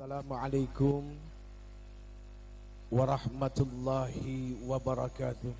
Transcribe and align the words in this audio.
Assalamualaikum 0.00 1.12
warahmatullahi 2.88 4.56
wabarakatuh. 4.64 5.52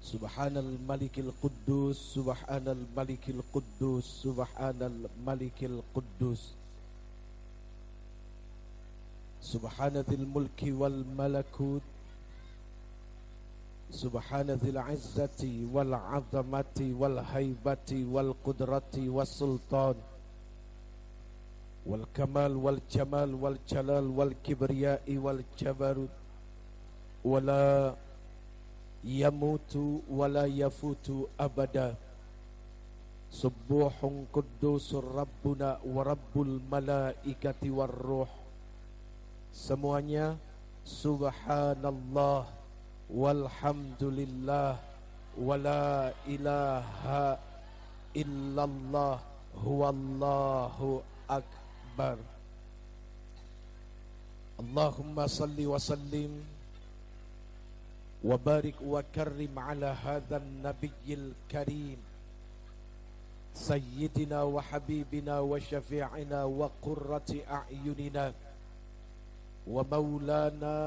Subhanal 0.00 0.72
Malikil 0.88 1.36
Quddus 1.36 2.16
Subhanal 2.16 2.80
Malikil 2.96 3.44
Quddus 3.52 4.24
Subhanal 4.24 5.04
Malikil 5.20 5.84
Quddus 5.92 6.56
Subhanatil 9.44 10.24
Mulki 10.24 10.72
wal 10.72 11.04
Malakut 11.12 11.84
wal 21.86 22.02
Kamal 22.10 22.58
wal 22.58 22.82
Jamal 22.90 23.30
wal 23.38 23.58
Jalal 23.62 24.10
wal 24.10 24.34
Kibriyai 24.42 25.14
wal 25.22 25.38
Jabarut 25.54 26.10
wala 27.22 27.94
yamutu 29.06 30.02
wala 30.10 30.50
yafutu 30.50 31.30
abada. 31.38 31.94
Subuhun 33.30 34.26
kudusur 34.34 35.02
Rabbuna 35.02 35.78
wa 35.82 36.16
malaikati 36.70 37.70
war 37.70 37.90
Semuanya 39.52 40.38
Subhanallah 40.86 42.55
Walhamdulillah 43.11 44.77
Wala 45.37 46.11
ilaha 46.27 47.37
illallah 48.15 49.19
Huwallahu 49.63 51.03
akbar 51.27 52.17
Allahumma 54.59 55.27
salli 55.27 55.65
wa 55.67 55.79
sallim 55.79 56.31
وبارك 58.23 58.75
وكرم 58.85 59.59
على 59.59 59.85
هذا 60.05 60.37
النبي 60.37 61.09
الكريم 61.09 61.97
سيدنا 63.53 64.43
وحبيبنا 64.43 65.39
وشفيعنا 65.39 66.43
وقرة 66.43 67.31
أعيننا 67.51 68.33
ومولانا 69.67 70.77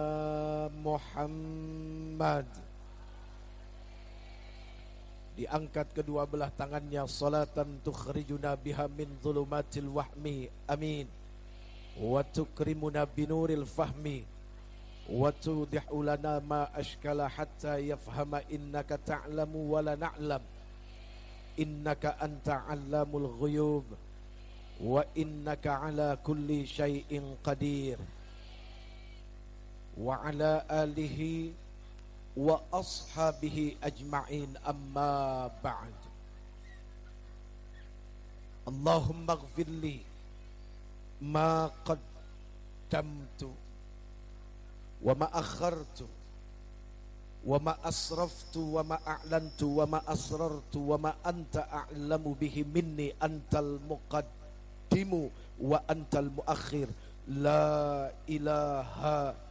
محمد 0.84 2.48
diangkat 5.34 5.90
kedua 5.90 6.30
belah 6.30 6.46
tangannya 6.54 7.02
salatan 7.10 7.82
tukhrijuna 7.82 8.54
biha 8.54 8.86
min 8.86 9.10
dhulumatil 9.18 9.90
wahmi 9.90 10.46
amin 10.70 11.10
wa 11.98 12.22
tukrimuna 12.22 13.02
binuril 13.06 13.66
fahmi 13.66 14.22
وتوضح 15.04 15.84
لنا 15.92 16.40
ما 16.48 16.64
أشكل 16.80 17.28
حتى 17.28 17.92
يفهم 17.92 18.34
إنك 18.48 18.88
تعلم 19.04 19.52
ولا 19.56 20.00
نعلم 20.00 20.40
إنك 21.60 22.04
أنت 22.24 22.48
علام 22.48 23.10
الغيوب 23.12 23.84
وإنك 24.80 25.66
على 25.66 26.16
كل 26.24 26.48
شيء 26.66 27.36
قدير 27.44 27.98
وعلى 29.99 30.63
آله 30.71 31.51
وأصحابه 32.37 33.75
أجمعين. 33.83 34.55
أما 34.63 35.11
بعد 35.63 35.97
اللهم 38.67 39.27
اغفر 39.27 39.67
لي 39.67 39.99
ما 41.21 41.67
قدمت 41.83 43.41
وما 45.03 45.27
أخرت 45.39 45.99
وما 47.45 47.73
أسرفت 47.87 48.55
وما 48.57 48.97
أعلنت 49.07 49.63
وما 49.63 49.99
أسررت 50.07 50.75
وما 50.75 51.13
أنت 51.25 51.55
أعلم 51.57 52.23
به 52.39 52.55
مني. 52.75 53.13
أنت 53.23 53.53
المقدم 53.55 55.11
وأنت 55.59 56.13
المؤخر. 56.15 56.87
لا 57.27 58.11
إله 58.29 58.93
إلا 59.03 59.48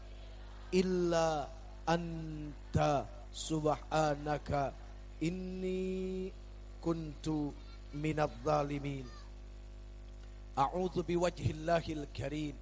illa 0.72 1.48
anta 1.86 3.06
subhanaka 3.32 4.72
inni 5.20 6.32
kuntu 6.80 7.52
minadh 7.94 8.32
zalimin. 8.44 9.06
A'udzu 10.58 11.02
biwajhillahil 11.06 12.06
karim 12.12 12.56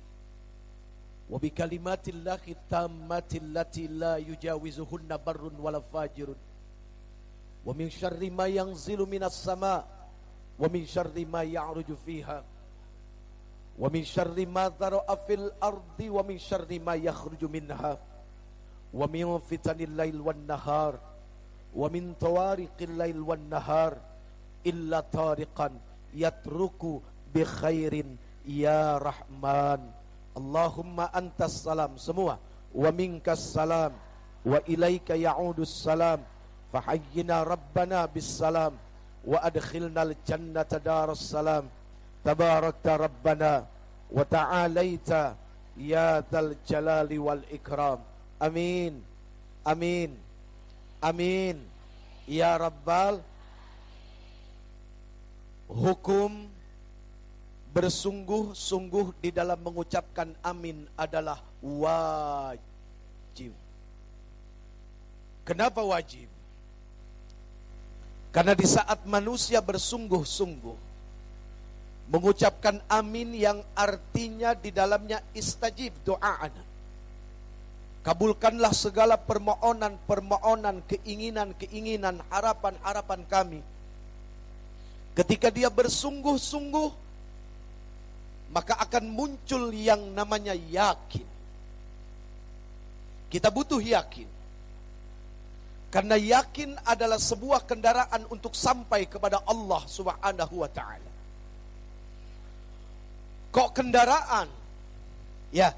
wa 1.26 1.38
bikalimatillahi 1.40 2.56
tammati 2.70 3.40
allati 3.40 3.88
la 3.88 4.18
yujawizuhunna 4.20 5.18
barrun 5.18 5.56
wala 5.58 5.80
fajirun. 5.80 6.38
Wa 7.64 7.74
min 7.74 7.90
syarri 7.90 8.30
ma 8.30 8.46
yanzilu 8.46 9.06
minas 9.06 9.34
sama' 9.42 9.82
wa 10.58 10.68
min 10.68 10.86
syarri 10.86 11.24
ma 11.26 11.42
ya'ruju 11.42 11.96
fiha. 12.04 12.44
Wa 13.76 13.88
min 13.92 14.04
syarri 14.04 14.48
ma 14.48 14.68
dharaa 14.72 15.16
fil 15.28 15.52
ardi 15.60 16.08
wa 16.08 16.22
min 16.24 16.38
syarri 16.40 16.80
ma 16.80 16.96
yakhruju 16.96 17.48
minha. 17.48 17.96
Wa 18.92 19.06
min 19.06 19.28
fitanil 19.44 19.92
lail 19.92 20.20
wan 20.20 20.46
nahar. 20.48 20.96
Wa 21.76 21.88
min 21.92 22.16
tawariqil 22.16 22.96
lail 22.96 23.20
wan 23.20 23.48
nahar 23.52 24.00
illa 24.64 25.04
tariqan 25.04 25.76
yatruku 26.16 27.04
bi 27.32 27.44
khairin 27.44 28.16
ya 28.48 28.96
Rahman. 28.96 29.84
Allahumma 30.36 31.12
antas 31.12 31.64
salam 31.64 31.96
semua 31.96 32.36
wa 32.76 32.90
minkas 32.92 33.56
salam 33.56 33.92
wa 34.44 34.60
ilaika 34.68 35.16
ya'udus 35.16 35.80
salam 35.80 36.20
fahayyina 36.68 37.40
rabbana 37.40 38.04
bis 38.04 38.28
salam 38.28 38.76
wa 39.24 39.40
adkhilnal 39.40 40.12
jannata 40.28 40.76
darus 40.76 41.24
salam 41.24 41.64
wa 44.06 44.24
ta'alaita 44.26 45.38
ya 45.78 46.22
dzal 46.24 46.56
jalali 46.66 47.18
wal 47.20 47.42
ikram 47.52 48.00
amin 48.42 48.98
amin 49.62 50.10
amin 51.02 51.56
ya 52.26 52.58
rabbal 52.58 53.22
hukum 55.70 56.50
bersungguh-sungguh 57.76 59.20
di 59.20 59.28
dalam 59.28 59.60
mengucapkan 59.60 60.32
amin 60.40 60.88
adalah 60.96 61.44
wajib. 61.60 63.52
Kenapa 65.44 65.84
wajib? 65.84 66.24
Karena 68.32 68.56
di 68.56 68.64
saat 68.64 69.04
manusia 69.04 69.60
bersungguh-sungguh 69.60 70.85
mengucapkan 72.06 72.78
amin 72.86 73.34
yang 73.34 73.58
artinya 73.74 74.54
di 74.54 74.70
dalamnya 74.70 75.22
istajib 75.34 75.92
doa 76.06 76.46
Kabulkanlah 78.06 78.70
segala 78.70 79.18
permohonan-permohonan, 79.18 80.86
keinginan-keinginan, 80.86 82.22
harapan-harapan 82.30 83.20
kami. 83.26 83.60
Ketika 85.18 85.50
dia 85.50 85.66
bersungguh-sungguh 85.66 87.06
maka 88.52 88.78
akan 88.78 89.10
muncul 89.10 89.74
yang 89.74 90.14
namanya 90.14 90.54
yakin. 90.54 91.26
Kita 93.26 93.50
butuh 93.50 93.82
yakin. 93.82 94.28
Karena 95.90 96.14
yakin 96.14 96.76
adalah 96.86 97.18
sebuah 97.18 97.66
kendaraan 97.66 98.28
untuk 98.30 98.54
sampai 98.54 99.08
kepada 99.10 99.42
Allah 99.48 99.82
Subhanahu 99.88 100.62
wa 100.62 100.70
taala. 100.70 101.05
Kok 103.56 103.72
kendaraan? 103.72 104.52
Ya. 105.48 105.72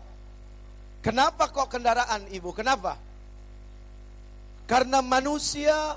Kenapa 0.99 1.47
kok 1.47 1.71
kendaraan, 1.71 2.27
Ibu? 2.27 2.51
Kenapa? 2.51 2.99
Karena 4.67 4.99
manusia 4.99 5.95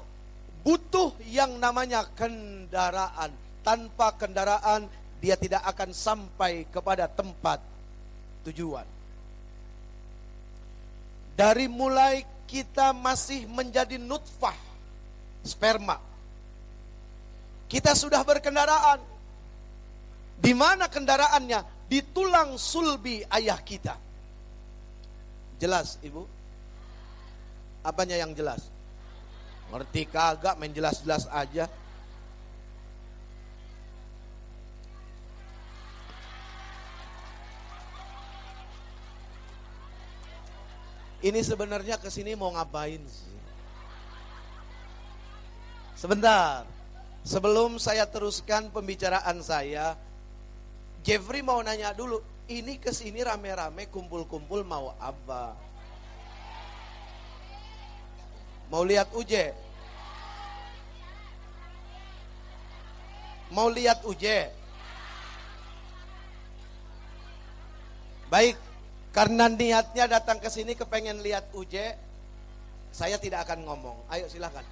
butuh 0.62 1.18
yang 1.26 1.58
namanya 1.58 2.06
kendaraan. 2.14 3.34
Tanpa 3.66 4.14
kendaraan 4.14 4.86
dia 5.18 5.34
tidak 5.34 5.66
akan 5.74 5.90
sampai 5.90 6.70
kepada 6.70 7.10
tempat 7.10 7.58
tujuan. 8.46 8.86
Dari 11.34 11.66
mulai 11.66 12.22
kita 12.46 12.94
masih 12.94 13.50
menjadi 13.50 13.98
nutfah 13.98 14.56
sperma. 15.42 15.98
Kita 17.66 17.98
sudah 17.98 18.22
berkendaraan. 18.22 19.11
Di 20.42 20.58
mana 20.58 20.90
kendaraannya? 20.90 21.86
Di 21.86 22.02
tulang 22.10 22.58
sulbi 22.58 23.22
ayah 23.30 23.62
kita. 23.62 23.94
Jelas, 25.62 26.02
Ibu? 26.02 26.26
Apanya 27.86 28.18
yang 28.18 28.34
jelas? 28.34 28.66
Ngerti 29.70 30.10
kagak 30.10 30.58
main 30.58 30.74
jelas-jelas 30.74 31.30
aja. 31.30 31.70
Ini 41.22 41.38
sebenarnya 41.46 42.02
ke 42.02 42.10
sini 42.10 42.34
mau 42.34 42.50
ngapain 42.50 42.98
sih? 43.06 43.38
Sebentar, 45.94 46.66
sebelum 47.22 47.78
saya 47.78 48.10
teruskan 48.10 48.74
pembicaraan 48.74 49.38
saya, 49.46 49.94
Jeffrey 51.02 51.42
mau 51.42 51.58
nanya 51.66 51.98
dulu, 51.98 52.22
ini 52.46 52.78
ke 52.78 52.94
sini 52.94 53.26
rame-rame 53.26 53.90
kumpul-kumpul 53.90 54.62
mau 54.62 54.94
apa? 55.02 55.58
Mau 58.70 58.86
lihat 58.86 59.10
Uje? 59.18 59.50
Mau 63.52 63.68
lihat 63.68 64.06
Uje? 64.06 64.48
Baik, 68.32 68.56
karena 69.12 69.52
niatnya 69.52 70.08
datang 70.08 70.40
ke 70.40 70.48
sini 70.48 70.78
kepengen 70.78 71.20
lihat 71.20 71.52
Uje, 71.52 71.98
saya 72.96 73.18
tidak 73.20 73.50
akan 73.50 73.68
ngomong. 73.68 73.98
Ayo 74.08 74.30
silahkan. 74.32 74.64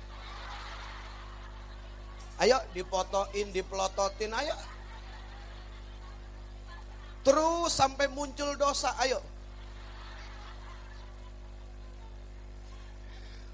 Ayo 2.40 2.56
dipotoin, 2.72 3.52
dipelototin, 3.52 4.32
ayo. 4.32 4.56
Terus 7.30 7.70
sampai 7.70 8.10
muncul 8.10 8.58
dosa, 8.58 8.90
ayo. 9.06 9.22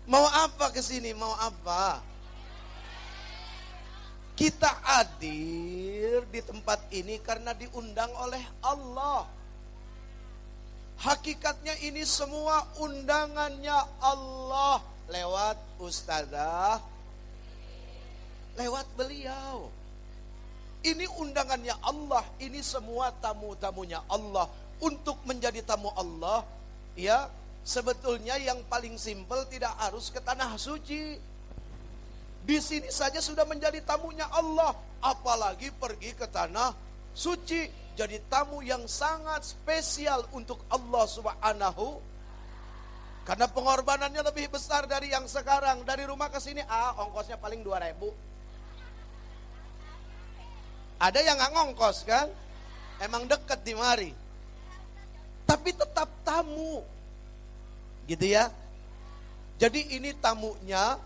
Mau 0.07 0.24
apa 0.24 0.72
ke 0.72 0.80
sini? 0.80 1.12
Mau 1.12 1.36
apa? 1.36 2.00
Kita 4.39 4.72
hadir 4.80 6.24
di 6.31 6.39
tempat 6.39 6.88
ini 6.95 7.19
karena 7.19 7.51
diundang 7.51 8.16
oleh 8.16 8.44
Allah. 8.63 9.27
Hakikatnya 10.95 11.75
ini 11.83 12.07
semua 12.07 12.63
undangannya 12.80 13.75
Allah 14.00 14.80
lewat 15.12 15.60
ustazah 15.83 16.80
lewat 18.56 18.88
beliau. 18.95 19.68
Ini 20.86 21.10
undangannya 21.18 21.82
Allah, 21.82 22.22
ini 22.38 22.62
semua 22.62 23.10
tamu-tamunya 23.18 24.06
Allah 24.06 24.46
untuk 24.78 25.18
menjadi 25.26 25.66
tamu 25.66 25.90
Allah. 25.98 26.46
Ya, 26.94 27.26
sebetulnya 27.66 28.38
yang 28.38 28.62
paling 28.70 28.94
simpel 29.02 29.50
tidak 29.50 29.74
harus 29.82 30.14
ke 30.14 30.22
tanah 30.22 30.54
suci. 30.62 31.18
Di 32.46 32.58
sini 32.62 32.94
saja 32.94 33.18
sudah 33.18 33.50
menjadi 33.50 33.82
tamunya 33.82 34.30
Allah, 34.30 34.78
apalagi 35.02 35.74
pergi 35.74 36.14
ke 36.14 36.30
tanah 36.30 36.78
suci. 37.18 37.66
Jadi 37.98 38.22
tamu 38.30 38.62
yang 38.62 38.86
sangat 38.86 39.42
spesial 39.42 40.30
untuk 40.38 40.62
Allah 40.70 41.10
Subhanahu 41.10 41.98
karena 43.26 43.50
pengorbanannya 43.50 44.22
lebih 44.22 44.54
besar 44.54 44.86
dari 44.86 45.10
yang 45.10 45.26
sekarang. 45.26 45.82
Dari 45.82 46.06
rumah 46.06 46.30
ke 46.30 46.38
sini, 46.38 46.62
ah 46.62 46.94
ongkosnya 47.02 47.42
paling 47.42 47.66
2000 47.66 48.35
ada 50.96 51.20
yang 51.20 51.36
nggak 51.36 51.52
ngongkos 51.52 52.08
kan? 52.08 52.28
Emang 53.04 53.28
deket 53.28 53.60
di 53.68 53.76
mari. 53.76 54.12
Tapi 55.44 55.70
tetap 55.76 56.08
tamu. 56.24 56.82
Gitu 58.08 58.26
ya. 58.32 58.48
Jadi 59.60 59.96
ini 59.96 60.12
tamunya 60.20 61.00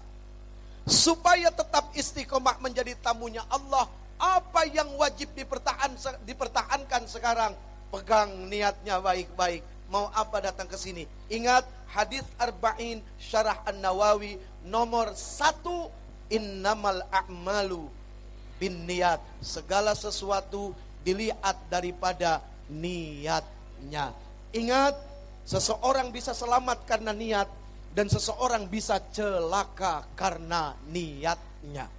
supaya 0.90 1.54
tetap 1.54 1.94
istiqomah 1.94 2.62
menjadi 2.62 2.94
tamunya 3.02 3.46
Allah. 3.50 3.90
Apa 4.20 4.68
yang 4.68 5.00
wajib 5.00 5.32
dipertahan, 5.32 5.96
dipertahankan 6.28 7.08
sekarang? 7.08 7.54
Pegang 7.90 8.52
niatnya 8.52 9.00
baik-baik. 9.00 9.64
Mau 9.90 10.12
apa 10.14 10.38
datang 10.44 10.70
ke 10.70 10.78
sini? 10.78 11.10
Ingat 11.34 11.66
hadis 11.90 12.22
arba'in 12.38 13.02
syarah 13.18 13.66
an-nawawi 13.66 14.38
nomor 14.62 15.18
satu 15.18 15.90
innamal 16.30 17.02
a'malu 17.10 17.90
bin 18.60 18.84
niat. 18.86 19.24
Segala 19.40 19.96
sesuatu 19.96 20.76
dilihat 21.02 21.56
daripada 21.72 22.44
niatnya. 22.68 24.14
Ingat, 24.52 24.94
seseorang 25.48 26.12
bisa 26.12 26.36
selamat 26.36 26.84
karena 26.86 27.16
niat 27.16 27.50
dan 27.96 28.06
seseorang 28.06 28.70
bisa 28.70 29.02
celaka 29.10 30.06
karena 30.14 30.78
niatnya. 30.92 31.90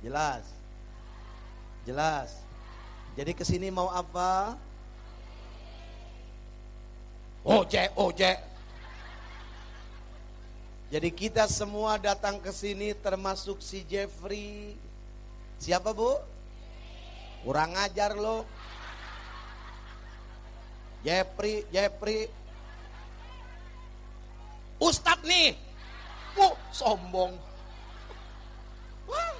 Jelas? 0.00 0.44
Jelas. 1.84 2.30
Jadi 3.16 3.32
ke 3.32 3.44
sini 3.44 3.68
mau 3.68 3.90
apa? 3.90 4.56
Oje, 7.46 7.90
oje. 7.94 8.55
Jadi 10.86 11.10
kita 11.10 11.50
semua 11.50 11.98
datang 11.98 12.38
ke 12.38 12.54
sini 12.54 12.94
termasuk 12.94 13.58
si 13.58 13.82
Jeffrey. 13.90 14.78
Siapa 15.58 15.90
bu? 15.90 16.14
Kurang 17.42 17.74
ajar 17.74 18.14
lo. 18.14 18.46
Jeffrey, 21.02 21.66
Jeffrey. 21.74 22.30
Ustadz 24.78 25.26
nih. 25.26 25.58
Bu, 26.38 26.54
sombong. 26.70 27.34
Wah, 29.10 29.34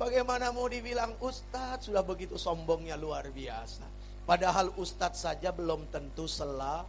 bagaimana 0.00 0.48
mau 0.48 0.64
dibilang 0.64 1.12
Ustadz 1.20 1.92
sudah 1.92 2.00
begitu 2.00 2.40
sombongnya 2.40 2.96
luar 2.96 3.28
biasa. 3.28 3.84
Padahal 4.24 4.72
Ustadz 4.80 5.28
saja 5.28 5.52
belum 5.52 5.92
tentu 5.92 6.24
selah 6.24 6.88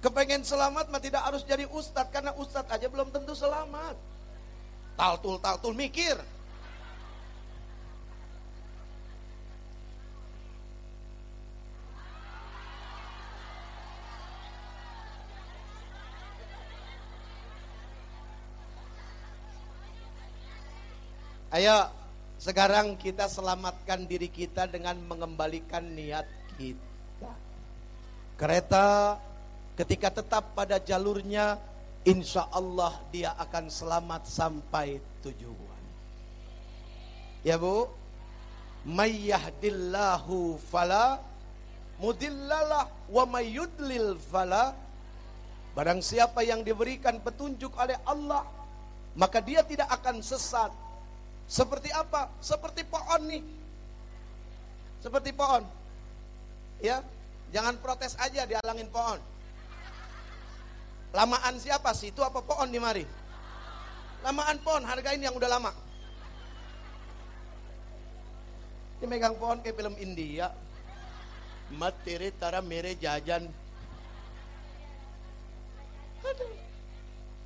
Kepengen 0.00 0.40
selamat 0.40 0.88
mah 0.88 0.96
tidak 0.96 1.20
harus 1.20 1.44
jadi 1.44 1.68
ustadz 1.68 2.08
karena 2.08 2.32
ustadz 2.40 2.72
aja 2.72 2.88
belum 2.88 3.12
tentu 3.12 3.36
selamat. 3.36 4.00
Taltul 4.96 5.36
taltul 5.44 5.76
mikir. 5.76 6.16
Ayo, 21.50 21.92
sekarang 22.40 22.96
kita 22.96 23.28
selamatkan 23.28 24.08
diri 24.08 24.32
kita 24.32 24.64
dengan 24.64 24.96
mengembalikan 25.04 25.82
niat 25.92 26.24
kita. 26.56 27.34
Kereta 28.40 29.18
Ketika 29.80 30.12
tetap 30.12 30.52
pada 30.52 30.76
jalurnya, 30.76 31.56
insya 32.04 32.44
Allah 32.52 33.00
dia 33.08 33.32
akan 33.40 33.72
selamat 33.72 34.28
sampai 34.28 35.00
tujuan. 35.24 35.82
Ya 37.40 37.56
bu, 37.56 37.88
mayyahdillahu 38.84 40.60
fala 40.68 41.24
mudillalah 41.96 42.92
wa 43.08 43.24
mayyudlil 43.24 44.20
fala 44.20 44.76
Barang 45.72 46.04
siapa 46.04 46.44
yang 46.44 46.60
diberikan 46.60 47.16
petunjuk 47.24 47.72
oleh 47.80 47.96
Allah, 48.04 48.44
maka 49.16 49.40
dia 49.40 49.64
tidak 49.64 49.88
akan 49.88 50.20
sesat. 50.20 50.68
Seperti 51.48 51.88
apa? 51.94 52.28
Seperti 52.44 52.84
pohon 52.84 53.22
nih. 53.24 53.42
Seperti 55.00 55.30
pohon. 55.32 55.64
Ya, 56.84 57.00
jangan 57.48 57.80
protes 57.80 58.12
aja 58.20 58.44
dialangin 58.44 58.92
pohon. 58.92 59.22
Lamaan 61.10 61.58
siapa 61.58 61.90
sih? 61.92 62.14
Itu 62.14 62.22
apa 62.22 62.40
pohon 62.40 62.70
di 62.70 62.78
mari? 62.78 63.02
Lamaan 64.22 64.62
pohon, 64.62 64.86
hargain 64.86 65.18
yang 65.18 65.34
udah 65.34 65.50
lama. 65.50 65.72
Ini 69.00 69.08
megang 69.08 69.34
pohon 69.40 69.58
kayak 69.64 69.80
film 69.80 69.96
India. 69.96 70.52
Materi 71.72 72.30
tara 72.36 72.60
mere 72.60 72.94
jajan. 72.98 73.48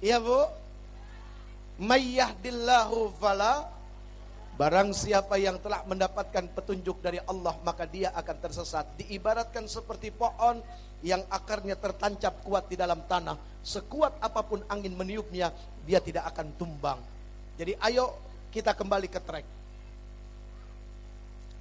Iya 0.03 0.19
bu. 0.21 0.45
Mayyahdillahu 1.79 3.19
fala 3.19 3.74
Barang 4.55 4.95
siapa 4.95 5.35
yang 5.35 5.59
telah 5.59 5.83
mendapatkan 5.83 6.47
petunjuk 6.55 7.03
dari 7.03 7.19
Allah 7.27 7.59
maka 7.67 7.91
dia 7.91 8.15
akan 8.15 8.37
tersesat. 8.39 8.87
Diibaratkan 9.03 9.67
seperti 9.67 10.15
pohon 10.15 10.63
yang 11.03 11.27
akarnya 11.27 11.75
tertancap 11.75 12.39
kuat 12.47 12.71
di 12.71 12.79
dalam 12.79 13.03
tanah. 13.11 13.35
Sekuat 13.67 14.23
apa 14.23 14.47
pun 14.47 14.63
angin 14.71 14.95
meniupnya, 14.95 15.51
dia 15.83 15.99
tidak 15.99 16.31
akan 16.31 16.55
tumbang. 16.55 17.03
Jadi 17.59 17.75
ayo 17.83 18.15
kita 18.55 18.79
kembali 18.79 19.11
ke 19.11 19.19
trek. 19.27 19.47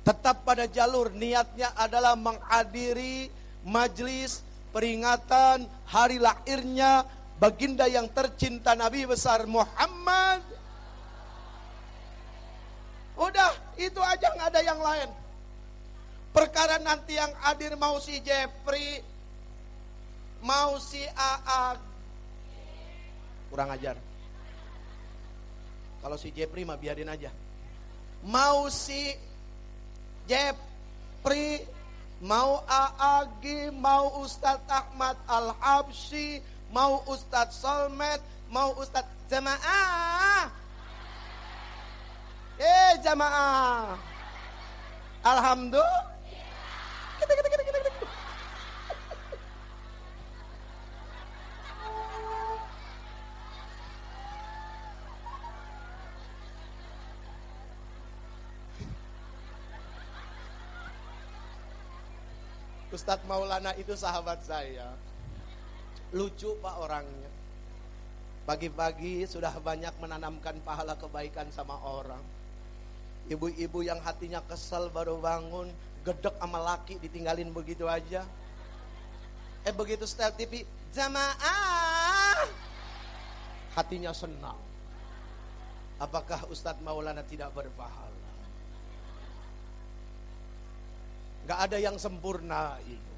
Tetap 0.05 0.45
pada 0.45 0.69
jalur 0.69 1.09
niatnya 1.09 1.73
adalah 1.73 2.13
menghadiri 2.13 3.31
majlis 3.65 4.45
peringatan 4.69 5.65
hari 5.89 6.21
lahirnya 6.21 7.07
baginda 7.41 7.89
yang 7.89 8.05
tercinta 8.13 8.77
Nabi 8.77 9.09
besar 9.09 9.49
Muhammad 9.49 10.52
Udah, 13.13 13.53
itu 13.77 14.01
aja 14.01 14.27
nggak 14.33 14.49
ada 14.49 14.61
yang 14.61 14.79
lain. 14.81 15.09
Perkara 16.33 16.81
nanti 16.81 17.13
yang 17.13 17.29
hadir 17.45 17.77
mau 17.77 18.01
si 18.01 18.17
Jeffrey, 18.25 19.05
mau 20.41 20.81
si 20.81 21.05
AA, 21.13 21.77
kurang 23.53 23.69
ajar. 23.69 24.01
Kalau 26.01 26.17
si 26.17 26.33
Jeffrey 26.33 26.65
mah 26.65 26.75
biarin 26.75 27.07
aja. 27.07 27.29
Mau 28.25 28.65
si 28.73 29.13
Jeffrey, 30.25 31.69
mau 32.17 32.65
AAG, 32.65 33.69
mau 33.77 34.25
Ustadz 34.25 34.65
Ahmad 34.65 35.15
Al-Habsyi, 35.29 36.41
mau 36.73 37.05
Ustadz 37.05 37.61
Solmed, 37.61 38.19
mau 38.49 38.73
Ustadz 38.81 39.11
Jamaah. 39.29 40.62
Eh 42.61 42.93
jamaah. 43.01 43.97
Alhamdulillah. 45.23 46.05
Kita, 47.17 47.33
kita, 47.33 47.49
kita, 47.49 47.63
kita, 47.63 47.79
kita. 47.81 47.91
Ustadz 62.93 63.25
Maulana 63.25 63.73
itu 63.81 63.97
sahabat 63.97 64.45
saya. 64.45 64.93
Lucu 66.13 66.53
pak 66.61 66.77
orangnya. 66.77 67.31
Pagi-pagi 68.45 69.25
sudah 69.25 69.55
banyak 69.57 69.97
menanamkan 69.97 70.61
pahala 70.61 70.93
kebaikan 70.93 71.49
sama 71.49 71.73
orang. 71.81 72.21
Ibu-ibu 73.31 73.79
yang 73.83 74.03
hatinya 74.03 74.43
kesal 74.43 74.91
baru 74.91 75.15
bangun, 75.19 75.71
gedek 76.03 76.35
sama 76.35 76.59
laki 76.59 76.99
ditinggalin 76.99 77.55
begitu 77.55 77.87
aja. 77.87 78.27
Eh 79.63 79.71
begitu 79.71 80.03
setel 80.03 80.35
TV, 80.35 80.67
jamaah. 80.91 82.43
Hatinya 83.73 84.11
senang. 84.11 84.59
Apakah 86.03 86.43
Ustadz 86.51 86.83
Maulana 86.83 87.23
tidak 87.23 87.55
berpahala? 87.55 88.11
Gak 91.47 91.59
ada 91.71 91.77
yang 91.79 91.95
sempurna 91.95 92.75
itu. 92.83 93.13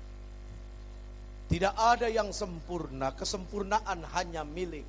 Tidak 1.45 1.73
ada 1.77 2.09
yang 2.09 2.29
sempurna. 2.33 3.13
Kesempurnaan 3.13 4.01
hanya 4.17 4.41
milik. 4.45 4.85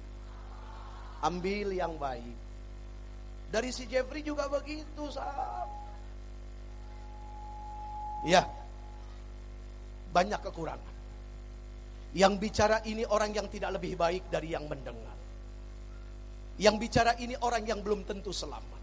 Ambil 1.24 1.72
yang 1.72 1.96
baik. 2.00 2.45
Dari 3.50 3.70
si 3.70 3.86
Jeffrey 3.86 4.26
juga 4.26 4.50
begitu. 4.50 5.04
Sahab. 5.10 5.70
Ya. 8.26 8.42
Banyak 10.10 10.40
kekurangan. 10.42 10.94
Yang 12.16 12.34
bicara 12.40 12.80
ini 12.88 13.04
orang 13.04 13.36
yang 13.36 13.46
tidak 13.52 13.76
lebih 13.76 13.94
baik 13.94 14.26
dari 14.32 14.56
yang 14.56 14.64
mendengar. 14.64 15.14
Yang 16.56 16.76
bicara 16.88 17.12
ini 17.20 17.36
orang 17.36 17.68
yang 17.68 17.84
belum 17.84 18.08
tentu 18.08 18.32
selamat. 18.32 18.80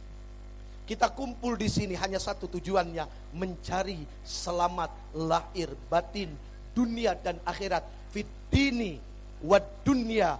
Kita 0.84 1.16
kumpul 1.16 1.56
di 1.56 1.72
sini 1.72 1.96
hanya 1.96 2.20
satu 2.20 2.46
tujuannya, 2.52 3.34
mencari 3.34 4.04
selamat 4.22 5.16
lahir 5.16 5.72
batin 5.88 6.30
dunia 6.76 7.16
dan 7.16 7.40
akhirat 7.48 8.12
fitini 8.12 9.00
wad 9.42 9.64
dunia 9.82 10.36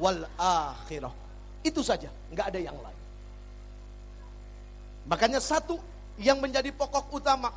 wal 0.00 0.24
akhirah. 0.40 1.12
Itu 1.60 1.84
saja, 1.84 2.08
nggak 2.32 2.46
ada 2.56 2.60
yang 2.62 2.78
lain. 2.80 2.95
Makanya 5.06 5.38
satu 5.38 5.78
yang 6.18 6.42
menjadi 6.42 6.70
pokok 6.74 7.10
utama 7.14 7.50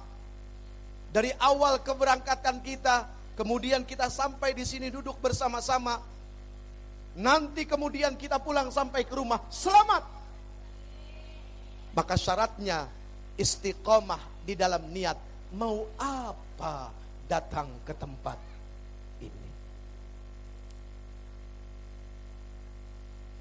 dari 1.10 1.34
awal 1.41 1.82
keberangkatan 1.82 2.62
kita, 2.62 3.10
kemudian 3.34 3.82
kita 3.82 4.08
sampai 4.08 4.53
di 4.53 4.62
sini 4.65 4.94
duduk 4.94 5.18
bersama-sama, 5.18 5.98
nanti 7.18 7.65
kemudian 7.65 8.13
kita 8.13 8.38
pulang 8.38 8.70
sampai 8.70 9.01
ke 9.01 9.13
rumah 9.18 9.41
selamat 9.50 10.20
maka 11.94 12.13
syaratnya 12.13 12.86
istiqomah 13.36 14.46
di 14.46 14.53
dalam 14.53 14.88
niat 14.94 15.18
mau 15.58 15.84
apa 15.98 16.94
datang 17.25 17.70
ke 17.86 17.94
tempat 17.98 18.38
ini. 19.20 19.50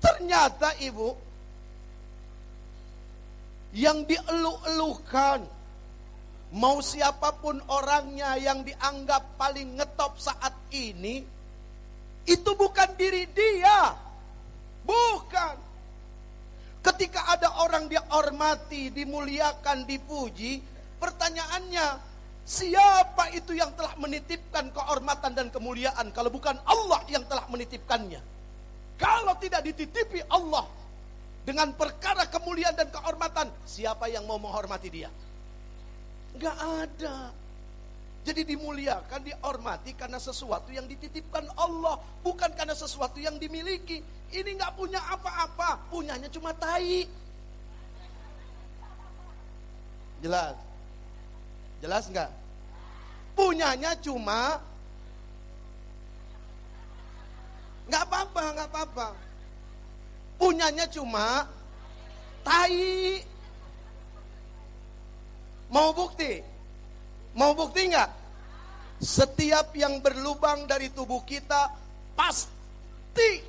Ternyata 0.01 0.75
ibu 0.81 1.13
yang 3.77 4.05
dieluh-eluhkan 4.09 5.45
mau 6.57 6.81
siapa 6.81 7.37
pun 7.37 7.61
orangnya 7.69 8.41
yang 8.41 8.65
dianggap 8.65 9.37
paling 9.37 9.77
ngetop 9.77 10.17
saat 10.17 10.57
ini 10.73 11.39
itu 12.29 12.51
bukan 12.53 12.93
diri 13.01 13.25
dia. 13.33 13.97
Bukan. 14.85 15.57
Ketika 16.85 17.37
ada 17.37 17.65
orang 17.65 17.89
dihormati, 17.89 18.93
dimuliakan, 18.93 19.89
dipuji, 19.89 20.61
pertanyaannya, 21.01 21.87
siapa 22.45 23.33
itu 23.33 23.57
yang 23.57 23.73
telah 23.77 23.97
menitipkan 23.97 24.73
kehormatan 24.73 25.33
dan 25.37 25.49
kemuliaan 25.49 26.13
kalau 26.13 26.33
bukan 26.33 26.57
Allah 26.65 27.01
yang 27.09 27.25
telah 27.29 27.45
menitipkannya? 27.49 28.21
Kalau 29.01 29.37
tidak 29.41 29.65
dititipi 29.69 30.25
Allah 30.29 30.65
dengan 31.49 31.73
perkara 31.73 32.29
kemuliaan 32.29 32.77
dan 32.77 32.93
kehormatan, 32.93 33.49
siapa 33.65 34.05
yang 34.13 34.29
mau 34.29 34.37
menghormati 34.37 34.93
dia? 34.93 35.09
Gak 36.37 36.59
ada. 36.61 37.33
Jadi 38.29 38.45
dimuliakan, 38.53 39.25
dihormati 39.25 39.97
karena 39.97 40.21
sesuatu 40.21 40.69
yang 40.69 40.85
dititipkan 40.85 41.49
Allah, 41.57 41.97
bukan 42.21 42.53
karena 42.53 42.77
sesuatu 42.77 43.17
yang 43.17 43.41
dimiliki. 43.41 44.05
Ini 44.29 44.61
nggak 44.61 44.77
punya 44.77 45.01
apa-apa, 45.09 45.89
punyanya 45.89 46.29
cuma 46.29 46.53
tai. 46.53 47.09
Jelas? 50.21 50.53
Jelas 51.81 52.05
nggak? 52.13 52.29
Punyanya 53.33 53.97
cuma 54.05 54.61
nggak 57.89 58.03
apa-apa, 58.05 58.43
nggak 58.53 58.69
apa-apa. 58.69 59.28
Punyanya 60.39 60.87
cuma 60.87 61.45
tai. 62.47 63.21
Mau 65.69 65.93
bukti? 65.93 66.41
Mau 67.37 67.53
bukti 67.53 67.91
nggak? 67.91 68.11
Setiap 68.99 69.75
yang 69.75 70.01
berlubang 70.01 70.65
dari 70.65 70.91
tubuh 70.95 71.23
kita 71.27 71.71
pasti 72.17 73.43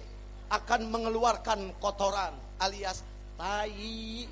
akan 0.50 0.82
mengeluarkan 0.90 1.78
kotoran 1.78 2.34
alias 2.58 3.06
tai. 3.38 4.26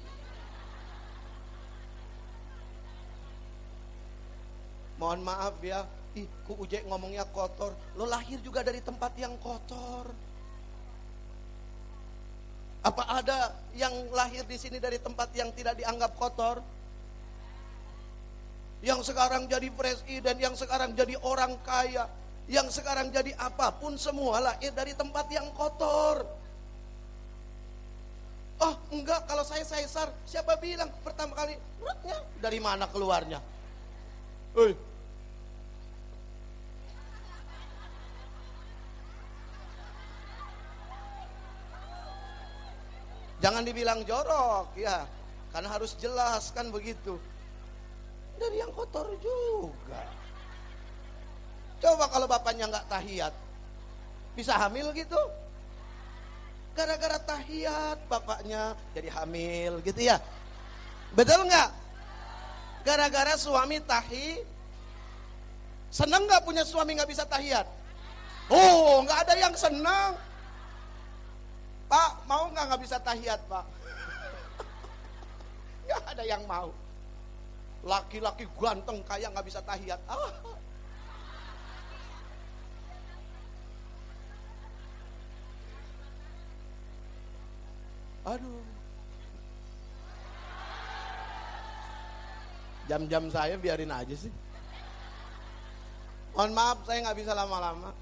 Mohon 4.98 5.22
maaf 5.30 5.56
ya, 5.62 5.86
ih 6.18 6.26
ku 6.42 6.58
ujek 6.58 6.82
ngomongnya 6.90 7.22
kotor. 7.30 7.70
Lo 7.94 8.10
lahir 8.10 8.42
juga 8.42 8.66
dari 8.66 8.82
tempat 8.82 9.14
yang 9.14 9.38
kotor. 9.38 10.10
Apa 12.86 13.04
ada 13.10 13.54
yang 13.74 13.94
lahir 14.14 14.46
di 14.46 14.58
sini 14.58 14.78
dari 14.78 15.02
tempat 15.02 15.34
yang 15.34 15.50
tidak 15.54 15.78
dianggap 15.78 16.14
kotor? 16.18 16.62
Yang 18.86 19.10
sekarang 19.10 19.50
jadi 19.50 19.74
presiden, 19.74 20.38
yang 20.38 20.54
sekarang 20.54 20.94
jadi 20.94 21.18
orang 21.26 21.58
kaya, 21.66 22.06
yang 22.46 22.70
sekarang 22.70 23.10
jadi 23.10 23.34
apa 23.36 23.74
pun 23.76 23.98
semua 23.98 24.40
lahir 24.40 24.70
dari 24.72 24.94
tempat 24.94 25.26
yang 25.34 25.50
kotor. 25.58 26.24
Oh 28.58 28.74
enggak, 28.90 29.26
kalau 29.30 29.46
saya 29.46 29.62
Caesar, 29.62 30.10
siapa 30.26 30.58
bilang 30.58 30.90
pertama 31.06 31.38
kali, 31.38 31.54
urutnya 31.82 32.18
dari 32.42 32.58
mana 32.58 32.90
keluarnya? 32.90 33.38
Hei. 34.58 34.87
Jangan 43.48 43.64
dibilang 43.64 44.04
jorok 44.04 44.76
ya, 44.76 45.08
karena 45.56 45.72
harus 45.72 45.96
jelas 45.96 46.52
kan 46.52 46.68
begitu. 46.68 47.16
Dari 48.36 48.60
yang 48.60 48.76
kotor 48.76 49.08
juga. 49.24 50.04
Coba 51.80 52.12
kalau 52.12 52.28
bapaknya 52.28 52.68
nggak 52.68 52.92
tahiyat, 52.92 53.32
bisa 54.36 54.52
hamil 54.60 54.92
gitu? 54.92 55.16
Gara-gara 56.76 57.24
tahiyat 57.24 58.04
bapaknya 58.12 58.76
jadi 58.92 59.16
hamil 59.16 59.80
gitu 59.80 60.04
ya? 60.04 60.20
Betul 61.16 61.48
nggak? 61.48 61.72
Gara-gara 62.84 63.40
suami 63.40 63.80
tahi, 63.80 64.44
seneng 65.88 66.28
nggak 66.28 66.44
punya 66.44 66.68
suami 66.68 67.00
nggak 67.00 67.16
bisa 67.16 67.24
tahiyat? 67.24 67.64
Oh, 68.52 69.08
nggak 69.08 69.24
ada 69.24 69.40
yang 69.40 69.56
senang. 69.56 70.27
Pak, 71.88 72.28
mau 72.28 72.52
nggak 72.52 72.66
nggak 72.68 72.82
bisa 72.84 73.00
tahiyat, 73.00 73.40
Pak? 73.48 73.66
Nggak 75.88 76.04
ada 76.04 76.24
yang 76.28 76.44
mau. 76.44 76.70
laki-laki 77.88 78.44
ganteng 78.60 79.00
kayak 79.08 79.32
nggak 79.32 79.48
bisa 79.48 79.64
tahiyat. 79.64 80.02
Ah. 80.12 80.28
Aduh. 88.36 88.60
Jam-jam 92.92 93.32
saya 93.32 93.56
biarin 93.56 93.92
aja 93.92 94.16
sih. 94.16 94.34
Mohon 96.36 96.52
maaf 96.52 96.78
saya 96.84 97.08
nggak 97.08 97.20
bisa 97.24 97.32
lama-lama. 97.32 97.96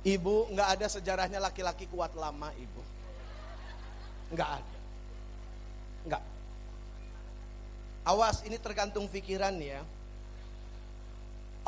Ibu 0.00 0.56
nggak 0.56 0.68
ada 0.80 0.86
sejarahnya 0.88 1.36
laki-laki 1.36 1.84
kuat 1.92 2.16
lama 2.16 2.48
ibu. 2.56 2.82
Nggak 4.32 4.50
ada. 4.56 4.76
Nggak. 6.08 6.22
Awas 8.08 8.40
ini 8.48 8.56
tergantung 8.56 9.04
pikiran 9.12 9.52
ya. 9.60 9.84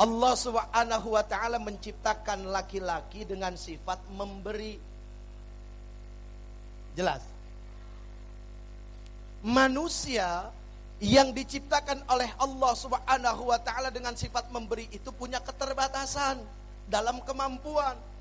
Allah 0.01 0.33
Subhanahu 0.33 1.13
wa 1.13 1.21
taala 1.21 1.61
menciptakan 1.61 2.49
laki-laki 2.49 3.29
dengan 3.29 3.53
sifat 3.53 4.01
memberi. 4.17 4.81
Jelas. 6.97 7.21
Manusia 9.45 10.49
yang 11.03 11.37
diciptakan 11.37 12.01
oleh 12.09 12.31
Allah 12.41 12.73
Subhanahu 12.73 13.53
wa 13.53 13.61
taala 13.61 13.93
dengan 13.93 14.17
sifat 14.17 14.49
memberi 14.49 14.89
itu 14.89 15.13
punya 15.13 15.43
keterbatasan 15.45 16.41
dalam 16.89 17.21
kemampuan. 17.29 18.12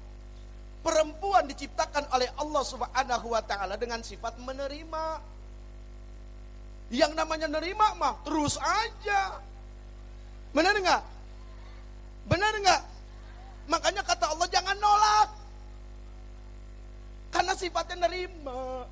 Perempuan 0.81 1.45
diciptakan 1.45 2.09
oleh 2.09 2.25
Allah 2.41 2.63
Subhanahu 2.65 3.27
wa 3.29 3.41
taala 3.45 3.77
dengan 3.77 4.01
sifat 4.01 4.41
menerima. 4.41 5.05
Yang 6.89 7.11
namanya 7.13 7.47
nerima 7.47 7.93
mah 7.95 8.17
terus 8.25 8.57
aja. 8.57 9.38
Benar 10.51 10.73
enggak? 10.75 11.01
Benar 12.25 12.53
enggak? 12.57 12.81
Makanya 13.69 14.01
kata 14.01 14.25
Allah 14.33 14.47
jangan 14.50 14.77
nolak. 14.81 15.29
Karena 17.31 17.53
sifatnya 17.55 18.09
nerima. 18.09 18.83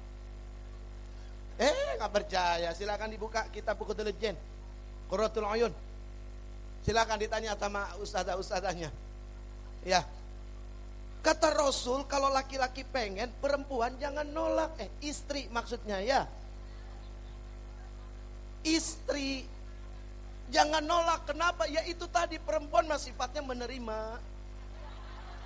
Eh, 1.59 1.99
nggak 1.99 2.13
percaya. 2.13 2.71
Silakan 2.71 3.11
dibuka 3.11 3.43
kitab 3.51 3.75
buku 3.75 3.91
intelijen. 3.91 4.37
Qurratul 5.11 5.43
Ayun. 5.43 5.73
Silakan 6.87 7.19
ditanya 7.19 7.59
sama 7.59 7.91
ustazah-ustazahnya. 7.99 8.87
Ya. 9.83 10.07
Kata 11.19 11.51
Rasul, 11.51 12.07
kalau 12.07 12.31
laki-laki 12.31 12.87
pengen, 12.87 13.27
perempuan 13.43 13.91
jangan 13.99 14.23
nolak. 14.23 14.71
Eh, 14.79 14.87
istri 15.03 15.51
maksudnya 15.51 15.99
ya. 15.99 16.23
Istri 18.63 19.43
jangan 20.47 20.79
nolak. 20.79 21.27
Kenapa? 21.27 21.67
Ya 21.67 21.83
itu 21.83 22.07
tadi 22.07 22.39
perempuan 22.39 22.87
masih 22.87 23.11
sifatnya 23.11 23.43
menerima. 23.43 23.99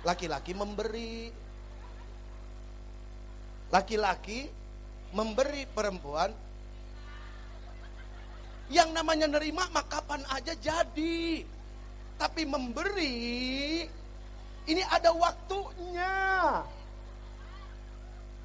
Laki-laki 0.06 0.54
memberi. 0.54 1.34
Laki-laki 3.74 4.46
memberi 5.10 5.66
perempuan 5.66 6.30
yang 8.70 8.94
namanya 8.94 9.26
nerima 9.26 9.66
mah 9.74 9.86
kapan 9.90 10.22
aja 10.30 10.54
jadi. 10.54 11.42
Tapi 12.14 12.42
memberi 12.46 13.82
ini 14.68 14.82
ada 14.86 15.10
waktunya. 15.12 16.14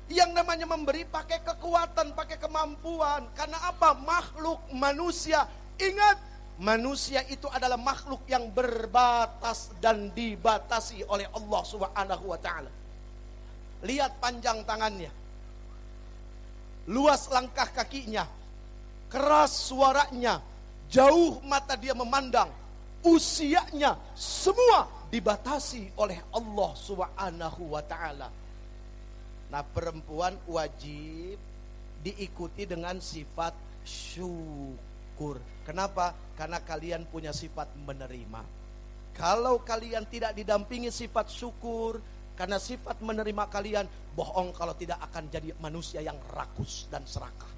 Yang 0.10 0.32
namanya 0.34 0.66
memberi 0.66 1.06
pakai 1.06 1.46
kekuatan, 1.46 2.18
pakai 2.18 2.42
kemampuan. 2.42 3.30
Karena 3.38 3.62
apa? 3.70 3.94
Makhluk 3.94 4.58
manusia. 4.74 5.46
Ingat, 5.78 6.18
manusia 6.58 7.22
itu 7.30 7.46
adalah 7.50 7.78
makhluk 7.78 8.26
yang 8.26 8.50
berbatas 8.50 9.70
dan 9.78 10.10
dibatasi 10.12 11.06
oleh 11.06 11.30
Allah 11.30 11.62
Subhanahu 11.62 12.26
wa 12.26 12.40
taala. 12.42 12.72
Lihat 13.86 14.18
panjang 14.18 14.66
tangannya 14.66 15.20
luas 16.90 17.30
langkah 17.30 17.70
kakinya, 17.70 18.26
keras 19.14 19.70
suaranya, 19.70 20.42
jauh 20.90 21.38
mata 21.46 21.78
dia 21.78 21.94
memandang, 21.94 22.50
usianya 23.06 23.94
semua 24.18 24.90
dibatasi 25.10 25.98
oleh 25.98 26.22
Allah 26.34 26.72
Subhanahu 26.78 27.64
wa 27.74 27.84
taala. 27.84 28.30
Nah, 29.50 29.64
perempuan 29.66 30.38
wajib 30.46 31.42
diikuti 32.06 32.70
dengan 32.70 33.02
sifat 33.02 33.58
syukur. 33.82 35.42
Kenapa? 35.66 36.14
Karena 36.38 36.62
kalian 36.62 37.10
punya 37.10 37.34
sifat 37.34 37.74
menerima. 37.82 38.46
Kalau 39.18 39.60
kalian 39.66 40.06
tidak 40.08 40.38
didampingi 40.38 40.94
sifat 40.94 41.28
syukur, 41.28 42.00
karena 42.40 42.56
sifat 42.56 43.04
menerima 43.04 43.52
kalian 43.52 43.84
bohong 44.16 44.56
kalau 44.56 44.72
tidak 44.78 45.02
akan 45.12 45.28
jadi 45.28 45.52
manusia 45.60 46.00
yang 46.00 46.16
rakus 46.32 46.88
dan 46.88 47.04
serakah. 47.04 47.52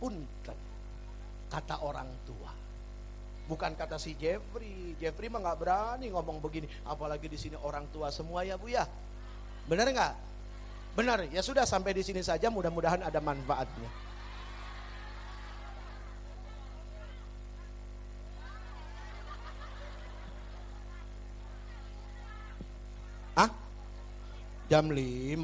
Punten 0.00 0.58
kata 1.46 1.76
orang 1.84 2.10
tua. 2.26 2.59
Bukan 3.50 3.74
kata 3.74 3.98
si 3.98 4.14
Jeffrey. 4.14 4.94
Jeffrey 5.02 5.26
mah 5.26 5.42
nggak 5.42 5.58
berani 5.58 6.06
ngomong 6.14 6.38
begini. 6.38 6.70
Apalagi 6.86 7.26
di 7.26 7.34
sini 7.34 7.58
orang 7.58 7.90
tua 7.90 8.14
semua 8.14 8.46
ya 8.46 8.54
bu 8.54 8.70
ya. 8.70 8.86
Benar 9.66 9.90
nggak? 9.90 10.14
Benar. 10.94 11.26
Ya 11.34 11.42
sudah 11.42 11.66
sampai 11.66 11.90
di 11.90 12.06
sini 12.06 12.22
saja. 12.22 12.46
Mudah-mudahan 12.46 13.02
ada 13.02 13.18
manfaatnya. 13.18 14.10
Jam 24.70 24.86
5. 24.86 25.34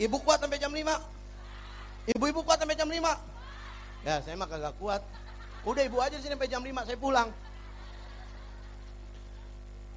Ibu 0.00 0.16
kuat 0.24 0.40
sampai 0.40 0.56
jam 0.56 0.72
5? 0.72 2.16
Ibu-ibu 2.16 2.40
kuat 2.40 2.56
sampai 2.64 2.72
jam 2.72 2.88
5? 2.88 2.96
Ya, 4.08 4.24
saya 4.24 4.40
mah 4.40 4.48
kagak 4.48 4.72
kuat. 4.80 5.04
Udah 5.64 5.82
ibu 5.84 6.00
aja 6.00 6.16
sini 6.16 6.32
sampai 6.32 6.48
jam 6.48 6.64
5, 6.64 6.88
saya 6.88 6.98
pulang. 6.98 7.28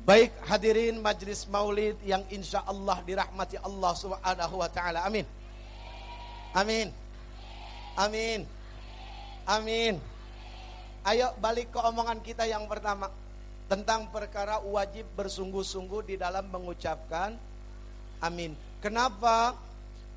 Baik 0.03 0.35
hadirin 0.43 0.99
majlis 0.99 1.47
maulid 1.47 1.95
yang 2.03 2.27
insya 2.27 2.59
Allah 2.67 2.99
dirahmati 3.07 3.55
Allah 3.63 3.93
subhanahu 3.95 4.55
wa 4.59 4.67
ta'ala. 4.67 5.07
Amin. 5.07 5.23
Amin. 6.51 6.91
Amin. 7.95 8.43
Amin. 9.47 9.95
Ayo 11.07 11.31
balik 11.39 11.71
ke 11.71 11.79
omongan 11.79 12.19
kita 12.19 12.43
yang 12.43 12.67
pertama 12.67 13.07
tentang 13.71 14.11
perkara 14.11 14.59
wajib 14.59 15.07
bersungguh-sungguh 15.15 16.03
di 16.03 16.15
dalam 16.19 16.51
mengucapkan 16.51 17.35
amin. 18.23 18.55
Kenapa? 18.79 19.55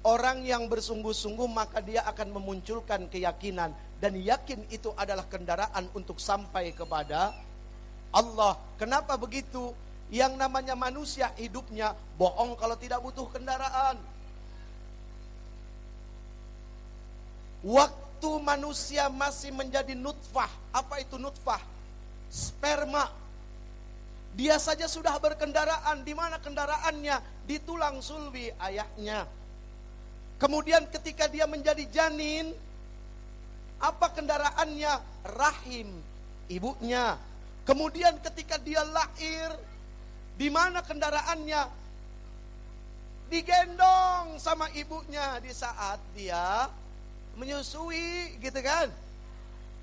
Orang 0.02 0.44
yang 0.46 0.68
bersungguh-sungguh 0.70 1.48
maka 1.50 1.80
dia 1.82 2.04
akan 2.06 2.36
memunculkan 2.38 3.10
keyakinan 3.10 3.74
dan 3.96 4.12
yakin 4.14 4.68
itu 4.68 4.92
adalah 4.94 5.24
kendaraan 5.26 5.88
untuk 5.96 6.20
sampai 6.20 6.70
kepada 6.76 7.34
Allah. 8.12 8.54
Kenapa 8.76 9.16
begitu? 9.16 9.72
Yang 10.12 10.38
namanya 10.38 10.78
manusia 10.78 11.34
hidupnya 11.34 11.96
bohong 12.20 12.54
kalau 12.54 12.78
tidak 12.78 13.02
butuh 13.02 13.26
kendaraan. 13.32 13.98
Waktu 17.66 18.30
manusia 18.46 19.10
masih 19.10 19.50
menjadi 19.50 19.98
nutfah. 19.98 20.50
Apa 20.70 21.02
itu 21.02 21.18
nutfah? 21.18 21.58
Sperma 22.30 23.10
dia 24.36 24.60
saja 24.60 24.84
sudah 24.84 25.16
berkendaraan. 25.16 26.04
Di 26.04 26.12
mana 26.12 26.36
kendaraannya? 26.36 27.48
Di 27.48 27.56
tulang 27.64 28.04
sulbi 28.04 28.52
ayahnya. 28.60 29.24
Kemudian 30.36 30.84
ketika 30.92 31.28
dia 31.32 31.48
menjadi 31.48 31.84
janin, 31.88 32.52
apa 33.80 34.12
kendaraannya? 34.12 35.16
Rahim 35.26 35.88
ibunya. 36.52 37.18
Kemudian 37.66 38.14
ketika 38.22 38.60
dia 38.62 38.84
lahir, 38.86 39.50
di 40.38 40.48
mana 40.52 40.84
kendaraannya? 40.84 41.84
Digendong 43.26 44.38
sama 44.38 44.70
ibunya 44.78 45.42
di 45.42 45.50
saat 45.50 45.98
dia 46.14 46.70
menyusui, 47.34 48.38
gitu 48.38 48.60
kan? 48.62 48.86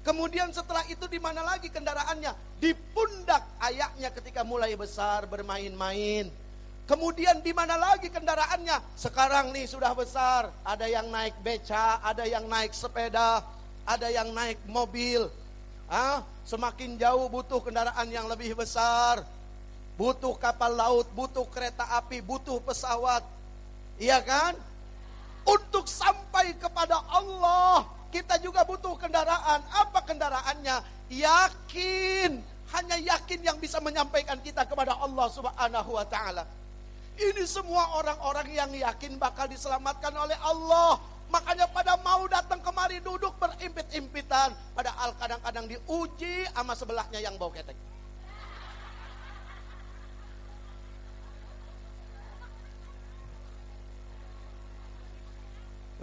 Kemudian 0.03 0.51
setelah 0.55 0.83
itu 0.87 1.07
di 1.11 1.19
mana 1.19 1.43
lagi 1.43 1.67
kendaraannya? 1.67 2.59
Di 2.59 2.71
pundak 2.95 3.43
ayahnya 3.59 4.15
ketika 4.15 4.47
mulai 4.47 4.75
besar 4.79 5.27
bermain-main. 5.27 6.42
Kemudian 6.83 7.39
di 7.39 7.55
mana 7.55 7.79
lagi 7.79 8.11
kendaraannya? 8.11 8.99
Sekarang 8.99 9.55
nih 9.55 9.63
sudah 9.63 9.95
besar, 9.95 10.51
ada 10.67 10.83
yang 10.83 11.07
naik 11.07 11.39
beca, 11.39 12.03
ada 12.03 12.27
yang 12.27 12.43
naik 12.43 12.75
sepeda, 12.75 13.39
ada 13.87 14.07
yang 14.11 14.35
naik 14.35 14.59
mobil. 14.67 15.31
Ah, 15.87 16.27
semakin 16.43 16.99
jauh 16.99 17.31
butuh 17.31 17.63
kendaraan 17.63 18.07
yang 18.11 18.27
lebih 18.27 18.51
besar. 18.59 19.23
Butuh 19.95 20.35
kapal 20.35 20.75
laut, 20.75 21.07
butuh 21.15 21.47
kereta 21.47 21.87
api, 22.03 22.19
butuh 22.19 22.59
pesawat. 22.59 23.23
Iya 23.95 24.19
kan? 24.19 24.51
Untuk 25.47 25.87
sampai 25.87 26.51
kepada 26.59 26.99
Allah 27.07 27.87
kita 28.13 28.37
juga 28.43 28.61
butuh 28.67 28.93
kendaraan. 29.01 29.63
Apa 29.71 30.05
kendaraannya? 30.05 30.83
Yakin. 31.09 32.31
Hanya 32.75 32.97
yakin 33.01 33.39
yang 33.41 33.57
bisa 33.57 33.81
menyampaikan 33.81 34.37
kita 34.43 34.65
kepada 34.69 34.97
Allah 34.97 35.27
Subhanahu 35.33 35.97
wa 35.97 36.05
taala. 36.05 36.43
Ini 37.13 37.45
semua 37.45 37.93
orang-orang 38.01 38.49
yang 38.49 38.71
yakin 38.73 39.21
bakal 39.21 39.45
diselamatkan 39.45 40.13
oleh 40.17 40.37
Allah. 40.41 40.97
Makanya 41.29 41.65
pada 41.69 41.97
mau 42.01 42.25
datang 42.29 42.61
kemari 42.61 43.01
duduk 43.01 43.33
berimpit-impitan. 43.41 44.53
Padahal 44.77 45.17
kadang-kadang 45.17 45.65
diuji 45.65 46.45
sama 46.53 46.73
sebelahnya 46.77 47.21
yang 47.21 47.37
bau 47.41 47.49
ketek. 47.49 47.77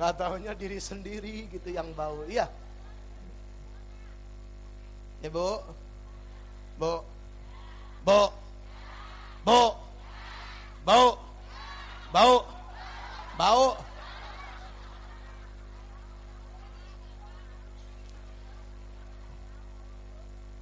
Gak 0.01 0.16
tahunya 0.16 0.57
diri 0.57 0.81
sendiri 0.81 1.46
gitu 1.53 1.68
yang 1.70 1.92
bau. 1.92 2.25
Iya. 2.25 2.49
Ya 5.20 5.29
bu. 5.29 5.61
Bu. 6.81 7.05
Bu. 8.01 8.20
Bu. 9.44 9.61
Bau. 10.88 11.09
Bau. 12.09 12.35
Bau. 13.37 13.77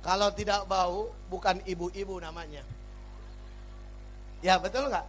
Kalau 0.08 0.32
tidak 0.32 0.64
bau, 0.64 1.12
bukan 1.28 1.60
ibu-ibu 1.68 2.16
namanya. 2.16 2.64
Ya 4.40 4.56
betul 4.56 4.88
nggak? 4.88 5.04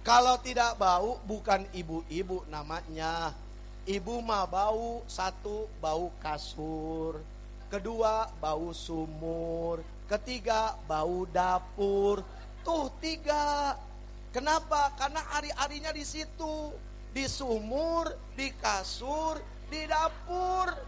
Kalau 0.00 0.40
tidak 0.40 0.80
bau 0.80 1.20
bukan 1.28 1.68
ibu-ibu 1.76 2.40
namanya. 2.48 3.36
Ibu 3.84 4.24
mah 4.24 4.48
bau 4.48 5.04
satu 5.04 5.68
bau 5.76 6.08
kasur, 6.24 7.20
kedua 7.68 8.32
bau 8.40 8.72
sumur, 8.72 9.84
ketiga 10.08 10.72
bau 10.88 11.28
dapur. 11.28 12.24
Tuh 12.64 12.88
tiga. 13.04 13.76
Kenapa? 14.32 14.88
Karena 14.96 15.20
hari-harinya 15.20 15.92
di 15.92 16.08
situ, 16.08 16.72
di 17.12 17.28
sumur, 17.28 18.08
di 18.32 18.56
kasur, 18.56 19.36
di 19.68 19.84
dapur. 19.84 20.87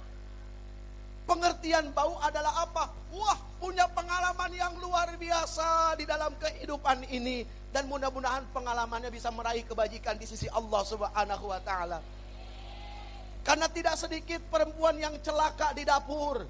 Pengertian 1.30 1.94
bau 1.94 2.18
adalah 2.18 2.66
apa? 2.66 2.90
Wah, 3.14 3.38
punya 3.62 3.86
pengalaman 3.94 4.50
yang 4.50 4.74
luar 4.82 5.14
biasa 5.14 5.94
di 5.94 6.02
dalam 6.02 6.34
kehidupan 6.34 7.06
ini 7.06 7.46
dan 7.70 7.86
mudah-mudahan 7.86 8.50
pengalamannya 8.50 9.14
bisa 9.14 9.30
meraih 9.30 9.62
kebajikan 9.62 10.18
di 10.18 10.26
sisi 10.26 10.50
Allah 10.50 10.82
Subhanahu 10.82 11.46
wa 11.46 11.62
taala. 11.62 12.02
Karena 13.46 13.70
tidak 13.70 13.94
sedikit 13.94 14.42
perempuan 14.50 14.98
yang 14.98 15.14
celaka 15.22 15.70
di 15.70 15.86
dapur. 15.86 16.42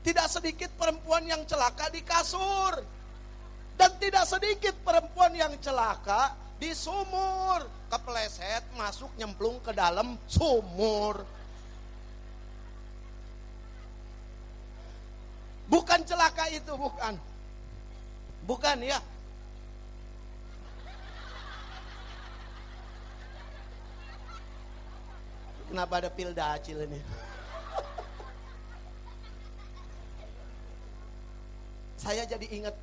Tidak 0.00 0.28
sedikit 0.32 0.72
perempuan 0.80 1.28
yang 1.28 1.44
celaka 1.44 1.92
di 1.92 2.00
kasur. 2.00 2.80
Dan 3.76 4.00
tidak 4.00 4.24
sedikit 4.24 4.80
perempuan 4.80 5.36
yang 5.36 5.52
celaka 5.60 6.32
di 6.56 6.72
sumur. 6.72 7.68
Kepleset 7.92 8.64
masuk 8.80 9.12
nyemplung 9.20 9.60
ke 9.60 9.76
dalam 9.76 10.16
sumur. 10.24 11.43
Bukan 15.64 16.04
celaka 16.04 16.44
itu, 16.52 16.76
bukan. 16.76 17.16
Bukan 18.44 18.84
ya. 18.84 19.00
Kenapa 25.72 26.04
ada 26.04 26.12
pil 26.12 26.36
dacil 26.36 26.84
ini? 26.84 27.00
saya 32.04 32.28
jadi 32.28 32.44
ingat 32.52 32.76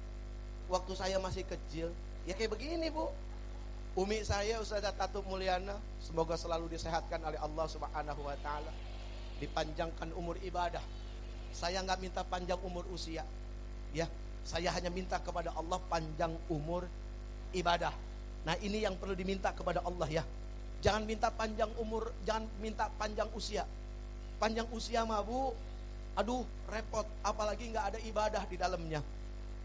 waktu 0.65 0.97
saya 0.97 1.21
masih 1.21 1.45
kecil, 1.45 1.93
ya 2.25 2.33
kayak 2.33 2.57
begini 2.57 2.89
bu. 2.89 3.05
Umi 3.91 4.23
saya 4.23 4.63
Ustazah 4.63 4.95
Tatu 4.95 5.19
Mulyana, 5.27 5.75
semoga 5.99 6.39
selalu 6.39 6.71
disehatkan 6.71 7.19
oleh 7.27 7.35
Allah 7.43 7.67
Subhanahu 7.67 8.23
wa 8.23 8.39
taala. 8.39 8.71
Dipanjangkan 9.43 10.15
umur 10.15 10.39
ibadah. 10.39 10.79
Saya 11.51 11.83
nggak 11.83 11.99
minta 11.99 12.21
panjang 12.25 12.59
umur 12.63 12.87
usia. 12.91 13.23
Ya, 13.91 14.07
saya 14.47 14.71
hanya 14.71 14.89
minta 14.89 15.19
kepada 15.19 15.51
Allah 15.53 15.79
panjang 15.91 16.33
umur 16.47 16.87
ibadah. 17.51 17.93
Nah, 18.47 18.57
ini 18.63 18.81
yang 18.81 18.97
perlu 18.97 19.13
diminta 19.13 19.53
kepada 19.53 19.83
Allah 19.85 20.09
ya. 20.09 20.23
Jangan 20.81 21.05
minta 21.05 21.29
panjang 21.29 21.69
umur, 21.77 22.09
jangan 22.25 22.49
minta 22.57 22.89
panjang 22.97 23.29
usia. 23.37 23.69
Panjang 24.41 24.65
usia 24.73 25.05
mah 25.05 25.21
bu, 25.21 25.53
aduh 26.17 26.41
repot, 26.65 27.05
apalagi 27.21 27.69
nggak 27.69 27.85
ada 27.93 27.99
ibadah 28.01 28.43
di 28.49 28.57
dalamnya. 28.57 29.05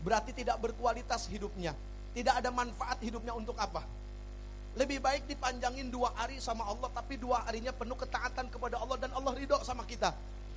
Berarti 0.04 0.36
tidak 0.36 0.60
berkualitas 0.60 1.24
hidupnya, 1.32 1.72
tidak 2.12 2.36
ada 2.36 2.52
manfaat 2.52 3.00
hidupnya 3.00 3.32
untuk 3.32 3.56
apa? 3.56 3.80
Lebih 4.76 5.00
baik 5.00 5.24
dipanjangin 5.24 5.88
dua 5.88 6.12
hari 6.12 6.36
sama 6.36 6.68
Allah, 6.68 6.92
tapi 6.92 7.16
dua 7.16 7.40
harinya 7.48 7.72
penuh 7.72 7.96
ketaatan 7.96 8.52
kepada 8.52 8.76
Allah 8.76 9.00
dan 9.00 9.08
Allah 9.16 9.32
ridho 9.32 9.56
sama 9.64 9.88
kita. 9.88 10.12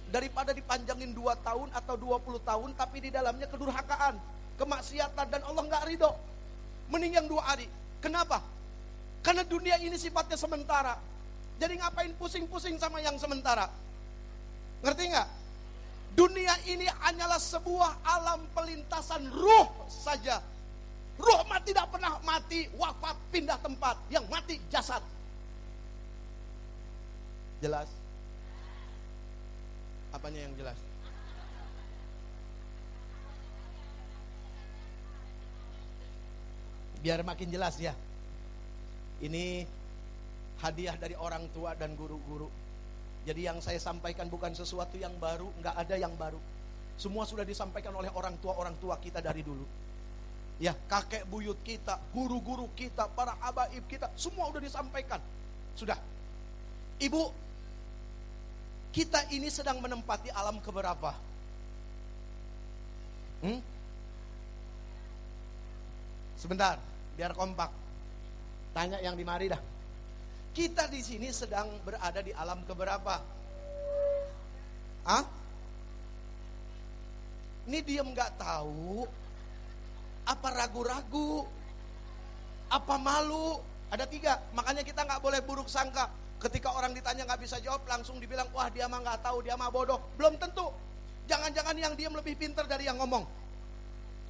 Daripada 0.10 0.58
dipanjangin 0.58 1.14
dua 1.14 1.38
tahun 1.38 1.70
atau 1.70 1.94
dua 1.94 2.18
puluh 2.18 2.42
tahun, 2.42 2.74
tapi 2.74 2.98
di 2.98 3.10
dalamnya 3.14 3.46
kedurhakaan, 3.46 4.18
kemaksiatan 4.58 5.28
dan 5.30 5.42
Allah 5.46 5.64
nggak 5.70 5.86
ridho. 5.86 6.12
Mending 6.90 7.22
yang 7.22 7.28
dua 7.30 7.46
hari. 7.46 7.70
Kenapa? 8.02 8.42
Karena 9.22 9.46
dunia 9.46 9.78
ini 9.78 9.94
sifatnya 10.02 10.34
sementara. 10.34 10.98
Jadi 11.62 11.78
ngapain 11.78 12.10
pusing-pusing 12.18 12.82
sama 12.82 13.04
yang 13.04 13.20
sementara? 13.22 13.70
Ngerti 14.82 15.04
nggak? 15.14 15.30
Dunia 16.18 16.58
ini 16.66 16.90
hanyalah 16.90 17.38
sebuah 17.38 18.02
alam 18.02 18.42
pelintasan 18.58 19.30
ruh 19.30 19.70
saja. 19.86 20.42
Ruh 21.20 21.42
mah 21.46 21.62
tidak 21.62 21.92
pernah 21.92 22.18
mati, 22.26 22.66
wafat, 22.80 23.14
pindah 23.30 23.60
tempat. 23.62 24.00
Yang 24.10 24.26
mati 24.32 24.56
jasad. 24.72 25.04
Jelas? 27.60 27.99
Apanya 30.10 30.46
yang 30.46 30.54
jelas? 30.58 30.78
Biar 37.00 37.24
makin 37.24 37.48
jelas 37.48 37.80
ya. 37.80 37.96
Ini 39.24 39.64
hadiah 40.60 40.96
dari 41.00 41.16
orang 41.16 41.48
tua 41.56 41.76
dan 41.76 41.96
guru-guru. 41.96 42.52
Jadi 43.24 43.48
yang 43.48 43.60
saya 43.64 43.80
sampaikan 43.80 44.28
bukan 44.28 44.56
sesuatu 44.56 44.96
yang 44.96 45.16
baru, 45.20 45.48
nggak 45.60 45.76
ada 45.76 45.96
yang 45.96 46.12
baru. 46.16 46.40
Semua 47.00 47.24
sudah 47.24 47.48
disampaikan 47.48 47.96
oleh 47.96 48.12
orang 48.12 48.36
tua-orang 48.44 48.76
tua 48.80 49.00
kita 49.00 49.24
dari 49.24 49.40
dulu. 49.44 49.64
Ya, 50.60 50.76
kakek 50.76 51.24
buyut 51.32 51.56
kita, 51.64 51.96
guru-guru 52.12 52.68
kita, 52.76 53.08
para 53.16 53.40
abaib 53.40 53.88
kita, 53.88 54.12
semua 54.20 54.52
sudah 54.52 54.60
disampaikan. 54.60 55.24
Sudah. 55.80 55.96
Ibu, 57.00 57.32
kita 58.90 59.30
ini 59.30 59.48
sedang 59.54 59.78
menempati 59.82 60.34
alam 60.34 60.58
keberapa? 60.62 61.14
Hmm? 63.46 63.62
Sebentar, 66.40 66.80
biar 67.20 67.36
kompak. 67.36 67.70
Tanya 68.74 68.98
yang 69.04 69.14
di 69.14 69.28
mari 69.28 69.52
dah. 69.52 69.62
Kita 70.56 70.90
di 70.90 71.04
sini 71.04 71.30
sedang 71.30 71.70
berada 71.86 72.20
di 72.24 72.34
alam 72.34 72.64
keberapa? 72.66 73.16
Ah? 75.06 75.24
Ini 77.70 77.80
diam 77.86 78.10
nggak 78.10 78.42
tahu? 78.42 79.06
Apa 80.26 80.48
ragu-ragu? 80.50 81.46
Apa 82.70 82.98
malu? 82.98 83.62
Ada 83.90 84.06
tiga, 84.06 84.38
makanya 84.54 84.86
kita 84.86 85.06
nggak 85.06 85.22
boleh 85.22 85.42
buruk 85.42 85.70
sangka. 85.70 86.10
Ketika 86.40 86.72
orang 86.72 86.96
ditanya 86.96 87.28
nggak 87.28 87.44
bisa 87.44 87.60
jawab, 87.60 87.84
langsung 87.84 88.16
dibilang, 88.16 88.48
wah 88.56 88.72
dia 88.72 88.88
mah 88.88 89.04
nggak 89.04 89.20
tahu, 89.20 89.44
dia 89.44 89.60
mah 89.60 89.68
bodoh. 89.68 90.00
Belum 90.16 90.40
tentu. 90.40 90.72
Jangan-jangan 91.28 91.76
yang 91.76 91.94
diam 92.00 92.16
lebih 92.16 92.40
pintar 92.40 92.64
dari 92.64 92.88
yang 92.88 92.96
ngomong. 92.96 93.28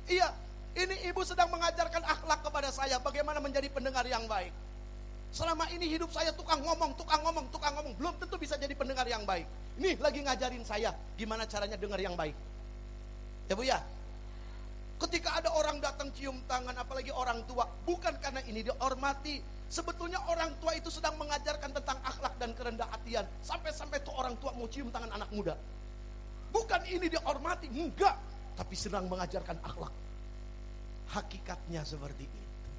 Iya, 0.09 0.33
ini 0.73 1.05
ibu 1.05 1.21
sedang 1.21 1.53
mengajarkan 1.53 2.01
akhlak 2.01 2.41
kepada 2.41 2.73
saya 2.73 2.97
bagaimana 2.97 3.37
menjadi 3.37 3.69
pendengar 3.69 4.03
yang 4.09 4.25
baik. 4.25 4.49
Selama 5.29 5.69
ini 5.69 5.85
hidup 5.85 6.09
saya 6.09 6.33
tukang 6.33 6.57
ngomong, 6.65 6.97
tukang 6.97 7.21
ngomong, 7.21 7.45
tukang 7.53 7.73
ngomong. 7.77 7.93
Belum 8.01 8.13
tentu 8.17 8.41
bisa 8.41 8.57
jadi 8.57 8.73
pendengar 8.73 9.05
yang 9.05 9.21
baik. 9.29 9.45
Ini 9.77 10.01
lagi 10.01 10.25
ngajarin 10.25 10.65
saya 10.65 10.89
gimana 11.13 11.45
caranya 11.45 11.77
dengar 11.77 12.01
yang 12.01 12.17
baik. 12.17 12.33
Ya 13.45 13.53
bu 13.53 13.61
ya. 13.61 13.77
Ketika 14.99 15.39
ada 15.39 15.53
orang 15.55 15.79
datang 15.79 16.11
cium 16.11 16.41
tangan, 16.49 16.75
apalagi 16.75 17.13
orang 17.13 17.45
tua. 17.45 17.69
Bukan 17.85 18.17
karena 18.19 18.41
ini 18.49 18.65
dihormati. 18.65 19.39
Sebetulnya 19.69 20.17
orang 20.25 20.49
tua 20.57 20.73
itu 20.73 20.89
sedang 20.89 21.13
mengajarkan 21.21 21.69
tentang 21.77 22.01
akhlak 22.01 22.33
dan 22.41 22.51
kerendah 22.57 22.89
hatian. 22.89 23.25
Sampai-sampai 23.45 24.01
tuh 24.01 24.13
orang 24.17 24.33
tua 24.41 24.49
mau 24.57 24.65
cium 24.65 24.89
tangan 24.89 25.13
anak 25.13 25.29
muda. 25.29 25.53
Bukan 26.49 26.81
ini 26.89 27.05
dihormati, 27.05 27.69
enggak. 27.69 28.17
Tapi 28.57 28.73
sedang 28.73 29.05
mengajarkan 29.05 29.61
akhlak 29.61 29.93
hakikatnya 31.13 31.81
seperti 31.81 32.25
itu. 32.25 32.71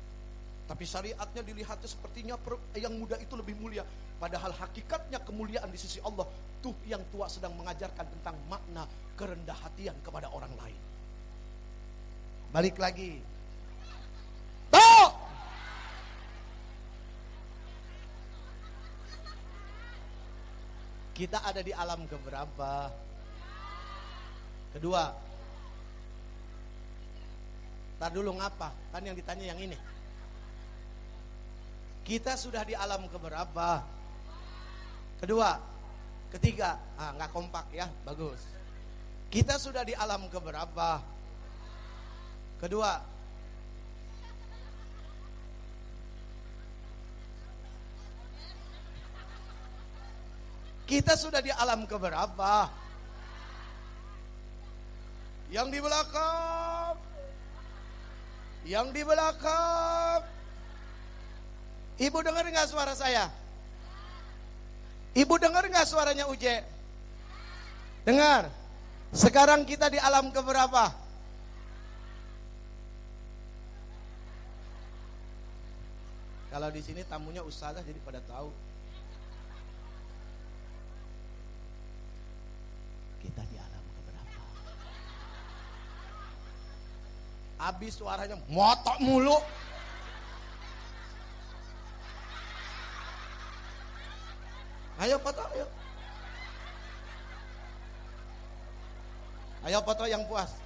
Tapi 0.70 0.84
syariatnya 0.86 1.42
dilihatnya 1.42 1.88
sepertinya 1.90 2.38
yang 2.78 2.94
muda 2.94 3.18
itu 3.18 3.34
lebih 3.34 3.58
mulia. 3.58 3.82
Padahal 4.22 4.54
hakikatnya 4.54 5.18
kemuliaan 5.26 5.66
di 5.66 5.78
sisi 5.80 5.98
Allah 5.98 6.28
itu 6.60 6.70
yang 6.86 7.02
tua 7.10 7.26
sedang 7.26 7.56
mengajarkan 7.58 8.06
tentang 8.06 8.36
makna 8.46 8.86
kerendah 9.18 9.56
hatian 9.66 9.96
kepada 10.06 10.30
orang 10.30 10.52
lain. 10.54 10.78
Balik 12.54 12.78
lagi. 12.78 13.18
Tuh! 14.70 15.08
Kita 21.20 21.44
ada 21.44 21.60
di 21.60 21.68
alam 21.68 22.08
keberapa? 22.08 22.88
Kedua. 24.72 25.04
Ntar 28.00 28.08
dulu 28.16 28.40
ngapa? 28.40 28.72
Kan 28.88 29.04
yang 29.04 29.12
ditanya 29.12 29.52
yang 29.52 29.60
ini. 29.60 29.76
Kita 32.08 32.40
sudah 32.40 32.64
di 32.64 32.72
alam 32.72 33.04
keberapa? 33.12 33.84
Kedua. 35.20 35.60
Ketiga. 36.32 36.80
Ah, 36.96 37.12
nggak 37.12 37.36
kompak 37.36 37.68
ya, 37.68 37.84
bagus. 38.08 38.40
Kita 39.28 39.60
sudah 39.60 39.84
di 39.84 39.92
alam 39.92 40.24
keberapa? 40.32 41.04
Kedua. 42.64 42.96
Kita 50.90 51.14
sudah 51.14 51.38
di 51.38 51.54
alam 51.54 51.86
keberapa? 51.86 52.66
Yang 55.54 55.68
di 55.70 55.78
belakang. 55.78 56.98
Yang 58.66 58.86
di 58.98 59.02
belakang. 59.06 60.20
Ibu 61.94 62.18
dengar 62.26 62.42
nggak 62.42 62.66
suara 62.66 62.98
saya? 62.98 63.30
Ibu 65.14 65.34
dengar 65.38 65.62
nggak 65.62 65.86
suaranya 65.86 66.26
Uje? 66.26 66.58
Dengar. 68.02 68.50
Sekarang 69.14 69.62
kita 69.62 69.94
di 69.94 69.98
alam 70.02 70.34
keberapa? 70.34 70.90
Kalau 76.50 76.66
di 76.74 76.82
sini 76.82 77.06
tamunya 77.06 77.46
ustazah 77.46 77.86
jadi 77.86 78.02
pada 78.02 78.18
tahu. 78.26 78.50
Kita 83.20 83.44
di 83.52 83.56
alam 83.60 83.84
keberapa? 84.00 84.44
Habis 87.60 88.00
suaranya 88.00 88.40
motok 88.48 88.96
mulu. 89.04 89.36
Ayo 95.00 95.16
foto, 95.20 95.44
ayo. 95.52 95.66
Ayo 99.68 99.78
foto 99.84 100.04
yang 100.08 100.24
puas. 100.24 100.56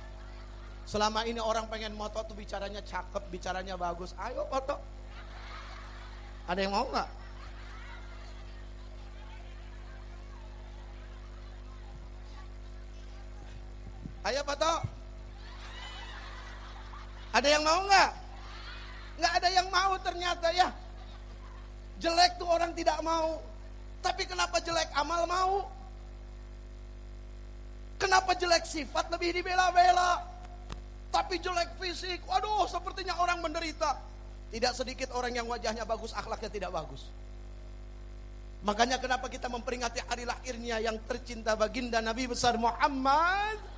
Selama 0.87 1.27
ini 1.27 1.43
orang 1.43 1.67
pengen 1.67 1.99
moto 1.99 2.23
tuh 2.23 2.39
bicaranya 2.39 2.79
cakep, 2.79 3.27
bicaranya 3.31 3.75
bagus. 3.75 4.15
Ayo 4.23 4.47
foto. 4.47 4.79
Ada 6.47 6.61
yang 6.63 6.75
mau 6.79 6.87
nggak? 6.87 7.24
Ada 17.45 17.61
yang 17.61 17.69
mau 17.69 17.81
nggak? 17.85 18.11
Nggak 19.21 19.33
ada 19.37 19.49
yang 19.53 19.69
mau 19.69 19.93
ternyata 20.01 20.49
ya. 20.57 20.73
Jelek 22.01 22.41
tuh 22.41 22.49
orang 22.49 22.73
tidak 22.73 22.97
mau. 23.05 23.37
Tapi 24.01 24.25
kenapa 24.25 24.65
jelek 24.65 24.89
amal 24.97 25.29
mau? 25.29 25.69
Kenapa 28.01 28.33
jelek 28.33 28.65
sifat 28.65 29.13
lebih 29.13 29.37
dibela-bela? 29.37 30.25
Tapi 31.13 31.37
jelek 31.37 31.77
fisik, 31.77 32.25
waduh 32.25 32.65
sepertinya 32.65 33.21
orang 33.21 33.45
menderita. 33.45 33.93
Tidak 34.49 34.73
sedikit 34.73 35.13
orang 35.13 35.37
yang 35.37 35.45
wajahnya 35.45 35.85
bagus, 35.85 36.17
akhlaknya 36.17 36.49
tidak 36.49 36.73
bagus. 36.73 37.13
Makanya 38.65 38.97
kenapa 38.97 39.29
kita 39.29 39.53
memperingati 39.53 40.01
hari 40.09 40.25
lahirnya 40.25 40.81
yang 40.81 40.97
tercinta 41.05 41.53
baginda 41.61 42.01
Nabi 42.01 42.25
besar 42.25 42.57
Muhammad? 42.57 43.74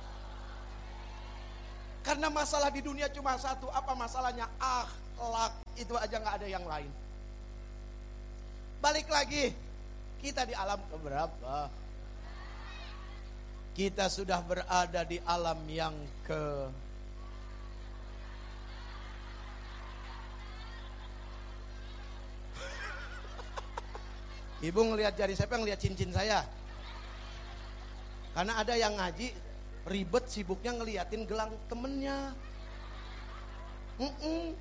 Karena 2.07 2.31
masalah 2.31 2.71
di 2.71 2.79
dunia 2.79 3.11
cuma 3.11 3.35
satu, 3.35 3.67
apa 3.67 3.91
masalahnya? 3.91 4.47
Akhlak, 4.63 5.59
itu 5.75 5.91
aja 5.91 6.15
nggak 6.23 6.39
ada 6.39 6.47
yang 6.47 6.63
lain. 6.63 6.87
Balik 8.79 9.11
lagi, 9.11 9.51
kita 10.23 10.47
di 10.47 10.55
alam 10.55 10.79
keberapa? 10.87 11.67
Kita 13.75 14.07
sudah 14.07 14.39
berada 14.39 15.03
di 15.03 15.19
alam 15.27 15.59
yang 15.67 15.91
ke 16.23 16.71
Ibu 24.71 24.79
ngelihat 24.95 25.11
jari 25.19 25.35
siapa 25.35 25.59
ngelihat 25.59 25.83
cincin 25.83 26.15
saya. 26.15 26.47
Karena 28.31 28.63
ada 28.63 28.79
yang 28.79 28.95
ngaji 28.95 29.46
ribet 29.87 30.27
sibuknya 30.27 30.75
ngeliatin 30.75 31.23
gelang 31.23 31.55
temennya. 31.71 32.35
Mm. 33.97 34.53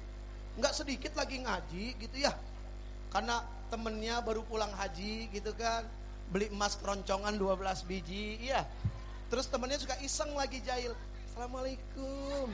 Nggak 0.57 0.73
sedikit 0.73 1.13
lagi 1.19 1.43
ngaji 1.43 1.85
gitu 2.01 2.17
ya. 2.17 2.33
Karena 3.13 3.45
temennya 3.69 4.23
baru 4.23 4.47
pulang 4.47 4.71
haji 4.73 5.29
gitu 5.35 5.53
kan. 5.59 5.85
Beli 6.31 6.51
emas 6.51 6.79
keroncongan 6.79 7.35
12 7.37 7.85
biji. 7.85 8.41
Iya. 8.41 8.65
Terus 9.27 9.51
temennya 9.51 9.83
juga 9.83 9.99
iseng 10.01 10.33
lagi 10.33 10.63
jahil. 10.63 10.95
Assalamualaikum. 11.29 12.49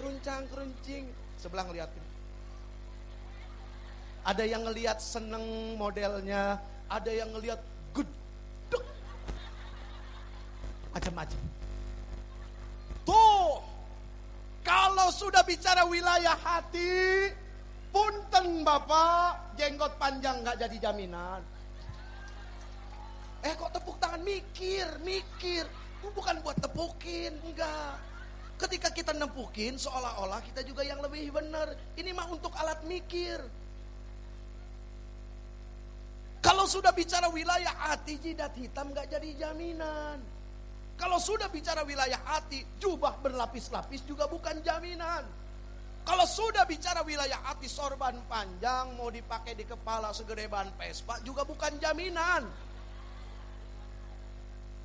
Keruncang 0.00 0.48
keruncing. 0.50 1.06
Sebelah 1.36 1.68
ngeliatin. 1.68 2.04
Ada 4.26 4.42
yang 4.42 4.66
ngelihat 4.66 4.98
seneng 4.98 5.78
modelnya, 5.78 6.58
ada 6.90 7.10
yang 7.14 7.30
ngelihat 7.30 7.62
gudeg. 7.94 8.82
Macam-macam. 10.90 11.65
Kalau 15.06 15.22
sudah 15.22 15.46
bicara 15.46 15.86
wilayah 15.86 16.34
hati, 16.34 17.30
punten 17.94 18.66
Bapak, 18.66 19.54
jenggot 19.54 19.94
panjang 20.02 20.42
nggak 20.42 20.58
jadi 20.66 20.90
jaminan. 20.90 21.46
Eh 23.46 23.54
kok 23.54 23.70
tepuk 23.70 24.02
tangan 24.02 24.18
mikir, 24.26 24.82
mikir. 25.06 25.62
Bukan 26.02 26.42
buat 26.42 26.58
tepukin, 26.58 27.38
enggak. 27.38 28.02
Ketika 28.58 28.90
kita 28.90 29.14
nempukin 29.14 29.78
seolah-olah 29.78 30.42
kita 30.42 30.66
juga 30.66 30.82
yang 30.82 30.98
lebih 30.98 31.30
benar. 31.30 31.70
Ini 31.94 32.10
mah 32.10 32.26
untuk 32.26 32.50
alat 32.58 32.82
mikir. 32.82 33.38
Kalau 36.42 36.66
sudah 36.66 36.90
bicara 36.90 37.30
wilayah 37.30 37.94
hati 37.94 38.18
jidat 38.18 38.58
hitam 38.58 38.90
gak 38.90 39.06
jadi 39.06 39.38
jaminan. 39.38 40.18
Kalau 40.96 41.20
sudah 41.20 41.52
bicara 41.52 41.84
wilayah 41.84 42.18
hati, 42.24 42.64
jubah 42.80 43.20
berlapis-lapis 43.20 44.02
juga 44.08 44.24
bukan 44.26 44.64
jaminan. 44.64 45.24
Kalau 46.06 46.22
sudah 46.22 46.62
bicara 46.64 47.02
wilayah 47.02 47.42
hati 47.44 47.66
sorban 47.66 48.14
panjang 48.30 48.94
mau 48.94 49.10
dipakai 49.10 49.58
di 49.58 49.66
kepala 49.66 50.14
segede 50.14 50.46
ban 50.46 50.70
Vespa 50.78 51.18
juga 51.26 51.42
bukan 51.42 51.76
jaminan. 51.82 52.46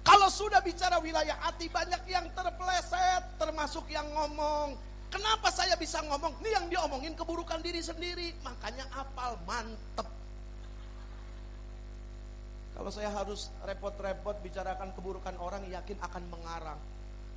Kalau 0.02 0.34
sudah 0.34 0.65
bicara 0.65 0.97
wilayah 0.97 1.38
hati 1.45 1.69
banyak 1.69 2.10
yang 2.10 2.26
terpleset 2.34 3.38
termasuk 3.38 3.86
yang 3.93 4.10
ngomong. 4.17 4.74
Kenapa 5.13 5.54
saya 5.54 5.78
bisa 5.78 6.02
ngomong? 6.02 6.41
Ini 6.41 6.50
yang 6.58 6.65
diomongin 6.74 7.13
keburukan 7.13 7.62
diri 7.62 7.86
sendiri. 7.86 8.34
Makanya 8.41 8.89
apal 8.97 9.38
mantep 9.45 10.20
kalau 12.82 12.89
saya 12.89 13.13
harus 13.13 13.54
repot-repot 13.62 14.41
bicarakan 14.41 14.89
keburukan 14.98 15.38
orang, 15.38 15.62
yakin 15.70 16.02
akan 16.02 16.34
mengarang. 16.34 16.82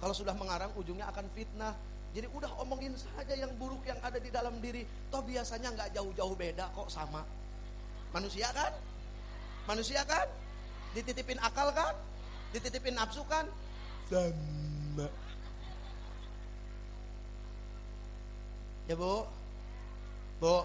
Kalau 0.00 0.16
sudah 0.16 0.32
mengarang, 0.32 0.72
ujungnya 0.72 1.04
akan 1.12 1.28
fitnah. 1.36 1.76
Jadi 2.16 2.32
udah 2.32 2.48
omongin 2.64 2.96
saja 2.96 3.36
yang 3.36 3.52
buruk 3.60 3.84
yang 3.84 4.00
ada 4.00 4.16
di 4.16 4.32
dalam 4.32 4.56
diri. 4.64 4.88
Toh 5.12 5.20
biasanya 5.20 5.76
nggak 5.76 6.00
jauh-jauh 6.00 6.32
beda 6.32 6.72
kok 6.72 6.88
sama. 6.88 7.20
Manusia 8.16 8.48
kan? 8.56 8.72
Manusia 9.68 10.00
kan? 10.08 10.24
Dititipin 10.96 11.36
akal 11.36 11.76
kan? 11.76 11.92
Dititipin 12.56 12.96
nafsu 12.96 13.20
kan? 13.28 13.44
Sama. 14.08 15.12
Ya 18.88 18.96
bu, 18.96 19.28
bu, 20.40 20.64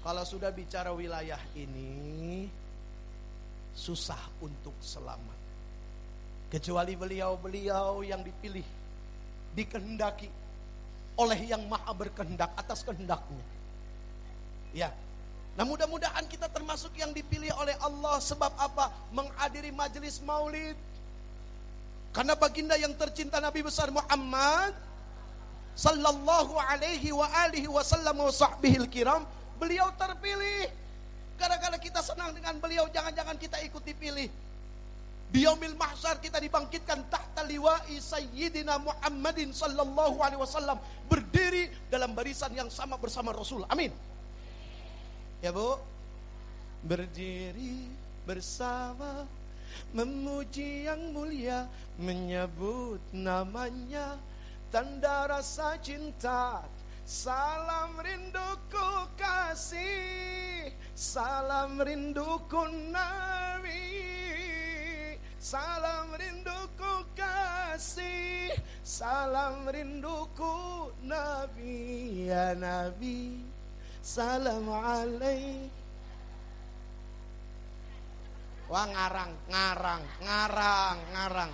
kalau 0.00 0.24
sudah 0.24 0.48
bicara 0.48 0.96
wilayah 0.96 1.40
ini, 1.52 2.48
susah 3.76 4.18
untuk 4.40 4.72
selamat. 4.80 5.38
Kecuali 6.48 6.96
beliau-beliau 6.96 8.00
yang 8.00 8.24
dipilih, 8.24 8.64
dikehendaki 9.52 10.32
oleh 11.20 11.40
yang 11.44 11.60
maha 11.68 11.92
berkehendak 11.92 12.56
atas 12.56 12.80
kehendaknya. 12.80 13.44
Ya, 14.72 14.88
Nah 15.56 15.64
mudah-mudahan 15.64 16.28
kita 16.28 16.52
termasuk 16.52 16.92
yang 17.00 17.16
dipilih 17.16 17.48
oleh 17.56 17.72
Allah 17.80 18.20
sebab 18.20 18.52
apa? 18.60 18.92
menghadiri 19.08 19.72
majelis 19.72 20.20
maulid. 20.20 20.76
Karena 22.12 22.36
baginda 22.36 22.76
yang 22.76 22.92
tercinta 22.92 23.40
Nabi 23.40 23.64
besar 23.64 23.88
Muhammad 23.88 24.76
sallallahu 25.76 26.56
alaihi 26.60 27.12
wa 27.12 27.28
alihi 27.44 27.68
wasallam 27.68 28.24
wa 28.24 28.32
sahbihil 28.32 28.88
kiram, 28.88 29.24
beliau 29.56 29.88
terpilih. 29.96 30.68
Gara-gara 31.36 31.76
kita 31.76 32.00
senang 32.00 32.32
dengan 32.32 32.56
beliau, 32.56 32.88
jangan-jangan 32.88 33.36
kita 33.36 33.60
ikut 33.64 33.84
dipilih. 33.84 34.28
Di 35.26 35.42
yaumil 35.42 35.74
mahsyar 35.74 36.22
kita 36.22 36.38
dibangkitkan 36.38 37.10
tahta 37.10 37.42
liwa'i 37.44 37.98
sayyidina 37.98 38.78
Muhammadin 38.78 39.50
sallallahu 39.50 40.22
alaihi 40.22 40.38
wasallam 40.38 40.78
berdiri 41.10 41.66
dalam 41.90 42.14
barisan 42.14 42.54
yang 42.54 42.70
sama 42.70 42.94
bersama 42.94 43.34
Rasul. 43.34 43.66
Amin. 43.66 43.90
Ya 45.42 45.50
Bu, 45.50 45.76
berdiri 46.86 47.90
bersama 48.22 49.26
memuji 49.90 50.86
yang 50.86 51.10
mulia 51.10 51.66
menyebut 51.98 53.02
namanya 53.10 54.16
tanda 54.70 55.26
rasa 55.26 55.74
cinta 55.82 56.62
Salam 57.06 58.02
rinduku 58.02 59.06
kasih 59.14 60.74
Salam 60.90 61.78
rinduku 61.78 62.66
Nabi 62.90 63.94
Salam 65.38 66.10
rinduku 66.18 67.06
kasih 67.14 68.58
Salam 68.82 69.70
rinduku 69.70 70.90
Nabi 71.06 72.26
Ya 72.26 72.58
Nabi. 72.58 73.38
Salam 74.02 74.66
alaih 74.66 75.70
Wah 78.66 78.82
ngarang, 78.82 79.30
ngarang, 79.46 80.02
ngarang, 80.26 80.98
ngarang. 81.14 81.52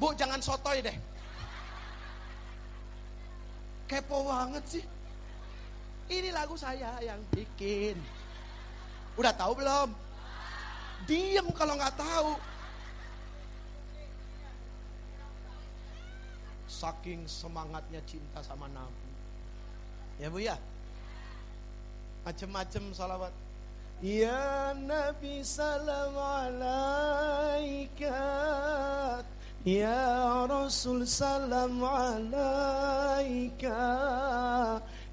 Bu 0.00 0.16
jangan 0.16 0.40
sotoy 0.40 0.80
deh 0.80 1.11
Kepo 3.86 4.26
banget 4.26 4.64
sih. 4.66 4.84
Ini 6.12 6.34
lagu 6.34 6.58
saya 6.58 6.98
yang 7.00 7.20
bikin. 7.32 7.96
Udah 9.16 9.32
tahu 9.32 9.60
belum? 9.60 9.88
Diem 11.08 11.46
kalau 11.52 11.74
nggak 11.76 11.96
tahu. 11.96 12.36
Saking 16.68 17.28
semangatnya 17.28 18.00
cinta 18.08 18.40
sama 18.42 18.66
Nabi. 18.72 19.10
Ya 20.18 20.28
Bu 20.32 20.40
ya? 20.40 20.56
Macem-macem 22.22 22.94
salawat. 22.94 23.34
Ya 24.02 24.74
Nabi 24.74 25.46
salam 25.46 26.18
alaikat 29.64 29.64
Ya 29.64 30.46
Rasul 30.48 31.06
salam 31.06 31.82
alaika 31.82 33.70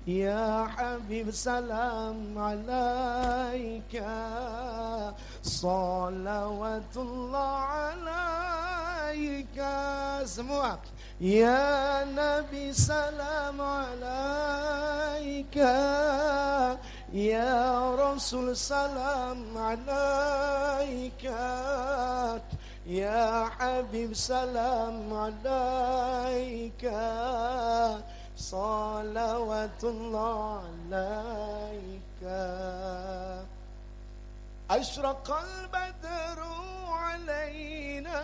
Ya 0.05 0.65
Habib 0.65 1.31
salam 1.31 2.37
alaika 2.37 5.13
Salawatullah 5.41 7.93
alaika 9.13 10.25
Semua 10.25 10.79
Ya 11.19 12.05
Nabi 12.09 12.73
salam 12.73 13.61
alaika 13.61 14.69
Ya 17.13 17.93
Rasul 17.97 18.55
salam 18.55 19.57
يا 22.89 23.49
حبيب 23.59 24.13
سلام 24.13 25.13
عليك. 25.13 26.81
صلوات 28.37 29.83
الله 29.83 30.63
عليك. 30.89 32.23
أشرق 34.71 35.37
البدر 35.37 36.39
علينا 36.89 38.23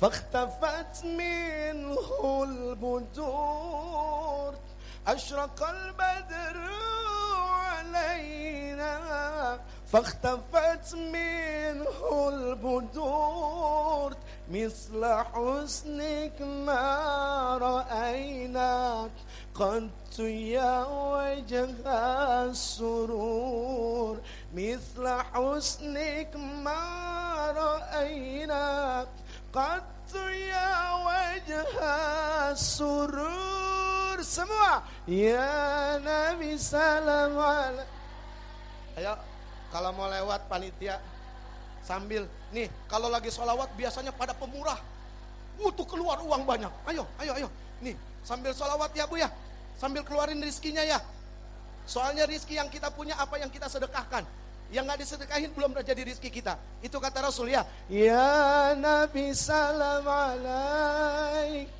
فاختفت 0.00 1.04
منه 1.04 2.42
البدور. 2.44 3.78
أشرق 5.06 5.68
البدر 5.68 6.70
علينا 7.38 8.98
فاختفت 9.92 10.94
منه 10.94 12.28
البدور 12.28 14.16
مثل 14.50 15.04
حسنك 15.32 16.42
ما 16.42 17.58
رأيناك. 17.60 19.10
قد 19.54 19.90
يا 20.18 20.84
وجه 20.84 21.68
السرور 22.44 24.20
مثل 24.54 25.08
حسنك 25.08 26.36
ما 26.36 26.84
رأيناك. 27.56 29.08
قد 29.52 30.14
يا 30.52 30.92
وجه 31.08 31.80
السرور. 32.52 33.58
semua 34.18 34.82
ya 35.06 35.96
Nabi 36.02 36.58
salam 36.58 37.38
ayo 38.98 39.14
kalau 39.68 39.92
mau 39.92 40.08
lewat 40.08 40.48
panitia 40.48 40.96
sambil. 41.84 42.24
Nih 42.52 42.68
kalau 42.88 43.12
lagi 43.12 43.28
sholawat 43.28 43.72
biasanya 43.76 44.12
pada 44.12 44.32
pemurah. 44.32 44.80
Butuh 45.58 45.84
keluar 45.84 46.20
uang 46.22 46.44
banyak. 46.48 46.72
Ayo 46.88 47.04
ayo 47.20 47.32
ayo. 47.36 47.48
Nih 47.84 47.96
sambil 48.24 48.56
sholawat 48.56 48.92
ya 48.96 49.04
bu 49.04 49.20
ya. 49.20 49.28
Sambil 49.76 50.02
keluarin 50.02 50.40
rizkinya 50.40 50.82
ya. 50.82 50.98
Soalnya 51.88 52.28
rizki 52.28 52.56
yang 52.56 52.68
kita 52.68 52.92
punya 52.92 53.16
apa 53.16 53.40
yang 53.40 53.48
kita 53.48 53.68
sedekahkan? 53.68 54.24
Yang 54.68 54.84
nggak 54.84 55.00
disedekahin 55.00 55.50
belum 55.56 55.72
jadi 55.80 56.02
rizki 56.04 56.28
kita. 56.28 56.60
Itu 56.84 57.00
kata 57.00 57.24
Rasul 57.24 57.48
ya. 57.52 57.64
Ya 57.88 58.76
Nabi 58.76 59.32
salam 59.32 60.04
alaik. 60.04 61.72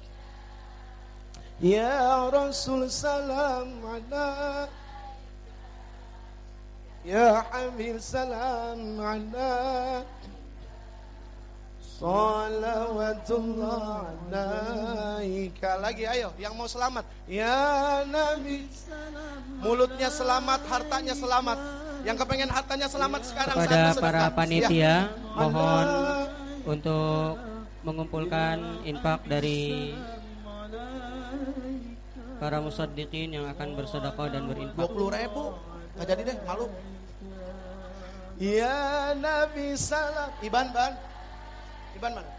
Ya 1.60 2.24
Rasul 2.32 2.88
salam 2.88 3.80
alaik 3.84 4.87
يا 7.07 7.43
حبيب 7.51 7.99
سلام 7.99 9.01
عليك 9.01 10.07
Salawatullah 12.03 14.11
alaika 14.27 15.79
Lagi 15.79 16.03
ayo 16.03 16.35
yang 16.35 16.51
mau 16.57 16.67
selamat 16.67 17.05
Ya 17.31 18.03
Nabi 18.03 18.67
Mulutnya 19.63 20.11
selamat, 20.11 20.67
hartanya 20.67 21.15
selamat 21.15 21.55
Yang 22.03 22.17
kepengen 22.25 22.49
hartanya 22.51 22.91
selamat 22.91 23.21
sekarang 23.23 23.55
Kepada 23.55 23.95
para 24.03 24.27
panitia 24.35 24.67
ya. 24.67 25.07
Mohon 25.31 25.87
untuk 26.67 27.39
mengumpulkan 27.87 28.83
infak 28.83 29.23
dari 29.23 29.95
para 32.39 32.59
musaddiqin 32.59 33.31
yang 33.31 33.47
akan 33.47 33.79
bersedekah 33.79 34.27
dan 34.27 34.51
berinfak 34.51 34.91
20 34.91 35.19
ribu 35.23 35.55
Gak 35.93 36.09
jadi 36.09 36.21
deh, 36.25 36.37
malu 36.43 36.67
Ya 38.38 39.18
Nabi 39.18 39.74
salam. 39.74 40.30
Iban, 40.38 40.70
ban. 40.70 40.94
Iban 41.98 42.14
mana? 42.14 42.30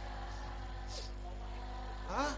Hah? 2.08 2.32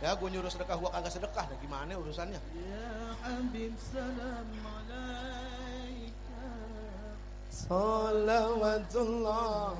Ya 0.00 0.16
gue 0.16 0.30
nyuruh 0.32 0.48
sedekah, 0.52 0.76
gue 0.76 0.90
kagak 0.92 1.12
sedekah. 1.12 1.44
Nah, 1.48 1.56
gimana 1.60 1.96
urusannya? 1.96 2.36
Ya 2.36 3.16
Habib 3.24 3.72
salam 3.80 4.48
alaika. 4.60 6.44
Salawatullah. 7.48 9.72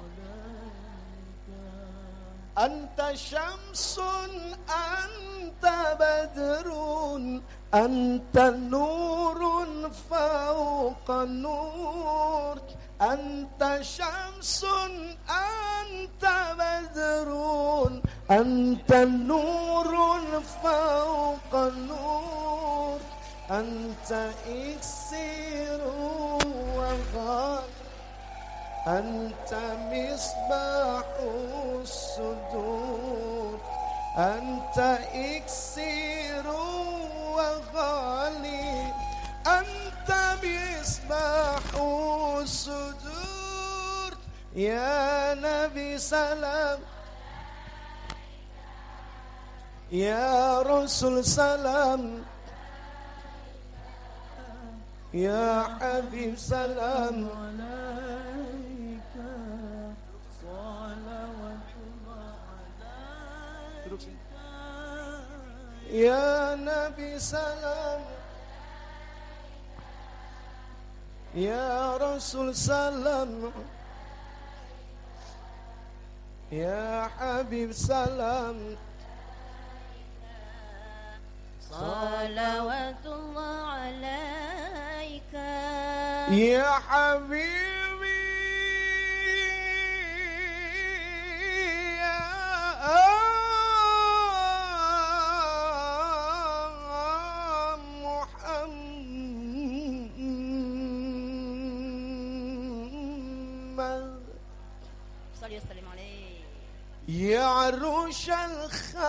Anta 2.61 3.16
syamsun, 3.16 4.32
anta 4.68 5.96
badrun, 6.00 7.40
anta 7.72 8.46
nurun 8.72 9.88
fauqa 10.08 11.24
nur, 11.24 12.61
anta 13.00 13.70
syamsun, 13.80 14.92
anta 15.40 16.36
badrun, 16.61 18.02
anta 18.28 19.00
nurun 19.08 20.26
fauqa 20.61 21.64
nur, 21.88 23.00
anta 23.48 24.22
iksiru 24.61 25.96
wa 26.76 26.92
ghal. 27.14 27.80
أنت 28.87 29.55
مصباح 29.93 31.05
الصدور 31.81 33.61
أنت 34.16 34.78
إكسير 35.14 36.47
وغالي 37.37 38.93
أنت 39.47 40.11
مصباح 40.45 41.62
الصدور. 42.41 43.11
يا 44.57 45.35
نبي 45.35 45.99
سلام 45.99 46.78
يا 49.93 50.62
رسل 50.62 51.24
سلام 51.24 52.24
يا 55.14 55.78
حبيب 55.81 56.39
سلام. 56.39 57.28
Habib 63.89 63.99
salam 64.01 64.17
Ya 65.91 66.55
Nabi 66.57 67.09
salam 67.19 68.01
Ya 71.36 71.97
Rasul 72.01 72.53
salam 72.53 73.53
Ya 76.49 77.09
Habib 77.17 77.71
salam 77.73 78.78
صلوات 81.76 83.03
الله 83.05 83.57
عليك 83.67 85.34
يا 86.32 86.71
حبيبي 86.88 87.76
يا 107.11 107.42
عروش 107.42 108.30
الخافقين 108.30 109.00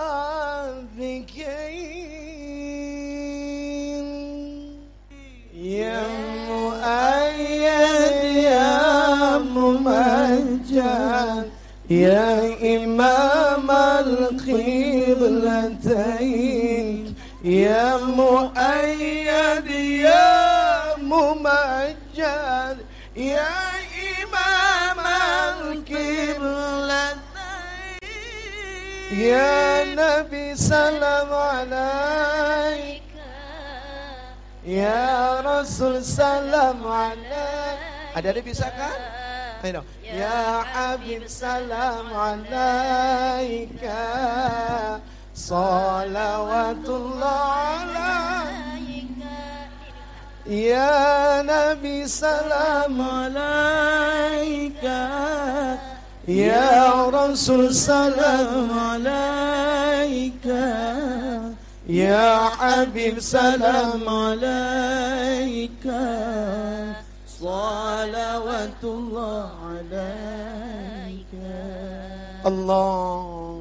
يا 5.53 6.07
مؤيد 6.49 7.61
يا 8.43 9.37
ممجد 9.37 10.81
يا 11.89 12.25
إمام 12.75 13.71
القبلتين. 13.71 14.65
يا 17.43 17.97
مؤيد 17.97 19.67
يا 20.05 20.97
ممجد 20.97 22.77
يا 23.15 23.49
إمام 24.23 24.99
القبلتين. 25.59 26.80
Ya 29.11 29.83
Nabi 29.91 30.55
salam 30.55 31.27
alaika 31.27 33.27
Ya 34.63 35.43
Rasul 35.43 35.99
salam 35.99 36.79
alaika 36.79 37.75
Ada-ada 38.15 38.39
bisa 38.39 38.71
kan? 38.71 38.95
Ayo 39.67 39.83
Ya 39.99 40.63
Habib 40.63 41.27
salam 41.27 42.07
alaika 42.07 43.99
Salawatullah 45.35 47.83
alaika 47.91 49.35
Ya 50.47 51.43
Nabi 51.43 52.07
salam 52.07 52.95
alaika 52.95 55.03
Ya 56.31 57.11
Rasul 57.11 57.75
salam 57.75 58.71
alaika 58.71 60.63
Ya 61.83 62.47
Habib 62.55 63.19
salam 63.19 63.99
alaika 64.07 65.99
Salawatullah 67.27 69.51
alaika 69.75 71.51
Allahumma 72.47 73.51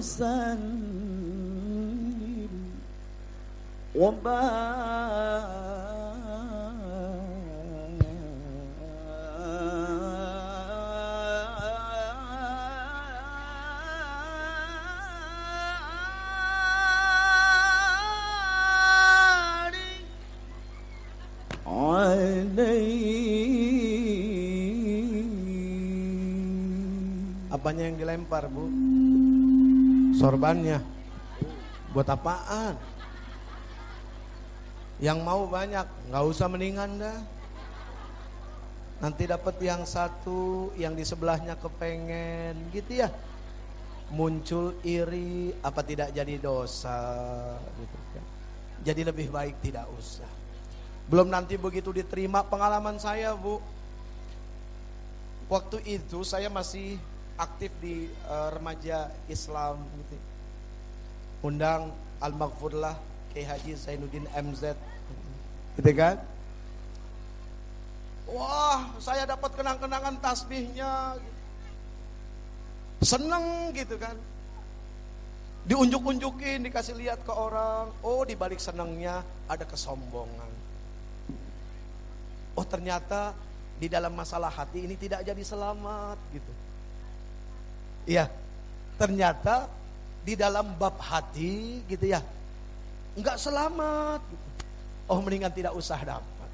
وسلم 0.00 0.60
وبارك 3.96 5.56
عليه 21.66 22.96
Apanya 27.46 27.88
yang 27.88 27.96
dilempar, 27.96 28.52
Bu? 28.52 28.68
Sorbannya. 30.21 30.77
Buat 31.97 32.13
apaan? 32.13 32.77
Yang 35.01 35.19
mau 35.25 35.49
banyak, 35.49 36.13
nggak 36.13 36.23
usah 36.29 36.45
mendingan 36.45 37.01
dah. 37.01 37.17
Nanti 39.01 39.25
dapat 39.25 39.57
yang 39.65 39.81
satu, 39.81 40.69
yang 40.77 40.93
di 40.93 41.01
sebelahnya 41.01 41.57
kepengen, 41.57 42.69
gitu 42.69 43.01
ya. 43.01 43.09
Muncul 44.13 44.77
iri, 44.85 45.57
apa 45.65 45.81
tidak 45.81 46.13
jadi 46.13 46.37
dosa, 46.37 47.01
gitu 47.81 47.97
kan. 48.13 48.25
Jadi 48.85 49.01
lebih 49.01 49.33
baik 49.33 49.57
tidak 49.65 49.89
usah. 49.97 50.29
Belum 51.09 51.33
nanti 51.33 51.57
begitu 51.57 51.89
diterima 51.89 52.45
pengalaman 52.45 53.01
saya, 53.01 53.33
Bu. 53.33 53.57
Waktu 55.49 55.81
itu 55.97 56.21
saya 56.21 56.45
masih 56.45 57.01
aktif 57.41 57.73
di 57.81 58.05
eh, 58.05 58.49
remaja 58.53 59.09
Islam 59.25 59.81
gitu. 59.81 60.17
Undang 61.41 61.89
Al-Maghfurlah 62.21 62.93
Kiai 63.33 63.49
Haji 63.49 63.73
Zainuddin 63.73 64.29
MZ. 64.29 64.77
Gitu 65.81 65.91
kan? 65.97 66.21
Wah, 68.29 68.93
saya 69.01 69.25
dapat 69.25 69.51
kenang-kenangan 69.57 70.21
tasbihnya. 70.21 71.17
Seneng 73.01 73.73
gitu 73.73 73.97
kan. 73.97 74.13
Diunjuk-unjukin, 75.65 76.61
dikasih 76.61 76.95
lihat 77.01 77.25
ke 77.25 77.33
orang. 77.33 77.89
Oh, 78.05 78.21
di 78.21 78.37
balik 78.37 78.61
senengnya 78.61 79.25
ada 79.49 79.65
kesombongan. 79.65 80.51
Oh, 82.53 82.65
ternyata 82.67 83.33
di 83.81 83.89
dalam 83.89 84.13
masalah 84.13 84.53
hati 84.53 84.85
ini 84.85 84.93
tidak 84.93 85.25
jadi 85.25 85.41
selamat 85.41 86.17
gitu. 86.29 86.53
Iya, 88.09 88.25
ternyata 88.97 89.69
di 90.25 90.33
dalam 90.33 90.73
bab 90.77 90.97
hati 91.01 91.85
gitu 91.85 92.05
ya, 92.09 92.21
nggak 93.17 93.37
selamat. 93.37 94.21
Gitu. 94.25 94.45
Oh 95.09 95.21
mendingan 95.21 95.53
tidak 95.53 95.73
usah 95.77 96.01
dapat. 96.01 96.49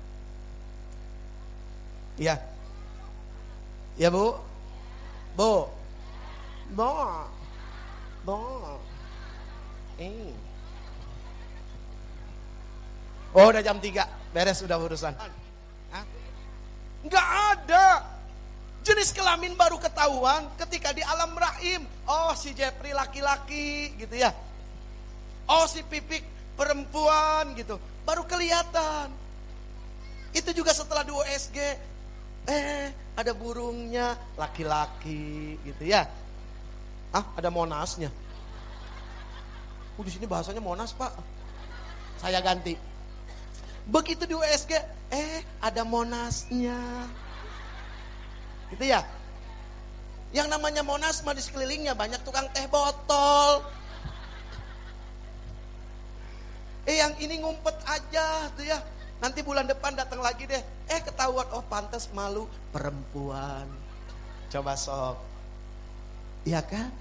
Iya, 2.18 2.36
ya 3.95 4.10
bu, 4.10 4.34
bu, 5.38 5.70
bu, 6.74 6.89
bu, 8.26 8.38
eh. 10.02 10.34
Oh 13.38 13.54
udah 13.54 13.62
jam 13.62 13.78
3, 13.78 14.04
beres 14.34 14.58
sudah 14.58 14.82
urusan. 14.82 15.14
Hah? 15.93 16.04
Nggak 17.06 17.28
ada. 17.54 18.16
Jenis 18.88 19.12
kelamin 19.12 19.52
baru 19.60 19.76
ketahuan 19.84 20.48
ketika 20.56 20.96
di 20.96 21.04
alam 21.04 21.36
rahim. 21.36 21.84
Oh 22.08 22.32
si 22.40 22.56
Jeffrey 22.56 22.96
laki-laki 22.96 23.92
gitu 24.00 24.16
ya. 24.16 24.32
Oh 25.44 25.68
si 25.68 25.84
Pipik 25.84 26.24
perempuan 26.56 27.52
gitu. 27.60 27.76
Baru 28.08 28.24
kelihatan. 28.24 29.12
Itu 30.32 30.56
juga 30.56 30.72
setelah 30.72 31.04
di 31.04 31.12
USG. 31.12 31.58
Eh 32.48 32.88
ada 33.12 33.36
burungnya 33.36 34.16
laki-laki 34.40 35.60
gitu 35.68 35.84
ya. 35.84 36.08
Ah 37.12 37.36
ada 37.36 37.52
monasnya. 37.52 38.08
Oh 40.00 40.04
di 40.08 40.16
sini 40.16 40.32
bahasanya 40.32 40.64
monas 40.64 40.96
pak. 40.96 41.12
Saya 42.24 42.40
ganti. 42.40 42.72
Begitu 43.84 44.24
di 44.24 44.32
USG, 44.32 44.80
eh 45.12 45.44
ada 45.60 45.84
monasnya. 45.84 46.80
Gitu 48.72 48.84
ya. 48.84 49.03
Yang 50.36 50.47
namanya 50.51 50.84
Monas 50.84 51.24
mah 51.24 51.32
di 51.32 51.39
sekelilingnya 51.39 51.95
banyak 51.95 52.20
tukang 52.28 52.51
teh 52.51 52.68
botol. 52.68 53.63
Eh 56.88 56.99
yang 56.99 57.15
ini 57.20 57.39
ngumpet 57.39 57.76
aja 57.88 58.51
tuh 58.55 58.63
ya. 58.63 58.80
Nanti 59.24 59.41
bulan 59.41 59.65
depan 59.65 59.95
datang 59.95 60.20
lagi 60.20 60.47
deh. 60.47 60.63
Eh 60.88 60.99
ketahuan 61.03 61.47
oh 61.55 61.63
pantas 61.68 62.11
malu 62.11 62.47
perempuan. 62.76 63.68
Coba 64.51 64.76
sok. 64.76 65.20
Iya 66.47 66.63
kan? 66.63 66.91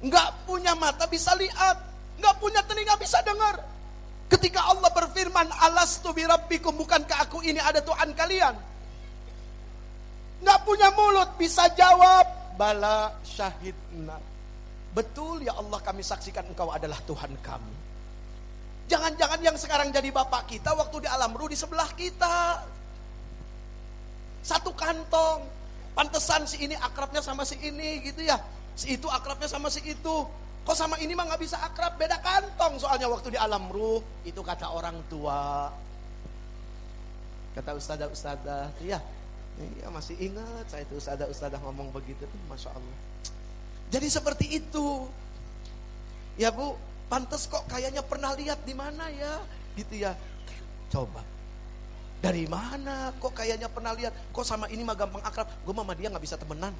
Enggak 0.00 0.32
punya 0.48 0.72
mata 0.76 1.04
bisa 1.04 1.36
lihat, 1.36 1.76
enggak 2.16 2.34
punya 2.40 2.60
telinga 2.64 2.96
bisa 2.96 3.20
dengar. 3.20 3.60
Ketika 4.32 4.64
Allah 4.64 4.88
berfirman, 4.92 5.48
"Alastu 5.60 6.12
bi 6.16 6.24
rabbikum?" 6.24 6.72
Bukankah 6.72 7.28
aku 7.28 7.44
ini 7.44 7.60
ada 7.60 7.84
Tuhan 7.84 8.16
kalian? 8.16 8.69
Enggak 10.40 10.58
punya 10.64 10.88
mulut 10.96 11.30
bisa 11.36 11.68
jawab, 11.76 12.56
"Bala 12.56 13.12
syahidna." 13.22 14.16
Betul 14.90 15.46
ya 15.46 15.54
Allah 15.54 15.78
kami 15.78 16.02
saksikan 16.02 16.50
engkau 16.50 16.72
adalah 16.74 16.98
Tuhan 17.06 17.30
kami. 17.44 17.76
Jangan-jangan 18.90 19.38
yang 19.38 19.54
sekarang 19.54 19.94
jadi 19.94 20.10
bapak 20.10 20.50
kita 20.50 20.74
waktu 20.74 21.06
di 21.06 21.08
alam 21.08 21.30
ruh 21.30 21.46
di 21.46 21.54
sebelah 21.54 21.86
kita. 21.94 22.66
Satu 24.42 24.74
kantong. 24.74 25.46
Pantesan 25.94 26.48
si 26.48 26.66
ini 26.66 26.74
akrabnya 26.74 27.22
sama 27.22 27.46
si 27.46 27.54
ini 27.62 28.02
gitu 28.02 28.26
ya. 28.26 28.34
Si 28.74 28.98
itu 28.98 29.06
akrabnya 29.06 29.46
sama 29.46 29.70
si 29.70 29.78
itu. 29.86 30.16
Kok 30.66 30.76
sama 30.76 30.98
ini 30.98 31.14
mah 31.14 31.24
nggak 31.30 31.40
bisa 31.40 31.56
akrab, 31.62 31.96
beda 31.96 32.18
kantong 32.18 32.82
soalnya 32.82 33.06
waktu 33.06 33.32
di 33.32 33.38
alam 33.38 33.70
ruh. 33.70 34.02
Itu 34.26 34.42
kata 34.42 34.66
orang 34.74 35.06
tua. 35.06 35.70
Kata 37.54 37.70
ustadzah 37.74 38.08
ustadzah, 38.10 38.74
iya. 39.62 39.86
Masih 39.92 40.16
ingat 40.18 40.64
saya 40.68 40.82
itu 40.82 40.96
ustadzah 40.96 41.28
ustadzah 41.28 41.60
ngomong 41.60 41.92
begitu 41.92 42.24
tuh, 42.24 42.40
masya 42.48 42.72
Allah. 42.72 42.98
Jadi 43.90 44.06
seperti 44.06 44.46
itu. 44.58 45.06
Ya 46.38 46.48
bu, 46.48 46.78
pantas 47.10 47.44
kok 47.50 47.66
kayaknya 47.68 48.00
pernah 48.00 48.32
lihat 48.32 48.62
di 48.64 48.72
mana 48.72 49.10
ya, 49.12 49.42
gitu 49.76 49.98
ya. 49.98 50.16
Coba. 50.88 51.20
Dari 52.20 52.44
mana? 52.44 53.16
Kok 53.16 53.32
kayaknya 53.32 53.68
pernah 53.72 53.96
lihat? 53.96 54.12
Kok 54.32 54.44
sama 54.44 54.68
ini 54.68 54.84
mah 54.84 54.96
gampang 54.96 55.24
akrab? 55.24 55.48
Gue 55.64 55.72
sama 55.72 55.92
dia 55.96 56.08
nggak 56.12 56.24
bisa 56.24 56.36
temenan. 56.36 56.72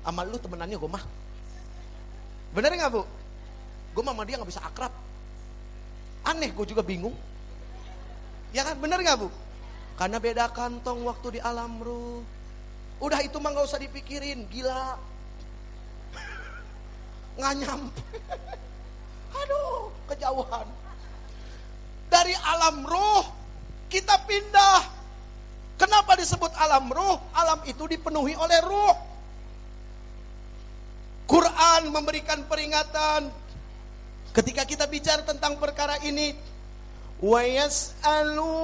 Sama 0.00 0.24
lu 0.24 0.36
temenannya 0.40 0.76
gue 0.80 0.90
mah. 0.90 1.04
Bener 2.56 2.72
nggak 2.72 2.90
bu? 2.92 3.02
Gue 3.92 4.02
sama 4.04 4.24
dia 4.24 4.40
nggak 4.40 4.50
bisa 4.50 4.64
akrab. 4.64 4.92
Aneh, 6.24 6.50
gue 6.50 6.66
juga 6.66 6.80
bingung. 6.80 7.12
Ya 8.50 8.64
kan, 8.64 8.80
bener 8.80 8.98
nggak 9.04 9.16
bu? 9.20 9.28
Karena 9.96 10.20
beda 10.20 10.52
kantong 10.52 11.08
waktu 11.08 11.36
di 11.36 11.40
alam 11.40 11.80
ruh. 11.80 12.20
Udah 13.00 13.20
itu 13.24 13.40
mah 13.40 13.52
nggak 13.52 13.64
usah 13.64 13.80
dipikirin, 13.80 14.44
gila. 14.48 14.96
Nggak 17.40 17.54
nyampe. 17.60 18.00
Aduh, 19.40 19.92
kejauhan. 20.08 20.68
Dari 22.08 22.32
alam 22.36 22.84
ruh 22.84 23.24
kita 23.92 24.16
pindah. 24.24 24.96
Kenapa 25.76 26.16
disebut 26.16 26.52
alam 26.56 26.88
ruh? 26.88 27.20
Alam 27.36 27.60
itu 27.68 27.84
dipenuhi 27.84 28.32
oleh 28.32 28.60
ruh. 28.64 28.96
Quran 31.26 31.90
memberikan 31.90 32.46
peringatan 32.46 33.28
ketika 34.32 34.62
kita 34.64 34.84
bicara 34.88 35.20
tentang 35.26 35.60
perkara 35.60 36.00
ini. 36.06 36.55
Wa 37.16 37.40
yas'alunaka 37.40 38.60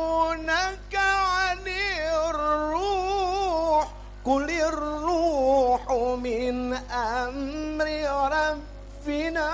'anir 1.00 2.36
ruh 2.68 3.88
Kulir 4.22 4.76
ruhu 4.76 6.20
min 6.20 6.76
amri 6.92 8.06
rabbina 8.06 9.48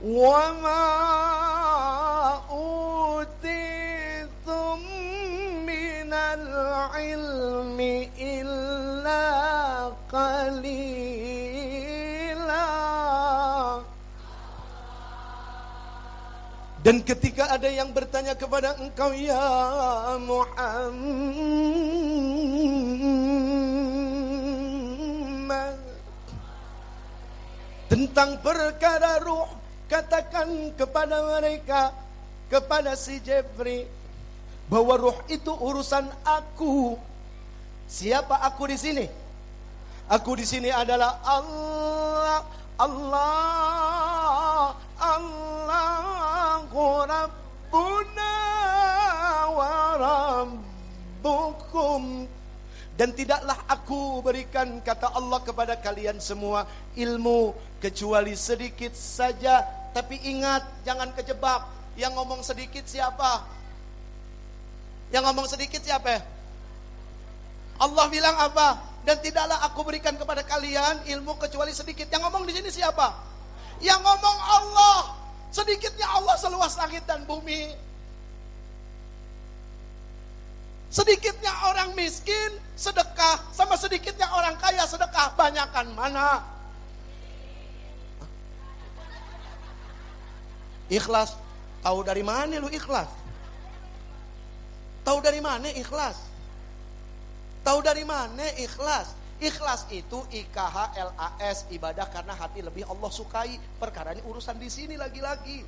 wa 0.00 0.54
ma 0.62 0.86
utitum 3.10 4.80
minal 5.66 6.46
ilmi 6.96 8.08
Dan 16.82 17.06
ketika 17.06 17.46
ada 17.46 17.70
yang 17.70 17.94
bertanya 17.94 18.34
kepada 18.34 18.74
engkau 18.82 19.14
ya 19.14 19.38
Muhammad 20.18 20.50
Tentang 27.86 28.42
perkara 28.42 29.22
ruh 29.22 29.46
Katakan 29.86 30.74
kepada 30.74 31.22
mereka 31.38 31.94
Kepada 32.50 32.98
si 32.98 33.22
Jeffrey 33.22 33.86
Bahwa 34.66 34.98
ruh 34.98 35.22
itu 35.30 35.54
urusan 35.54 36.10
aku 36.26 36.98
Siapa 37.86 38.42
aku 38.42 38.66
di 38.66 38.74
sini? 38.74 39.06
Aku 40.10 40.34
di 40.34 40.42
sini 40.42 40.66
adalah 40.66 41.22
Allah 41.22 42.42
Allah 42.78 44.72
Allahu 45.02 46.84
Rabbuna 47.04 48.34
wa 49.52 49.72
Rabbukum. 51.12 52.02
Dan 52.92 53.16
tidaklah 53.16 53.56
aku 53.66 54.20
berikan 54.22 54.78
kata 54.84 55.10
Allah 55.16 55.40
kepada 55.42 55.74
kalian 55.80 56.20
semua 56.22 56.68
ilmu 56.94 57.56
kecuali 57.82 58.36
sedikit 58.38 58.94
saja. 58.94 59.64
Tapi 59.92 60.22
ingat 60.28 60.62
jangan 60.86 61.10
kejebak. 61.12 61.66
Yang 61.98 62.12
ngomong 62.16 62.40
sedikit 62.40 62.88
siapa? 62.88 63.44
Yang 65.12 65.22
ngomong 65.28 65.44
sedikit 65.44 65.84
siapa? 65.84 66.24
Allah 67.76 68.06
bilang 68.08 68.36
apa 68.38 68.91
dan 69.02 69.18
tidaklah 69.18 69.58
aku 69.66 69.82
berikan 69.82 70.14
kepada 70.14 70.46
kalian 70.46 71.02
ilmu 71.10 71.34
kecuali 71.34 71.74
sedikit. 71.74 72.06
Yang 72.06 72.22
ngomong 72.22 72.46
di 72.46 72.54
sini 72.54 72.70
siapa? 72.70 73.10
Yang 73.82 73.98
ngomong 73.98 74.38
Allah. 74.38 74.98
Sedikitnya 75.50 76.06
Allah 76.06 76.38
seluas 76.38 76.72
langit 76.78 77.02
dan 77.04 77.26
bumi. 77.26 77.74
Sedikitnya 80.86 81.50
orang 81.66 81.98
miskin 81.98 82.56
sedekah. 82.78 83.42
Sama 83.50 83.74
sedikitnya 83.74 84.30
orang 84.38 84.54
kaya 84.62 84.86
sedekah. 84.86 85.34
Banyakan 85.34 85.86
mana? 85.98 86.46
Ikhlas. 90.86 91.34
Tahu 91.82 92.06
dari 92.06 92.22
mana 92.22 92.62
lu 92.62 92.70
ikhlas? 92.70 93.10
Tahu 95.02 95.18
dari 95.18 95.42
mana 95.42 95.66
ikhlas 95.74 96.31
tahu 97.62 97.78
dari 97.82 98.02
mana 98.02 98.44
ikhlas 98.58 99.22
Ikhlas 99.42 99.90
itu 99.90 100.22
IKHLAS 100.30 101.66
ibadah 101.74 102.06
karena 102.14 102.30
hati 102.30 102.62
lebih 102.62 102.86
Allah 102.86 103.10
sukai. 103.10 103.58
Perkara 103.74 104.14
ini 104.14 104.22
urusan 104.22 104.54
di 104.54 104.70
sini 104.70 104.94
lagi-lagi. 104.94 105.66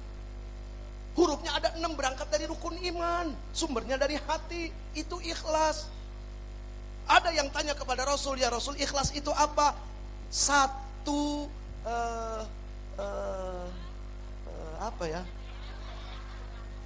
Hurufnya 1.18 1.59
ada 1.59 1.74
enam 1.74 1.99
berangkat 1.99 2.30
dari 2.30 2.47
rukun 2.47 2.78
iman. 2.78 3.34
Sumbernya 3.51 3.99
dari 3.99 4.14
hati. 4.14 4.70
Itu 4.95 5.18
ikhlas. 5.18 5.90
Ada 7.11 7.34
yang 7.34 7.51
tanya 7.51 7.74
kepada 7.74 8.07
Rasul, 8.07 8.38
ya 8.38 8.47
Rasul 8.47 8.78
ikhlas 8.78 9.11
itu 9.11 9.34
apa? 9.34 9.74
Satu 10.30 11.51
uh, 11.82 12.42
uh, 12.95 13.66
uh, 14.47 14.74
apa 14.86 15.05
ya? 15.11 15.22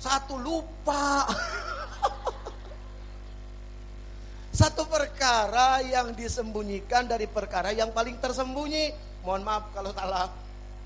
Satu 0.00 0.40
lupa. 0.40 1.28
Satu 4.48 4.88
perkara 4.88 5.84
yang 5.84 6.16
disembunyikan 6.16 7.04
dari 7.04 7.28
perkara 7.28 7.70
yang 7.70 7.92
paling 7.92 8.16
tersembunyi. 8.16 8.92
Mohon 9.22 9.42
maaf 9.44 9.64
kalau 9.76 9.92
salah, 9.92 10.32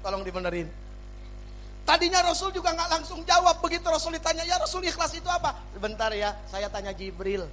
tolong 0.03 0.27
dibenerin. 0.27 0.67
Tadinya 1.83 2.23
Rasul 2.23 2.55
juga 2.55 2.75
nggak 2.75 2.91
langsung 2.91 3.23
jawab. 3.27 3.59
Begitu 3.59 3.87
Rasul 3.87 4.19
ditanya, 4.19 4.47
ya 4.47 4.59
Rasul 4.59 4.87
ikhlas 4.87 5.15
itu 5.15 5.27
apa? 5.27 5.59
Sebentar 5.75 6.11
ya, 6.15 6.35
saya 6.47 6.71
tanya 6.71 6.95
Jibril. 6.95 7.47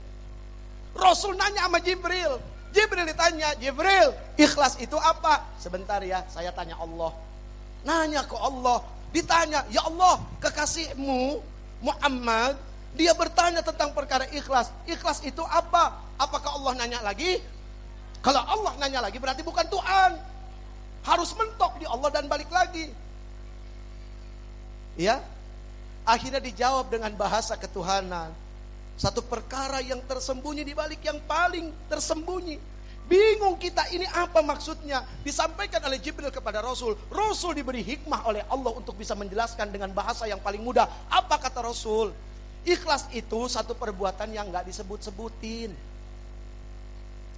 Rasul 0.93 1.37
nanya 1.37 1.65
sama 1.65 1.81
Jibril. 1.81 2.37
Jibril 2.69 3.05
ditanya, 3.09 3.57
Jibril 3.57 4.13
ikhlas 4.37 4.77
itu 4.77 4.97
apa? 4.97 5.45
Sebentar 5.57 6.01
ya, 6.05 6.21
saya 6.29 6.53
tanya 6.53 6.77
Allah. 6.77 7.13
Nanya 7.81 8.21
ke 8.25 8.37
Allah, 8.37 8.85
ditanya, 9.09 9.65
ya 9.73 9.81
Allah 9.85 10.21
kekasihmu 10.41 11.41
Muhammad 11.81 12.59
dia 12.97 13.13
bertanya 13.13 13.61
tentang 13.61 13.93
perkara 13.93 14.25
ikhlas. 14.33 14.73
Ikhlas 14.89 15.21
itu 15.21 15.41
apa? 15.45 16.01
Apakah 16.17 16.57
Allah 16.57 16.73
nanya 16.79 16.99
lagi? 17.05 17.37
Kalau 18.19 18.41
Allah 18.41 18.73
nanya 18.81 18.99
lagi 19.05 19.21
berarti 19.21 19.45
bukan 19.45 19.65
Tuhan. 19.69 20.17
Harus 21.05 21.31
mentok 21.37 21.79
di 21.79 21.85
Allah 21.87 22.09
dan 22.11 22.25
balik 22.25 22.49
lagi. 22.49 22.91
Ya. 24.99 25.21
Akhirnya 26.03 26.41
dijawab 26.41 26.89
dengan 26.89 27.13
bahasa 27.13 27.53
ketuhanan. 27.55 28.33
Satu 28.99 29.23
perkara 29.23 29.79
yang 29.79 30.03
tersembunyi 30.03 30.67
di 30.67 30.73
balik 30.75 30.99
yang 31.05 31.21
paling 31.23 31.71
tersembunyi. 31.87 32.59
Bingung 33.09 33.57
kita 33.57 33.89
ini 33.89 34.05
apa 34.05 34.43
maksudnya? 34.43 35.01
Disampaikan 35.25 35.81
oleh 35.81 35.97
Jibril 35.97 36.29
kepada 36.29 36.61
Rasul. 36.61 36.93
Rasul 37.09 37.57
diberi 37.57 37.81
hikmah 37.81 38.27
oleh 38.27 38.43
Allah 38.51 38.75
untuk 38.75 38.93
bisa 38.99 39.15
menjelaskan 39.15 39.71
dengan 39.71 39.89
bahasa 39.95 40.27
yang 40.27 40.37
paling 40.43 40.61
mudah. 40.61 40.85
Apa 41.09 41.41
kata 41.41 41.63
Rasul? 41.63 42.13
Ikhlas 42.69 43.09
itu 43.09 43.49
satu 43.49 43.73
perbuatan 43.73 44.29
yang 44.29 44.53
nggak 44.53 44.69
disebut-sebutin. 44.69 45.73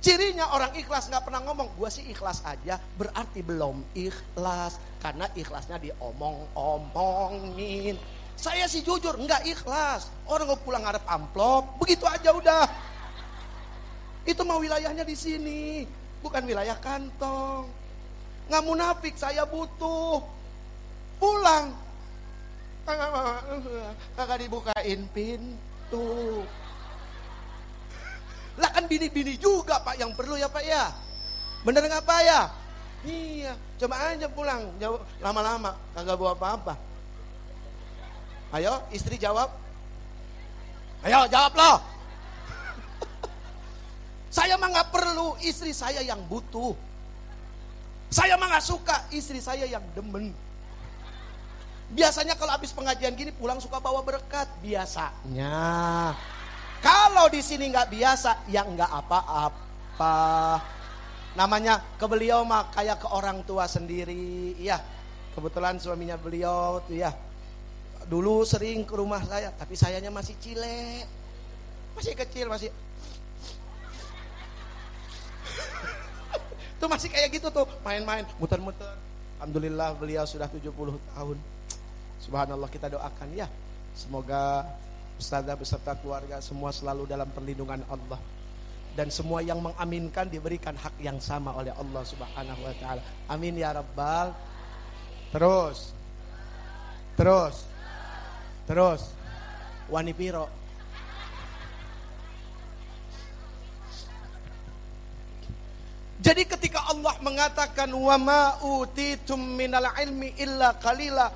Cirinya 0.02 0.50
orang 0.52 0.74
ikhlas 0.76 1.08
nggak 1.08 1.24
pernah 1.30 1.46
ngomong, 1.46 1.70
gue 1.78 1.90
sih 1.94 2.02
ikhlas 2.10 2.42
aja, 2.44 2.82
berarti 3.00 3.40
belum 3.40 3.80
ikhlas. 3.96 4.76
Karena 5.00 5.32
ikhlasnya 5.32 5.80
diomong-omongin. 5.80 7.96
Saya 8.36 8.68
sih 8.68 8.84
jujur, 8.84 9.16
nggak 9.16 9.46
ikhlas. 9.46 10.10
Orang 10.28 10.52
mau 10.52 10.60
pulang 10.60 10.84
ngarep 10.84 11.08
amplop, 11.08 11.80
begitu 11.80 12.04
aja 12.10 12.34
udah. 12.36 12.68
Itu 14.28 14.44
mau 14.44 14.60
wilayahnya 14.60 15.08
di 15.08 15.16
sini, 15.16 15.88
bukan 16.20 16.44
wilayah 16.44 16.76
kantong. 16.82 17.72
Nggak 18.52 18.64
munafik, 18.68 19.16
saya 19.16 19.48
butuh. 19.48 20.20
Pulang. 21.22 21.72
Kagak 24.18 24.38
dibukain 24.42 25.02
pintu. 25.14 26.08
Lah 28.60 28.70
kan 28.74 28.86
bini-bini 28.90 29.38
juga 29.40 29.80
pak 29.80 29.96
yang 29.98 30.12
perlu 30.14 30.36
ya 30.36 30.50
pak 30.52 30.64
ya. 30.66 30.92
Bener 31.62 31.86
nggak 31.86 32.04
pak 32.04 32.20
ya? 32.26 32.42
Iya, 33.02 33.58
coba 33.82 34.14
aja 34.14 34.30
pulang, 34.30 34.62
jauh 34.78 35.02
lama-lama, 35.26 35.74
kagak 35.98 36.22
bawa 36.22 36.38
apa-apa. 36.38 36.78
Ayo, 38.54 38.78
istri 38.94 39.18
jawab. 39.18 39.50
Ayo, 41.02 41.26
jawab 41.26 41.54
loh. 41.58 41.78
Saya 44.38 44.54
mah 44.62 44.70
nggak 44.70 44.92
perlu, 44.94 45.34
istri 45.42 45.74
saya 45.74 46.06
yang 46.06 46.22
butuh. 46.30 46.78
Saya 48.14 48.38
mah 48.38 48.54
nggak 48.54 48.68
suka, 48.70 49.10
istri 49.10 49.42
saya 49.42 49.66
yang 49.66 49.82
demen. 49.98 50.30
Biasanya 51.92 52.40
kalau 52.40 52.56
habis 52.56 52.72
pengajian 52.72 53.12
gini 53.20 53.36
pulang 53.36 53.60
suka 53.60 53.84
bawa 53.84 54.00
berkat 54.00 54.48
biasanya. 54.64 56.16
Kalau 56.82 57.28
di 57.28 57.44
sini 57.44 57.68
nggak 57.68 57.92
biasa, 57.92 58.48
ya 58.48 58.64
nggak 58.64 58.90
apa-apa. 58.90 60.16
Namanya 61.36 61.84
ke 62.00 62.06
beliau 62.08 62.48
mah 62.48 62.72
kayak 62.72 63.04
ke 63.04 63.08
orang 63.12 63.44
tua 63.44 63.68
sendiri. 63.68 64.56
Iya, 64.56 64.80
kebetulan 65.36 65.78
suaminya 65.84 66.16
beliau 66.16 66.80
tuh 66.88 66.96
ya. 66.96 67.12
Dulu 68.08 68.48
sering 68.48 68.88
ke 68.88 68.96
rumah 68.98 69.22
saya, 69.28 69.52
tapi 69.54 69.76
sayanya 69.76 70.10
masih 70.10 70.34
cile. 70.40 71.06
Masih 71.94 72.16
kecil, 72.16 72.48
masih 72.48 72.72
Itu 76.82 76.90
masih 76.90 77.14
kayak 77.14 77.30
gitu 77.38 77.54
tuh, 77.54 77.70
main-main, 77.86 78.26
muter-muter. 78.42 78.98
Alhamdulillah 79.38 79.94
beliau 80.02 80.26
sudah 80.26 80.50
70 80.50 80.98
tahun. 81.14 81.38
Subhanallah 82.22 82.70
kita 82.70 82.88
doakan 82.94 83.30
ya. 83.34 83.50
Semoga 83.98 84.64
ustazah 85.18 85.58
beserta 85.58 85.98
keluarga 85.98 86.38
semua 86.40 86.70
selalu 86.70 87.10
dalam 87.10 87.28
perlindungan 87.34 87.82
Allah. 87.90 88.22
Dan 88.92 89.08
semua 89.08 89.40
yang 89.40 89.64
mengaminkan 89.64 90.28
diberikan 90.28 90.76
hak 90.76 91.00
yang 91.00 91.18
sama 91.24 91.56
oleh 91.56 91.72
Allah 91.72 92.04
Subhanahu 92.04 92.62
wa 92.62 92.76
taala. 92.78 93.02
Amin 93.32 93.56
ya 93.58 93.72
rabbal. 93.72 94.36
Terus. 95.32 95.96
Terus. 97.16 97.56
Terus. 98.68 99.02
Wani 99.92 100.16
piro 100.16 100.62
Jadi 106.22 106.46
ketika 106.46 106.86
Allah 106.86 107.18
mengatakan 107.26 107.90
wa 107.98 108.14
ma 108.22 108.44
utitum 108.62 109.42
minal 109.42 109.90
ilmi 109.98 110.38
illa 110.38 110.78
qalila 110.78 111.34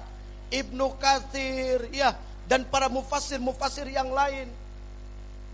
Ibnu 0.55 0.95
Katsir 0.95 1.91
ya 1.91 2.15
dan 2.47 2.63
para 2.71 2.87
mufasir-mufasir 2.87 3.91
yang 3.91 4.07
lain 4.15 4.47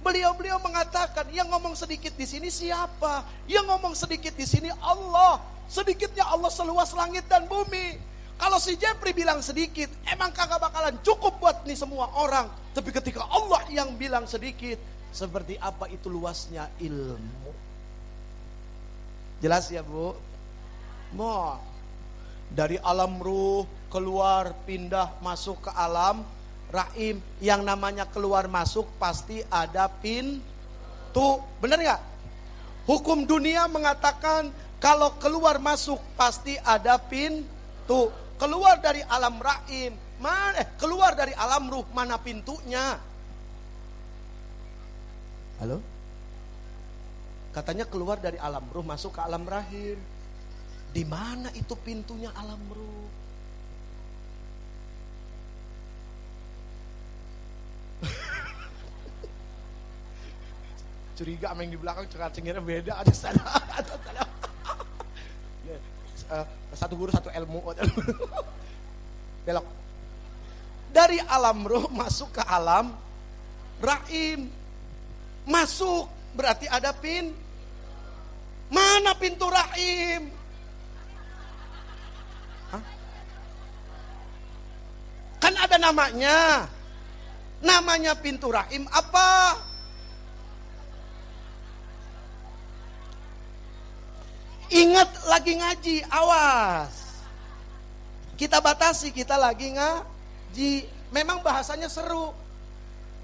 Beliau-beliau 0.01 0.57
mengatakan 0.57 1.29
yang 1.29 1.45
ngomong 1.53 1.77
sedikit 1.77 2.17
di 2.17 2.25
sini 2.25 2.49
siapa? 2.49 3.21
Yang 3.45 3.65
ngomong 3.69 3.93
sedikit 3.93 4.33
di 4.33 4.49
sini 4.49 4.73
Allah. 4.81 5.37
Sedikitnya 5.69 6.25
Allah 6.25 6.49
seluas 6.49 6.89
langit 6.97 7.29
dan 7.29 7.45
bumi. 7.45 8.01
Kalau 8.41 8.57
si 8.57 8.73
Jepri 8.81 9.13
bilang 9.13 9.45
sedikit, 9.45 9.93
emang 10.09 10.33
kagak 10.33 10.57
bakalan 10.57 10.97
cukup 11.05 11.37
buat 11.37 11.61
nih 11.69 11.77
semua 11.77 12.09
orang. 12.17 12.49
Tapi 12.73 12.89
ketika 12.89 13.29
Allah 13.29 13.61
yang 13.69 13.93
bilang 13.93 14.25
sedikit, 14.25 14.81
seperti 15.13 15.61
apa 15.61 15.85
itu 15.85 16.09
luasnya 16.09 16.65
ilmu. 16.81 17.53
Jelas 19.37 19.69
ya 19.69 19.85
Bu? 19.85 20.17
Mo. 21.13 21.61
Dari 22.49 22.81
alam 22.81 23.21
ruh 23.21 23.69
keluar 23.91 24.55
pindah 24.63 25.19
masuk 25.19 25.67
ke 25.67 25.71
alam 25.75 26.23
rahim. 26.71 27.19
Yang 27.43 27.61
namanya 27.67 28.07
keluar 28.07 28.47
masuk 28.47 28.87
pasti 28.97 29.43
ada 29.51 29.91
pintu. 29.91 31.43
Benar 31.59 31.77
nggak? 31.77 32.01
Hukum 32.87 33.27
dunia 33.29 33.69
mengatakan 33.69 34.49
kalau 34.81 35.13
keluar 35.21 35.61
masuk 35.61 36.01
pasti 36.17 36.57
ada 36.65 36.97
pintu. 36.97 38.09
Keluar 38.41 38.81
dari 38.81 39.05
alam 39.05 39.37
rahim, 39.37 39.93
mana 40.17 40.65
eh, 40.65 40.65
keluar 40.81 41.13
dari 41.13 41.29
alam 41.37 41.69
ruh 41.69 41.85
mana 41.93 42.17
pintunya? 42.17 42.97
Halo? 45.61 45.77
Katanya 47.53 47.85
keluar 47.85 48.17
dari 48.17 48.41
alam 48.41 48.65
ruh 48.73 48.81
masuk 48.81 49.13
ke 49.13 49.21
alam 49.21 49.45
rahim. 49.45 50.01
Di 50.89 51.05
mana 51.05 51.53
itu 51.53 51.77
pintunya 51.77 52.33
alam 52.33 52.57
ruh? 52.73 53.20
Curiga 61.21 61.53
sama 61.53 61.61
yang 61.61 61.77
di 61.77 61.79
belakang 61.79 62.09
cengar 62.09 62.33
cengirnya 62.33 62.63
beda 62.65 62.93
ada 62.97 63.13
sana. 63.13 63.45
Eh, 66.31 66.47
satu 66.71 66.95
guru 66.95 67.11
satu 67.11 67.27
ilmu. 67.27 67.59
Belok. 69.43 69.67
Dari 70.95 71.19
alam 71.19 71.67
ruh 71.67 71.91
masuk 71.91 72.39
ke 72.39 72.43
alam 72.47 72.95
rahim. 73.83 74.47
Masuk 75.43 76.07
Berarti 76.31 76.65
ada 76.71 76.95
pin. 76.95 77.35
Mana 78.71 79.11
pintu 79.19 79.51
rahim? 79.51 80.31
Hah? 82.71 82.83
Kan 85.43 85.53
ada 85.59 85.75
namanya. 85.75 86.71
Namanya 87.59 88.15
pintu 88.15 88.47
rahim 88.47 88.87
apa? 88.87 89.59
Lagi 95.41 95.57
ngaji, 95.57 95.95
awas. 96.05 96.93
Kita 98.37 98.61
batasi, 98.61 99.09
kita 99.09 99.41
lagi 99.41 99.73
ngaji. 99.73 100.85
Memang 101.09 101.41
bahasanya 101.41 101.89
seru. 101.89 102.29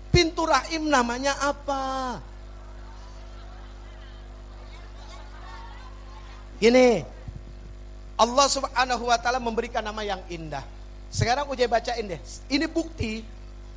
Pintu 0.09 0.49
rahim 0.49 0.89
namanya 0.89 1.37
apa? 1.37 2.17
Gini, 6.57 7.05
Allah 8.17 8.47
subhanahu 8.49 9.13
wa 9.13 9.17
ta'ala 9.21 9.37
memberikan 9.37 9.85
nama 9.85 10.01
yang 10.01 10.25
indah. 10.25 10.65
Sekarang 11.13 11.45
ujai 11.53 11.69
bacain 11.69 12.01
deh. 12.01 12.17
Ini 12.49 12.65
bukti 12.65 13.21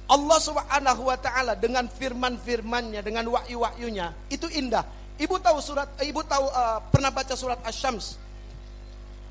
Allah 0.08 0.40
subhanahu 0.40 1.12
wa 1.12 1.18
ta'ala 1.20 1.60
dengan 1.60 1.92
firman-firmannya, 1.92 3.04
dengan 3.04 3.28
wahyu-wahyunya. 3.36 4.32
Itu 4.32 4.48
indah. 4.48 4.88
Ibu 5.20 5.36
tahu 5.44 5.60
surat, 5.60 5.92
ibu 6.00 6.24
tahu 6.24 6.48
uh, 6.48 6.80
pernah 6.88 7.12
baca 7.12 7.36
surat 7.36 7.60
Asy-Syams 7.68 8.29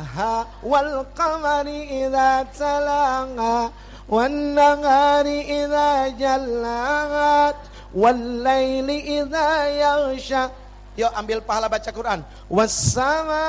ha. 0.00 0.48
Wal 0.64 1.04
qamari 1.12 2.08
idza 2.08 2.48
talaha 2.56 3.68
wan 4.08 4.56
nahari 4.56 5.44
idza 5.44 6.16
jallaha. 6.16 7.52
Wal 7.92 8.40
laili 8.40 9.20
idza 9.20 9.68
yaghsha. 9.68 10.48
Yuk 10.96 11.12
ambil 11.12 11.44
pahala 11.44 11.68
baca 11.68 11.92
Quran. 11.92 12.24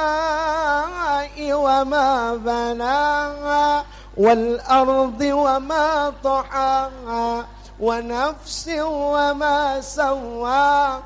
Wassama'i 0.07 1.47
wa 1.55 1.83
ma 1.87 2.35
banaha 2.35 3.85
wal 4.15 4.59
ardi 4.67 5.31
wa 5.31 5.59
ma 5.59 6.11
tahaha 6.23 7.45
ونفس 7.77 8.67
وما 8.81 9.81
سوى 9.85 11.01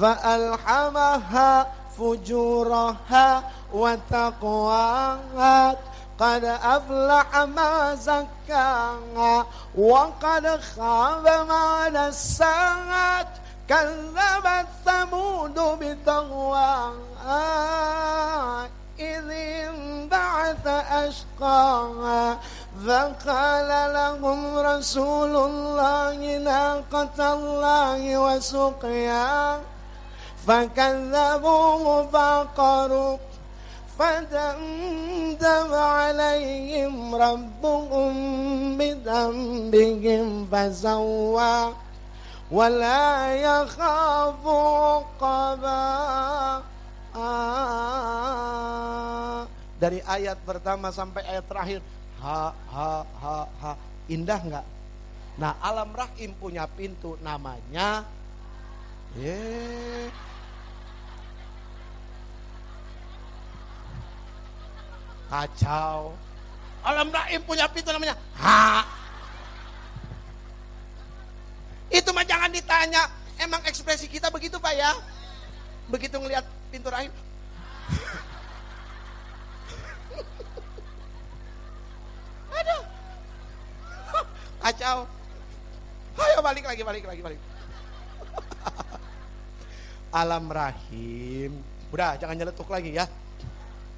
فألحمها 0.00 1.66
فجورها 1.98 3.42
وتقواها 3.74 5.76
قد 6.18 6.44
أفلح 6.44 7.36
ما 7.36 7.94
زكاها 7.94 9.46
وقد 9.78 10.60
خاب 10.76 11.24
ما 11.48 11.88
دساها 11.88 13.26
كذبت 13.68 14.66
ثمود 14.86 15.58
بتقواها 15.80 17.44
إذ 18.98 19.30
انبعث 19.30 20.66
أشقاها 20.90 22.38
فقال 22.86 23.70
لهم 23.94 24.58
رسول 24.58 25.36
الله 25.36 26.38
ناقة 26.38 27.18
الله 27.34 28.18
وسقيا. 28.18 29.60
فكذبوه 30.46 32.06
فقروا 32.06 33.16
فدمدم 33.98 35.74
عليهم 35.74 37.14
ربهم 37.14 38.14
بذنبهم 38.78 40.48
فسوى. 40.52 41.87
ولا 42.51 43.33
يخاف 43.33 44.41
عقبا 44.45 45.83
dari 49.83 49.99
ayat 50.07 50.39
pertama 50.47 50.95
sampai 50.95 51.27
ayat 51.27 51.43
terakhir 51.43 51.79
ha 52.23 52.55
ha 52.71 53.03
ha 53.03 53.37
ha 53.59 53.71
indah 54.07 54.39
nggak 54.39 54.65
nah 55.35 55.59
alam 55.59 55.91
rahim 55.91 56.31
punya 56.39 56.63
pintu 56.71 57.19
namanya 57.19 58.07
eh 59.19 60.07
kacau 65.27 66.15
alam 66.87 67.11
rahim 67.11 67.41
punya 67.43 67.67
pintu 67.67 67.91
namanya 67.91 68.15
ha 68.39 68.87
itu 71.88 72.10
mah 72.12 72.24
jangan 72.24 72.52
ditanya 72.52 73.08
emang 73.40 73.60
ekspresi 73.64 74.08
kita 74.08 74.28
begitu 74.28 74.60
pak 74.60 74.74
ya 74.76 74.92
begitu 75.88 76.16
ngelihat 76.20 76.44
pintu 76.68 76.92
rahim 76.92 77.12
Aduh. 82.58 82.82
Kacau. 84.62 84.98
Ayo 86.18 86.38
balik 86.42 86.64
lagi, 86.66 86.82
balik 86.82 87.04
lagi, 87.06 87.20
balik. 87.22 87.40
Alam 90.20 90.50
rahim. 90.50 91.62
Udah, 91.94 92.18
jangan 92.18 92.34
nyeletuk 92.34 92.66
lagi 92.66 92.98
ya. 92.98 93.06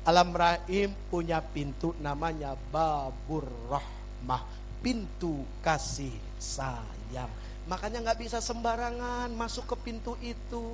Alam 0.05 0.36
rahim 0.36 0.93
punya 1.09 1.41
pintu 1.41 1.97
namanya 2.01 2.57
babur 2.68 3.49
rahmah. 3.72 4.45
Pintu 4.80 5.45
kasih 5.64 6.12
sayang. 6.41 7.28
Makanya 7.70 8.02
nggak 8.02 8.18
bisa 8.18 8.42
sembarangan 8.42 9.30
masuk 9.30 9.70
ke 9.70 9.76
pintu 9.78 10.18
itu. 10.18 10.66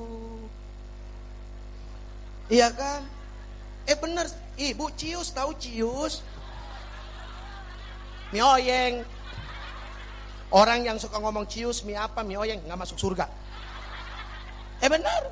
Iya 2.48 2.72
kan? 2.72 3.04
Eh 3.84 3.92
bener, 4.00 4.24
ibu 4.56 4.88
cius 4.96 5.28
tahu 5.36 5.52
cius? 5.60 6.24
mie 8.32 8.42
oyeng. 8.42 8.94
Orang 10.50 10.88
yang 10.88 10.96
suka 10.96 11.20
ngomong 11.20 11.44
cius 11.46 11.84
mie 11.84 12.00
apa 12.00 12.24
mie 12.24 12.40
oyeng 12.40 12.64
nggak 12.64 12.80
masuk 12.80 12.96
surga. 12.96 13.28
Eh 14.80 14.88
benar. 14.88 15.30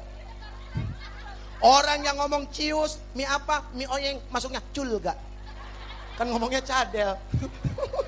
Orang 1.64 2.04
yang 2.04 2.20
ngomong 2.20 2.52
cius 2.52 3.00
mie 3.16 3.24
apa 3.24 3.64
mie 3.72 3.88
oyeng 3.88 4.20
masuknya 4.28 4.60
culga. 4.76 5.16
Kan 6.20 6.28
ngomongnya 6.28 6.60
cadel. 6.60 7.16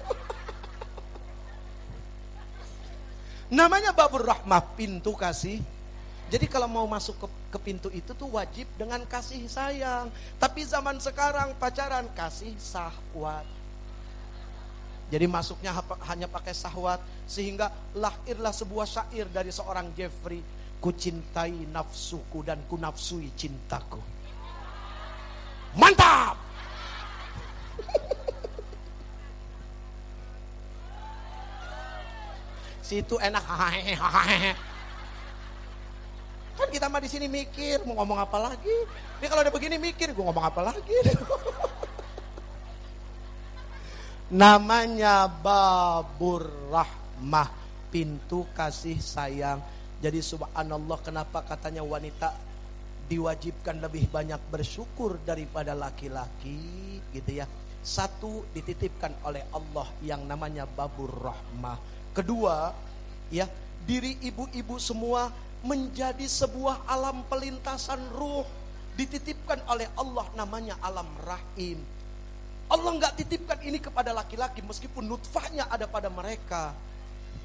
Namanya 3.47 3.94
babur 3.94 4.26
rahmah 4.26 4.74
pintu 4.74 5.14
kasih. 5.14 5.62
Jadi 6.26 6.51
kalau 6.51 6.66
mau 6.66 6.82
masuk 6.90 7.14
ke, 7.22 7.26
ke 7.55 7.59
pintu 7.70 7.88
itu 7.94 8.11
tuh 8.11 8.26
wajib 8.34 8.66
dengan 8.74 8.99
kasih 9.07 9.47
sayang. 9.47 10.11
Tapi 10.42 10.66
zaman 10.66 10.99
sekarang 10.99 11.55
pacaran 11.55 12.11
kasih 12.18 12.51
sahwat. 12.59 13.47
Jadi 15.07 15.26
masuknya 15.30 15.70
hanya 16.11 16.26
pakai 16.26 16.51
sahwat 16.51 16.99
sehingga 17.30 17.70
lahirlah 17.94 18.51
sebuah 18.51 18.86
syair 18.90 19.30
dari 19.30 19.55
seorang 19.55 19.94
Jeffrey, 19.94 20.42
ku 20.82 20.90
cintai 20.90 21.55
nafsuku 21.70 22.42
dan 22.42 22.66
ku 22.66 22.74
nafsui 22.74 23.30
cintaku. 23.38 24.03
Mantap. 25.78 26.36
Situ 32.87 33.18
enak 33.18 33.43
Kan 36.57 36.68
kita 36.70 36.87
mah 36.87 37.03
di 37.03 37.11
sini 37.11 37.26
mikir 37.26 37.82
mau 37.82 37.99
ngomong 37.99 38.22
apa 38.22 38.39
lagi. 38.39 38.76
Dia 39.18 39.26
kalau 39.26 39.43
udah 39.43 39.53
begini 39.53 39.76
mikir, 39.76 40.14
gue 40.14 40.24
ngomong 40.24 40.47
apa 40.47 40.72
lagi. 40.72 40.99
Namanya 44.41 45.28
babur 45.28 46.49
rahmah, 46.72 47.51
pintu 47.93 48.49
kasih 48.55 48.97
sayang. 49.03 49.61
Jadi 50.01 50.22
subhanallah 50.22 50.97
kenapa 51.05 51.45
katanya 51.45 51.84
wanita 51.84 52.32
diwajibkan 53.11 53.82
lebih 53.82 54.09
banyak 54.09 54.41
bersyukur 54.49 55.20
daripada 55.26 55.76
laki-laki 55.76 57.03
gitu 57.12 57.30
ya. 57.37 57.45
Satu 57.84 58.49
dititipkan 58.57 59.12
oleh 59.28 59.45
Allah 59.53 59.93
yang 60.01 60.24
namanya 60.24 60.64
babur 60.64 61.11
rahmah. 61.11 61.97
Kedua, 62.16 62.72
ya, 63.28 63.44
diri 63.84 64.16
ibu-ibu 64.24 64.80
semua 64.80 65.28
menjadi 65.60 66.24
sebuah 66.24 66.88
alam 66.88 67.20
pelintasan 67.28 68.00
ruh 68.16 68.48
dititipkan 68.96 69.60
oleh 69.68 69.84
Allah 70.00 70.24
namanya 70.32 70.80
alam 70.80 71.04
rahim 71.20 71.76
Allah 72.66 72.90
nggak 72.98 73.14
titipkan 73.22 73.62
ini 73.62 73.78
kepada 73.78 74.10
laki-laki 74.10 74.58
meskipun 74.58 75.06
nutfahnya 75.06 75.70
ada 75.70 75.86
pada 75.86 76.10
mereka. 76.10 76.74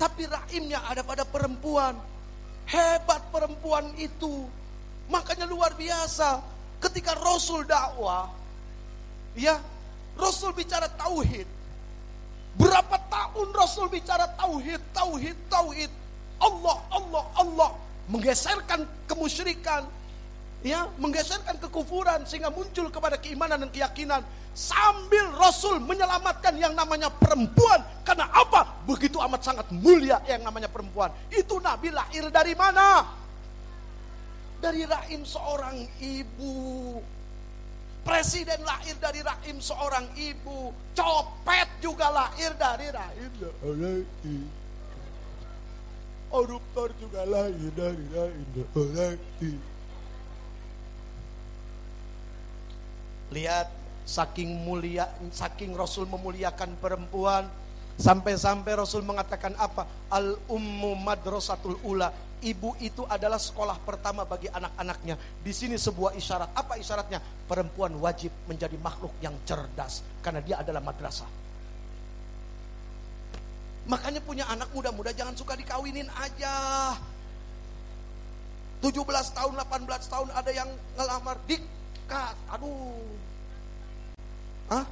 Tapi 0.02 0.26
rahimnya 0.26 0.82
ada 0.90 1.06
pada 1.06 1.22
perempuan. 1.22 1.94
Hebat 2.66 3.30
perempuan 3.30 3.94
itu. 4.02 4.50
Makanya 5.14 5.46
luar 5.46 5.78
biasa. 5.78 6.42
Ketika 6.82 7.14
Rasul 7.22 7.70
dakwah, 7.70 8.34
ya 9.38 9.62
Rasul 10.18 10.58
bicara 10.58 10.90
tauhid. 10.90 11.46
Berapa 12.60 13.00
tahun 13.08 13.50
Rasul 13.56 13.88
bicara 13.88 14.28
tauhid, 14.36 14.82
tauhid, 14.92 15.38
tauhid. 15.48 15.92
Allah, 16.42 16.78
Allah, 16.92 17.24
Allah. 17.38 17.70
Menggeserkan 18.12 18.84
kemusyrikan. 19.08 19.88
Ya, 20.62 20.86
menggeserkan 21.02 21.58
kekufuran 21.58 22.22
sehingga 22.30 22.54
muncul 22.54 22.86
kepada 22.94 23.18
keimanan 23.18 23.66
dan 23.66 23.72
keyakinan 23.74 24.22
sambil 24.54 25.34
Rasul 25.34 25.82
menyelamatkan 25.82 26.54
yang 26.54 26.78
namanya 26.78 27.10
perempuan. 27.10 27.82
Karena 28.06 28.30
apa? 28.30 28.84
Begitu 28.86 29.18
amat 29.26 29.42
sangat 29.42 29.68
mulia 29.74 30.22
yang 30.30 30.46
namanya 30.46 30.70
perempuan. 30.70 31.10
Itu 31.34 31.58
Nabi 31.58 31.90
lahir 31.90 32.30
dari 32.30 32.54
mana? 32.54 33.10
Dari 34.62 34.86
rahim 34.86 35.26
seorang 35.26 35.82
ibu. 35.98 36.54
Presiden 38.02 38.66
lahir 38.66 38.98
dari 38.98 39.22
rahim 39.22 39.62
seorang 39.62 40.10
ibu. 40.18 40.74
Copet 40.98 41.70
juga 41.78 42.10
lahir 42.10 42.50
dari 42.58 42.90
rahim 42.90 43.32
seorang 43.38 44.02
ibu. 44.26 44.36
Koruptor 46.32 46.90
juga 46.98 47.22
lahir 47.30 47.72
dari 47.78 48.06
rahim 48.10 48.46
seorang 48.58 49.18
ibu. 49.38 49.70
Lihat 53.32 53.68
saking 54.02 54.50
mulia 54.66 55.06
saking 55.30 55.78
Rasul 55.78 56.10
memuliakan 56.10 56.74
perempuan 56.82 57.46
sampai-sampai 58.02 58.74
Rasul 58.76 59.06
mengatakan 59.06 59.54
apa 59.62 59.86
al 60.10 60.42
ummu 60.50 60.98
madrasatul 60.98 61.78
ula 61.86 62.10
ibu 62.42 62.76
itu 62.82 63.06
adalah 63.06 63.38
sekolah 63.38 63.78
pertama 63.86 64.26
bagi 64.26 64.50
anak-anaknya 64.50 65.16
di 65.42 65.54
sini 65.54 65.78
sebuah 65.78 66.18
isyarat 66.18 66.52
apa 66.58 66.78
isyaratnya 66.78 67.22
perempuan 67.46 67.94
wajib 68.02 68.34
menjadi 68.50 68.76
makhluk 68.82 69.14
yang 69.22 69.34
cerdas 69.46 70.02
karena 70.26 70.42
dia 70.42 70.60
adalah 70.60 70.82
madrasah 70.82 71.30
makanya 73.90 74.22
punya 74.22 74.46
anak 74.50 74.70
muda-muda 74.74 75.14
jangan 75.14 75.34
suka 75.38 75.58
dikawinin 75.58 76.10
aja 76.18 76.54
17 78.82 78.98
tahun 79.38 79.54
18 79.58 79.86
tahun 80.10 80.30
ada 80.34 80.52
yang 80.54 80.70
ngelamar 80.98 81.38
dikat 81.46 82.36
aduh 82.50 83.22
Hah? 84.72 84.88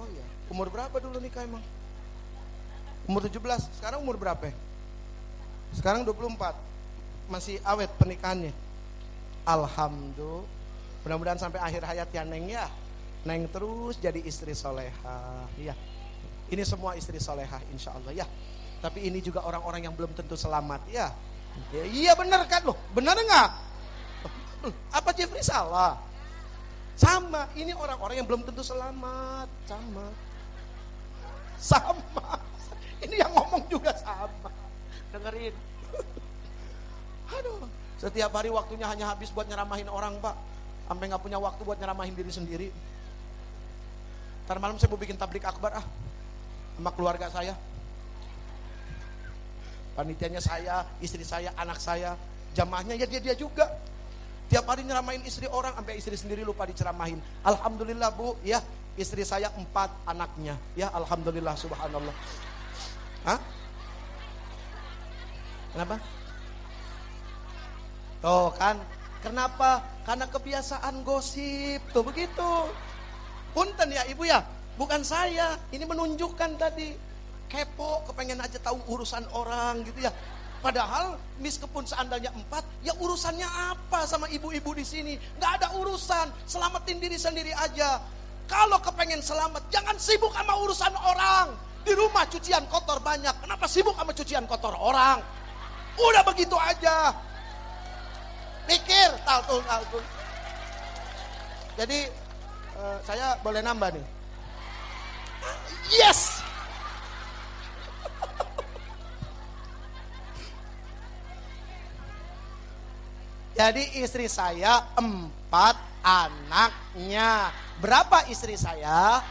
Oh 0.00 0.06
iya. 0.08 0.24
Umur 0.48 0.72
berapa 0.72 0.96
dulu 0.96 1.20
nikah 1.20 1.44
emang? 1.44 1.60
Umur 3.04 3.20
17, 3.20 3.36
sekarang 3.76 4.00
umur 4.00 4.16
berapa? 4.16 4.48
Sekarang 5.72 6.04
24. 6.06 6.54
Masih 7.28 7.60
awet 7.64 7.92
pernikahannya. 8.00 8.52
Alhamdulillah. 9.44 10.58
Mudah-mudahan 11.04 11.40
sampai 11.40 11.60
akhir 11.62 11.82
hayat 11.88 12.08
ya 12.12 12.22
Neng 12.24 12.52
ya. 12.52 12.68
Neng 13.24 13.48
terus 13.48 13.96
jadi 13.96 14.20
istri 14.24 14.52
soleha. 14.52 15.48
Ya. 15.56 15.72
Ini 16.48 16.64
semua 16.64 16.96
istri 16.96 17.16
soleha 17.20 17.60
insya 17.72 17.96
Allah 17.96 18.12
ya. 18.12 18.26
Tapi 18.78 19.08
ini 19.08 19.24
juga 19.24 19.42
orang-orang 19.44 19.88
yang 19.88 19.94
belum 19.96 20.12
tentu 20.14 20.36
selamat 20.36 20.84
ya. 20.92 21.10
ya 21.72 21.84
iya 21.88 22.12
benar 22.12 22.44
kan 22.44 22.64
loh. 22.64 22.76
Benar 22.92 23.16
enggak? 23.16 23.50
Apa 24.98 25.10
Jeffrey 25.16 25.40
salah? 25.40 25.96
Sama, 26.98 27.46
ini 27.54 27.70
orang-orang 27.72 28.18
yang 28.18 28.26
belum 28.26 28.42
tentu 28.42 28.60
selamat. 28.66 29.46
Sama. 29.70 30.06
Sama. 31.70 32.26
Ini 32.98 33.14
yang 33.22 33.30
ngomong 33.30 33.62
juga 33.70 33.94
sama. 33.94 34.50
Dengerin. 35.14 35.54
Aduh, 37.38 37.64
setiap 38.00 38.30
hari 38.36 38.48
waktunya 38.52 38.86
hanya 38.88 39.10
habis 39.10 39.32
buat 39.32 39.48
nyeramahin 39.48 39.88
orang, 39.88 40.16
Pak. 40.20 40.36
Sampai 40.88 41.12
nggak 41.12 41.20
punya 41.20 41.36
waktu 41.36 41.60
buat 41.64 41.76
nyeramahin 41.76 42.16
diri 42.16 42.32
sendiri. 42.32 42.68
Ntar 44.48 44.56
malam 44.56 44.80
saya 44.80 44.88
mau 44.88 44.96
bikin 44.96 45.20
tablik 45.20 45.44
akbar 45.44 45.76
ah. 45.76 45.84
Sama 46.76 46.90
keluarga 46.96 47.28
saya. 47.28 47.52
Panitianya 49.92 50.40
saya, 50.40 50.86
istri 51.04 51.26
saya, 51.26 51.52
anak 51.58 51.76
saya. 51.82 52.16
Jamaahnya 52.56 52.96
ya 52.96 53.04
dia-dia 53.04 53.36
juga. 53.36 53.68
Tiap 54.48 54.64
hari 54.64 54.86
nyeramahin 54.88 55.20
istri 55.28 55.44
orang, 55.44 55.76
sampai 55.76 56.00
istri 56.00 56.16
sendiri 56.16 56.40
lupa 56.40 56.64
diceramahin. 56.64 57.20
Alhamdulillah 57.44 58.08
bu, 58.16 58.40
ya 58.40 58.64
istri 58.96 59.20
saya 59.26 59.52
empat 59.52 59.92
anaknya. 60.08 60.56
Ya 60.72 60.88
Alhamdulillah 60.96 61.52
subhanallah. 61.52 62.14
Hah? 63.28 63.38
Kenapa? 65.72 65.96
Tuh 68.18 68.50
kan, 68.58 68.76
kenapa? 69.22 69.84
Karena 70.02 70.26
kebiasaan 70.26 71.06
gosip, 71.06 71.80
tuh 71.94 72.02
begitu. 72.02 72.52
Punten 73.54 73.92
ya 73.92 74.02
ibu 74.08 74.26
ya, 74.26 74.42
bukan 74.74 75.04
saya. 75.04 75.54
Ini 75.70 75.84
menunjukkan 75.86 76.50
tadi 76.58 76.96
kepo, 77.48 78.04
kepengen 78.10 78.42
aja 78.42 78.58
tahu 78.60 78.80
urusan 78.90 79.24
orang 79.32 79.86
gitu 79.86 80.04
ya. 80.04 80.12
Padahal 80.58 81.14
meskipun 81.38 81.86
seandainya 81.86 82.34
empat, 82.34 82.66
ya 82.82 82.90
urusannya 82.98 83.46
apa 83.46 84.02
sama 84.10 84.26
ibu-ibu 84.26 84.74
di 84.74 84.82
sini? 84.82 85.14
Gak 85.38 85.62
ada 85.62 85.68
urusan, 85.78 86.34
selamatin 86.50 86.98
diri 86.98 87.14
sendiri 87.14 87.54
aja. 87.54 88.02
Kalau 88.50 88.82
kepengen 88.82 89.22
selamat, 89.22 89.70
jangan 89.70 89.94
sibuk 90.00 90.34
sama 90.34 90.58
urusan 90.58 90.90
orang. 90.98 91.54
Di 91.86 91.94
rumah 91.94 92.26
cucian 92.26 92.66
kotor 92.66 92.98
banyak, 92.98 93.32
kenapa 93.38 93.70
sibuk 93.70 93.94
sama 93.94 94.10
cucian 94.10 94.50
kotor 94.50 94.74
orang? 94.74 95.22
Udah 95.98 96.22
begitu 96.22 96.54
aja. 96.54 97.10
Pikir, 98.70 99.10
tahu 99.26 99.58
tuh. 99.58 99.62
Jadi 101.78 102.10
uh, 102.78 102.98
saya 103.02 103.34
boleh 103.42 103.62
nambah 103.62 103.92
nih. 103.96 104.04
Yes, 105.88 106.42
Jadi 113.58 113.82
istri 113.98 114.30
saya 114.30 114.86
empat 114.94 115.76
anaknya. 116.04 117.50
Berapa 117.82 118.22
istri 118.30 118.54
saya? 118.58 119.22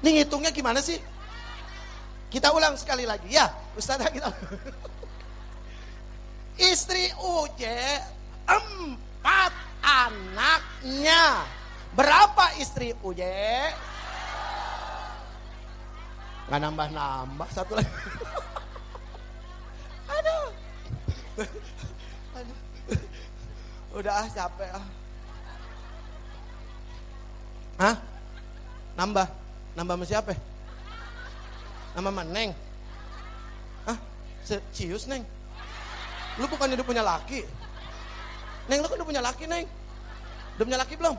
Ini 0.00 0.22
ngitungnya 0.22 0.54
gimana 0.54 0.78
sih? 0.78 1.17
Kita 2.28 2.52
ulang 2.52 2.76
sekali 2.76 3.08
lagi 3.08 3.32
ya, 3.32 3.48
Ustaz 3.72 4.04
kita. 4.12 4.28
Istri 6.60 7.16
Uje 7.16 7.80
empat 8.44 9.52
anaknya. 9.80 11.46
Berapa 11.96 12.52
istri 12.60 12.92
Uje? 13.00 13.72
Nggak 16.48 16.60
nambah-nambah 16.64 17.48
satu 17.52 17.72
lagi. 17.76 17.92
Aduh. 20.08 20.46
Aduh. 22.36 22.58
Udah 23.96 24.12
ah 24.24 24.28
capek 24.28 24.70
ah. 24.72 24.86
Hah? 27.78 27.96
Nambah? 28.98 29.26
Nambah 29.78 29.94
sama 29.94 30.04
siapa? 30.08 30.34
Nama 31.96 32.10
mana 32.10 32.30
Neng? 32.32 32.50
Hah? 33.88 33.98
Cius 34.74 35.08
Neng? 35.08 35.24
Lu 36.36 36.46
bukannya 36.48 36.76
udah 36.78 36.86
punya 36.86 37.02
laki? 37.04 37.46
Neng, 38.68 38.78
lu 38.84 38.86
kan 38.88 38.96
udah 39.00 39.08
punya 39.08 39.22
laki 39.24 39.44
Neng? 39.48 39.64
Udah 40.58 40.64
punya 40.66 40.80
laki 40.80 40.94
belum? 40.98 41.16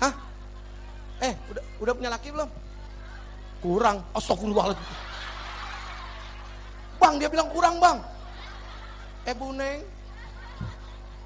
Hah? 0.00 0.14
Eh, 1.22 1.34
udah 1.50 1.62
udah 1.78 1.92
punya 1.94 2.10
laki 2.10 2.28
belum? 2.34 2.50
Kurang. 3.62 4.02
Astagfirullahaladzim. 4.14 4.86
Bang, 6.98 7.18
dia 7.18 7.30
bilang 7.30 7.50
kurang 7.50 7.82
bang. 7.82 7.98
Eh 9.26 9.34
Bu 9.34 9.54
Neng, 9.54 9.82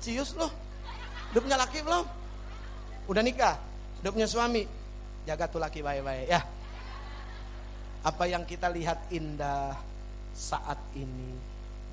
cius 0.04 0.36
loh. 0.36 0.52
Udah 1.32 1.40
punya 1.40 1.56
laki 1.56 1.80
belum? 1.80 2.04
Udah 3.08 3.22
nikah? 3.24 3.56
Udah 4.04 4.10
punya 4.12 4.28
suami? 4.28 4.68
Jaga 5.24 5.48
tuh 5.48 5.60
laki 5.60 5.80
baik-baik 5.80 6.28
ya. 6.28 6.40
Apa 8.06 8.30
yang 8.30 8.46
kita 8.46 8.70
lihat 8.70 9.10
indah 9.10 9.74
saat 10.30 10.78
ini 10.94 11.34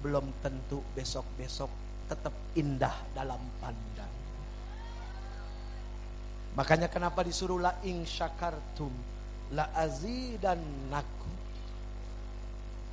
belum 0.05 0.29
tentu 0.45 0.85
besok-besok 0.93 1.71
tetap 2.05 2.35
indah 2.53 2.93
dalam 3.17 3.41
pandang. 3.57 4.13
Makanya 6.53 6.85
kenapa 6.85 7.25
disuruh 7.25 7.57
la 7.57 7.81
ing 7.81 8.05
syakartum 8.05 8.93
la 9.57 9.73
azidannakum 9.73 11.33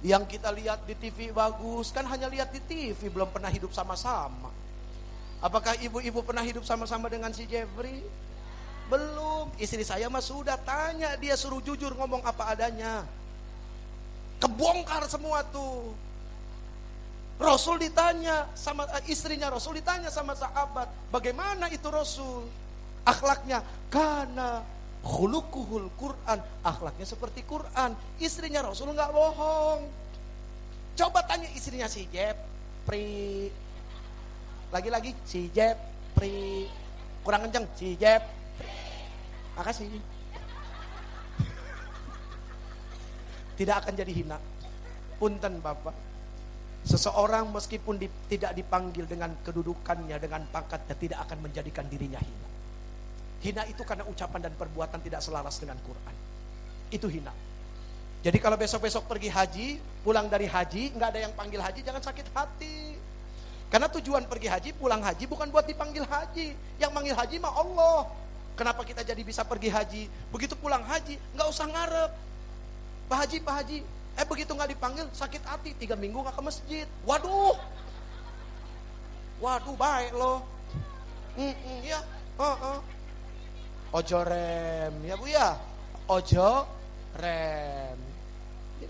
yang 0.01 0.25
kita 0.25 0.49
lihat 0.49 0.89
di 0.89 0.97
TV 0.97 1.29
bagus, 1.29 1.93
kan 1.93 2.09
hanya 2.09 2.25
lihat 2.33 2.49
di 2.49 2.61
TV, 2.65 3.13
belum 3.13 3.29
pernah 3.29 3.53
hidup 3.53 3.69
sama-sama. 3.69 4.49
Apakah 5.45 5.77
ibu-ibu 5.77 6.25
pernah 6.25 6.41
hidup 6.41 6.65
sama-sama 6.65 7.13
dengan 7.13 7.29
si 7.37 7.45
Jeffrey? 7.45 8.01
Belum. 8.91 9.47
Istri 9.57 9.87
saya 9.87 10.11
mah 10.11 10.21
sudah 10.21 10.59
tanya, 10.67 11.15
dia 11.17 11.39
suruh 11.39 11.63
jujur 11.63 11.95
ngomong 11.95 12.27
apa 12.27 12.51
adanya. 12.51 13.07
Kebongkar 14.43 15.07
semua 15.07 15.47
tuh. 15.47 15.95
Rasul 17.41 17.81
ditanya 17.81 18.53
sama 18.53 18.85
eh, 19.01 19.09
istrinya 19.09 19.49
Rasul 19.49 19.81
ditanya 19.81 20.13
sama 20.13 20.37
sahabat, 20.37 20.93
bagaimana 21.09 21.73
itu 21.73 21.89
Rasul? 21.89 22.45
Akhlaknya 23.01 23.65
karena 23.89 24.61
Khulukuhul 25.01 25.89
Quran, 25.97 26.39
akhlaknya 26.61 27.09
seperti 27.09 27.41
Quran. 27.49 27.97
Istrinya 28.21 28.61
Rasul 28.61 28.93
nggak 28.93 29.09
bohong. 29.09 29.89
Coba 30.93 31.25
tanya 31.25 31.49
istrinya 31.57 31.89
si 31.89 32.05
Jepri. 32.13 33.49
Lagi-lagi 34.69 35.17
si 35.25 35.49
Jepri. 35.57 36.69
Kurang 37.25 37.49
kenceng 37.49 37.65
si 37.81 37.97
Jep. 37.97 38.40
Makasih. 39.59 39.89
Tidak 43.59 43.77
akan 43.77 43.93
jadi 43.93 44.13
hina. 44.13 44.39
Punten 45.21 45.61
Bapak. 45.61 45.93
Seseorang 46.81 47.53
meskipun 47.53 48.01
di, 48.01 48.09
tidak 48.33 48.57
dipanggil 48.57 49.05
dengan 49.05 49.37
kedudukannya, 49.45 50.17
dengan 50.17 50.49
pangkatnya, 50.49 50.97
tidak 50.97 51.19
akan 51.29 51.45
menjadikan 51.45 51.85
dirinya 51.85 52.17
hina. 52.17 52.49
Hina 53.41 53.63
itu 53.69 53.85
karena 53.85 54.09
ucapan 54.09 54.49
dan 54.49 54.53
perbuatan 54.57 55.01
tidak 55.05 55.21
selaras 55.21 55.61
dengan 55.61 55.77
Quran. 55.85 56.15
Itu 56.89 57.09
hina. 57.13 57.33
Jadi 58.21 58.37
kalau 58.37 58.57
besok-besok 58.57 59.09
pergi 59.09 59.29
haji, 59.33 59.69
pulang 60.05 60.29
dari 60.29 60.45
haji, 60.45 60.93
nggak 60.93 61.09
ada 61.09 61.21
yang 61.25 61.33
panggil 61.33 61.61
haji, 61.61 61.81
jangan 61.85 62.05
sakit 62.05 62.27
hati. 62.33 62.97
Karena 63.73 63.87
tujuan 63.89 64.27
pergi 64.27 64.49
haji, 64.51 64.71
pulang 64.77 65.01
haji 65.01 65.25
bukan 65.31 65.49
buat 65.49 65.65
dipanggil 65.65 66.05
haji. 66.05 66.53
Yang 66.77 66.91
manggil 66.91 67.15
haji 67.17 67.37
mah 67.39 67.55
Allah. 67.55 67.99
Kenapa 68.61 68.85
kita 68.85 69.01
jadi 69.01 69.25
bisa 69.25 69.41
pergi 69.41 69.73
haji? 69.73 70.05
Begitu 70.29 70.53
pulang 70.53 70.85
haji, 70.85 71.17
nggak 71.33 71.49
usah 71.49 71.65
ngarep. 71.65 72.13
Pak 73.09 73.17
Haji, 73.25 73.37
Pak 73.41 73.55
Haji, 73.57 73.79
eh 74.21 74.27
begitu 74.29 74.53
nggak 74.53 74.77
dipanggil, 74.77 75.09
sakit 75.17 75.41
hati, 75.49 75.73
tiga 75.81 75.97
minggu 75.97 76.21
nggak 76.21 76.37
ke 76.37 76.43
masjid. 76.45 76.87
Waduh, 77.09 77.57
waduh 79.41 79.73
baik 79.81 80.13
loh. 80.13 80.45
Mm 81.41 81.57
-mm, 81.57 81.79
ya, 81.89 82.05
uh 82.37 82.53
-uh. 82.53 82.79
Ojo 83.97 84.19
rem, 84.29 84.93
ya 85.09 85.17
Bu 85.17 85.25
ya. 85.25 85.57
Ojo 86.05 86.69
rem. 87.17 87.97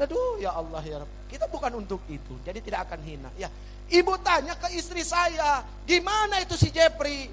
Aduh, 0.02 0.42
ya 0.42 0.50
Allah 0.50 0.82
ya 0.82 0.98
Rabbi. 1.06 1.30
Kita 1.30 1.46
bukan 1.46 1.78
untuk 1.78 2.02
itu, 2.10 2.34
jadi 2.42 2.58
tidak 2.58 2.90
akan 2.90 3.06
hina. 3.06 3.30
Ya, 3.38 3.46
ibu 3.86 4.18
tanya 4.18 4.58
ke 4.58 4.74
istri 4.74 5.06
saya, 5.06 5.62
gimana 5.86 6.42
itu 6.42 6.58
si 6.58 6.74
Jepri? 6.74 7.30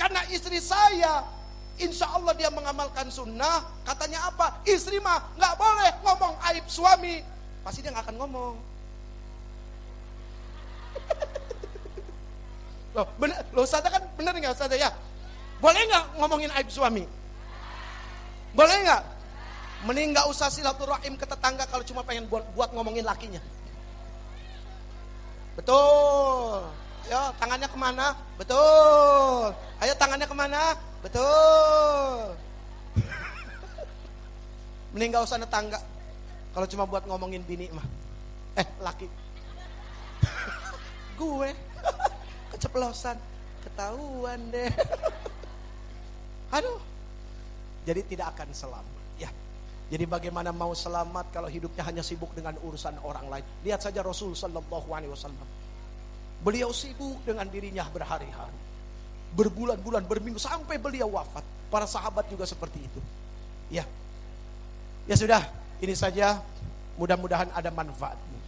Karena 0.00 0.24
istri 0.32 0.56
saya 0.56 1.35
insya 1.80 2.08
Allah 2.12 2.34
dia 2.36 2.50
mengamalkan 2.52 3.10
sunnah. 3.12 3.64
Katanya 3.84 4.28
apa? 4.28 4.60
Istri 4.64 5.00
mah 5.00 5.20
nggak 5.36 5.54
boleh 5.56 5.90
ngomong 6.04 6.34
aib 6.52 6.64
suami. 6.68 7.24
Pasti 7.64 7.82
dia 7.84 7.90
nggak 7.92 8.04
akan 8.08 8.16
ngomong. 8.20 8.54
Loh, 12.96 13.04
bener, 13.20 13.36
loh 13.52 13.68
Ustaz 13.68 13.84
kan 13.84 14.00
bener 14.16 14.32
nggak 14.40 14.56
Ustaz 14.56 14.72
ya? 14.72 14.88
Boleh 15.60 15.84
nggak 15.84 16.16
ngomongin 16.16 16.48
aib 16.56 16.72
suami? 16.72 17.04
Boleh 18.56 18.76
nggak? 18.88 19.02
Mending 19.84 20.16
nggak 20.16 20.26
usah 20.32 20.48
silaturahim 20.48 21.12
ke 21.20 21.28
tetangga 21.28 21.68
kalau 21.68 21.84
cuma 21.84 22.00
pengen 22.00 22.24
buat, 22.24 22.48
buat 22.56 22.72
ngomongin 22.72 23.04
lakinya. 23.04 23.40
Betul. 25.60 26.64
Ayo 27.06 27.20
tangannya 27.36 27.68
ke 27.68 27.78
mana? 27.78 28.06
Betul. 28.40 29.52
Ayo 29.78 29.92
tangannya 30.00 30.26
ke 30.26 30.36
mana? 30.36 30.60
Betul. 31.06 32.34
Mending 34.90 35.14
gak 35.14 35.22
usah 35.22 35.38
tetangga. 35.38 35.78
Kalau 36.50 36.66
cuma 36.66 36.82
buat 36.82 37.06
ngomongin 37.06 37.46
bini 37.46 37.70
mah. 37.70 37.86
Eh 38.58 38.66
laki. 38.82 39.06
Gue. 41.14 41.54
Keceplosan. 42.50 43.14
Ketahuan 43.62 44.50
deh. 44.50 44.66
Aduh. 46.50 46.82
Jadi 47.86 48.02
tidak 48.10 48.34
akan 48.34 48.50
selamat. 48.50 48.94
Ya. 49.22 49.30
Jadi 49.86 50.10
bagaimana 50.10 50.50
mau 50.50 50.74
selamat 50.74 51.30
kalau 51.30 51.46
hidupnya 51.46 51.86
hanya 51.86 52.02
sibuk 52.02 52.34
dengan 52.34 52.58
urusan 52.58 52.98
orang 53.06 53.30
lain. 53.30 53.46
Lihat 53.62 53.78
saja 53.78 54.02
Rasul 54.02 54.34
Sallallahu 54.34 54.90
Alaihi 54.90 55.14
Wasallam. 55.14 55.46
Beliau 56.42 56.74
sibuk 56.74 57.22
dengan 57.22 57.46
dirinya 57.46 57.86
berhari-hari. 57.94 58.65
Berbulan-bulan, 59.36 60.08
berminggu 60.08 60.40
sampai 60.40 60.80
beliau 60.80 61.12
wafat. 61.12 61.44
Para 61.68 61.84
sahabat 61.84 62.26
juga 62.32 62.48
seperti 62.48 62.80
itu. 62.80 63.00
Ya. 63.68 63.84
Ya 65.04 65.14
sudah, 65.14 65.44
ini 65.78 65.92
saja 65.92 66.40
mudah-mudahan 66.96 67.52
ada 67.52 67.68
manfaatnya. 67.68 68.40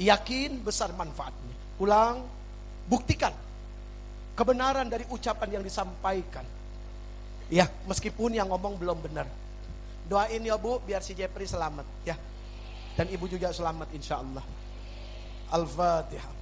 Yakin 0.00 0.64
besar 0.64 0.96
manfaatnya. 0.96 1.54
Pulang, 1.76 2.24
buktikan 2.88 3.36
kebenaran 4.32 4.88
dari 4.88 5.04
ucapan 5.12 5.60
yang 5.60 5.64
disampaikan. 5.64 6.44
Ya, 7.52 7.68
meskipun 7.84 8.32
yang 8.32 8.48
ngomong 8.48 8.80
belum 8.80 8.98
benar. 9.04 9.28
Doain 10.08 10.40
ya 10.40 10.56
Bu, 10.56 10.80
biar 10.80 11.04
si 11.04 11.12
Jepri 11.12 11.44
selamat 11.44 11.84
ya. 12.08 12.16
Dan 12.96 13.12
ibu 13.12 13.28
juga 13.28 13.52
selamat 13.52 13.92
insya 13.92 14.20
Allah. 14.20 14.44
Al-Fatihah. 15.52 16.41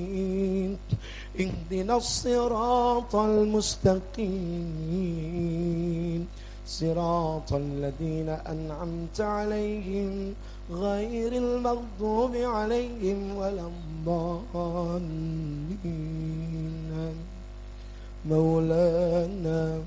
اهدنا 1.41 1.95
الصراط 1.97 3.15
المستقيم. 3.15 4.21
صراط 6.67 7.49
الذين 7.53 8.29
أنعمت 8.53 9.21
عليهم 9.21 10.33
غير 10.71 11.31
المغضوب 11.33 12.35
عليهم 12.35 13.19
ولا 13.39 13.65
الضالين. 13.73 14.91
مولانا 18.29 19.81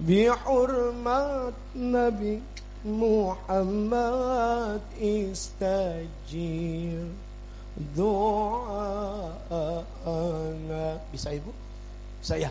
بحرمة 0.00 1.52
نبي 1.76 2.40
محمد 2.86 4.80
استجير 4.98 7.06
دعاءنا. 7.94 9.46
Bisa 11.14 11.30
ibu? 11.30 11.54
Saya 12.20 12.50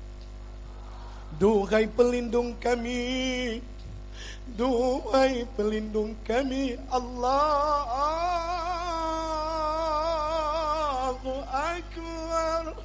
Duhai 1.38 1.86
pelindung 1.86 2.58
kami 2.58 3.62
Duhai 4.53 5.49
pelindung 5.57 6.13
kami 6.21 6.77
Allahu 6.93 7.65
Akbar. 11.49 12.77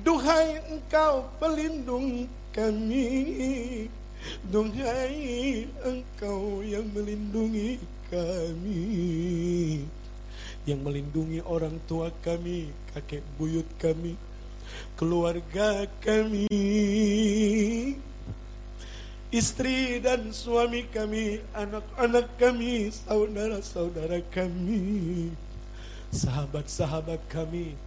Duhai 0.00 0.58
engkau 0.72 1.28
pelindung 1.38 2.26
kami 2.50 3.86
Duhai 4.48 5.68
engkau 5.84 6.64
yang 6.66 6.88
melindungi 6.90 7.78
kami 8.10 9.86
Yang 10.66 10.80
melindungi 10.80 11.40
orang 11.44 11.76
tua 11.84 12.08
kami 12.24 12.72
Kakek 12.96 13.20
buyut 13.36 13.68
kami 13.76 14.16
Keluarga 14.96 15.84
kami 16.00 16.48
istri 19.30 20.02
dan 20.02 20.34
suami 20.34 20.90
kami, 20.90 21.38
anak-anak 21.54 22.26
kami, 22.34 22.90
saudara-saudara 22.90 24.18
kami, 24.34 25.30
sahabat-sahabat 26.10 27.22
kami 27.30 27.78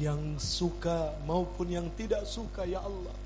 yang 0.00 0.40
suka 0.40 1.12
maupun 1.28 1.68
yang 1.68 1.88
tidak 1.96 2.24
suka 2.24 2.64
ya 2.64 2.80
Allah. 2.80 3.16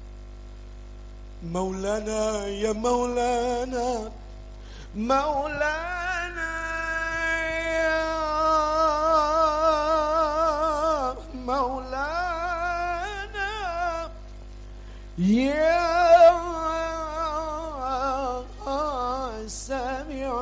Maulana 1.42 2.46
ya 2.54 2.70
Maulana 2.70 4.14
Maulana 4.94 6.54
ya 7.66 7.98
Maulana 11.42 13.50
ya 15.18 16.21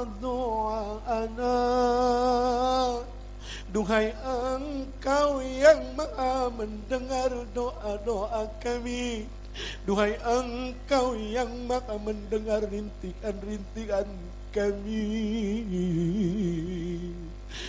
Doa 0.01 0.97
anak, 1.05 3.05
Duhai 3.71 4.11
engkau 4.25 5.45
yang 5.45 5.95
maha 5.95 6.51
mendengar 6.51 7.31
doa-doa 7.53 8.49
kami. 8.59 9.29
Duhai 9.85 10.17
engkau 10.25 11.15
yang 11.15 11.53
maha 11.69 11.95
mendengar 12.01 12.65
rintikan-rintikan 12.67 14.09
kami. 14.51 15.07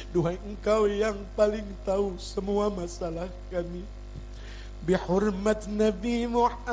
Duhai 0.10 0.42
engkau 0.42 0.90
yang 0.90 1.22
paling 1.38 1.68
tahu 1.84 2.18
semua 2.18 2.74
masalah 2.74 3.30
kami. 3.54 3.86
Bihormat 4.82 5.70
Nabi 5.70 6.26
Muhammad. 6.26 6.72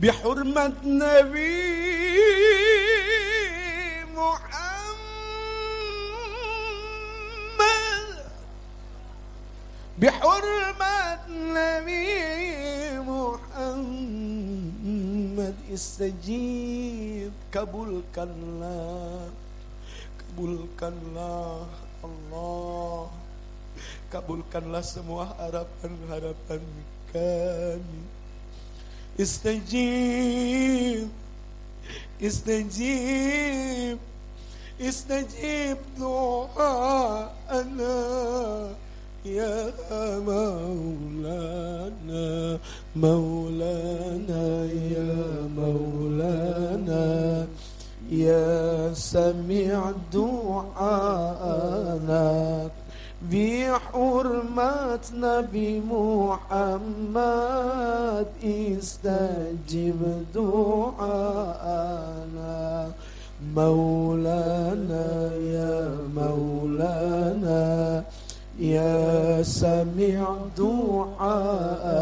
بحرمة 0.00 0.80
نبي 0.80 1.60
محمد. 4.16 4.80
بحرمة 10.00 10.96
نبي 11.28 12.08
محمد. 13.12 13.86
استجيب. 15.68 17.32
كبولك 17.52 18.16
الله 18.16 19.28
كبولك 20.20 20.80
الله 20.82 21.66
الله. 22.04 23.10
كبولك 24.12 24.56
الله 24.56 24.80
سموه 24.80 25.28
هربان 25.36 25.94
هربان 26.08 26.64
كامل. 27.12 28.19
استجيب 29.20 31.08
استجيب 32.22 33.98
استجيب 34.80 35.76
دعاءنا 35.98 37.98
يا 39.24 39.72
مولانا 40.28 42.28
مولانا 42.96 44.64
يا 44.94 45.14
مولانا 45.56 47.46
يا 48.10 48.94
سميع 48.94 49.92
دعاءنا. 50.12 52.30
بحرمة 53.20 55.04
نبي 55.14 55.70
محمد 55.92 57.20
استجب 58.44 60.00
دعانا. 60.34 61.60
مولانا 63.56 65.08
يا 65.36 65.76
مولانا 66.16 67.64
يا 68.58 69.42
سميع 69.42 70.24
دعانا. 70.58 71.99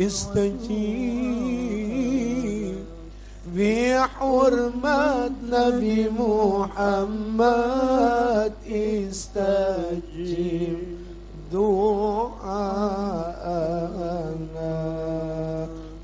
استجيب 0.00 1.30
بحرمة 3.56 5.30
نبي 5.52 6.10
محمد. 6.18 7.52
استجيب 9.10 10.78
دعاءنا. 11.52 12.70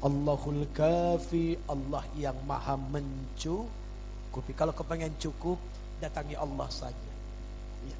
Allahul 0.05 0.65
Kafi 0.73 1.57
Allah 1.69 2.03
yang 2.17 2.37
maha 2.47 2.75
mencukupi 2.77 4.51
Kalau 4.57 4.73
kepengen 4.73 5.13
cukup 5.21 5.57
Datangi 6.01 6.33
Allah 6.33 6.65
saja 6.73 7.11
ya. 7.85 7.97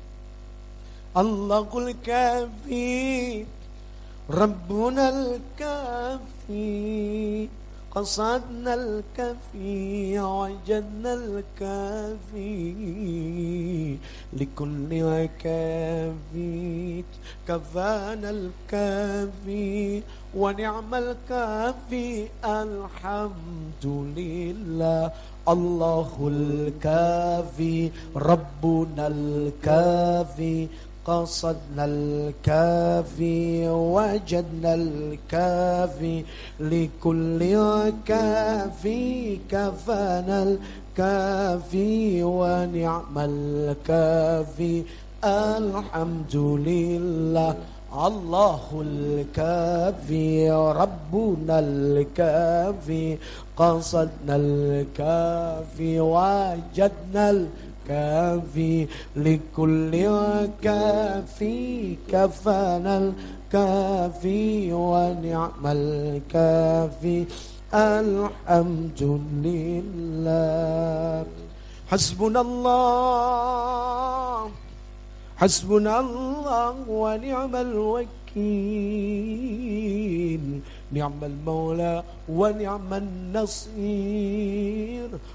Allahul 1.18 1.94
Kafi 2.02 3.46
Rabbuna 4.32 5.12
al-Kafi 5.12 6.70
قصدنا 7.92 8.74
الكفي 8.74 10.20
وجدنا 10.20 11.14
الكافي 11.14 12.48
لكل 14.34 14.92
كافي 15.44 17.04
كفانا 17.48 18.30
الكافي 18.30 20.04
ونعم 20.37 20.95
الكافي 20.95 22.29
الحمد 22.45 23.85
لله. 24.17 25.11
الله 25.49 26.11
الكافي 26.37 27.91
ربنا 28.17 29.07
الكافي 29.07 30.69
قصدنا 31.05 31.85
الكافي 31.85 33.69
وجدنا 33.69 34.75
الكافي. 34.75 36.25
لكل 36.61 37.41
كافي 38.07 39.39
كفانا 39.51 40.39
الكافي 40.43 42.23
ونعم 42.23 43.17
الكافي. 43.19 44.75
الحمد 45.25 46.37
لله. 46.37 47.57
الله 47.95 48.83
الكافي 48.83 50.51
ربنا 50.51 51.59
الكافي 51.59 53.19
قصدنا 53.57 54.37
الكافي 54.37 56.01
وجدنا 56.01 57.31
الكافي 57.31 58.87
لكل 59.17 59.93
كافي 60.63 61.97
كفانا 62.09 62.99
الكافي 62.99 64.73
ونعم 64.73 65.67
الكافي. 65.67 67.27
الحمد 67.75 69.21
لله. 69.45 71.27
حسبنا 71.87 72.41
الله. 72.41 73.87
حسبنا 75.37 76.01
الله 76.01 76.75
ونعم 76.89 77.57
الوكيل. 77.57 78.07
نعم 80.93 81.25
المولى 81.25 82.03
ونعم 82.29 82.95
النصير. 82.95 84.29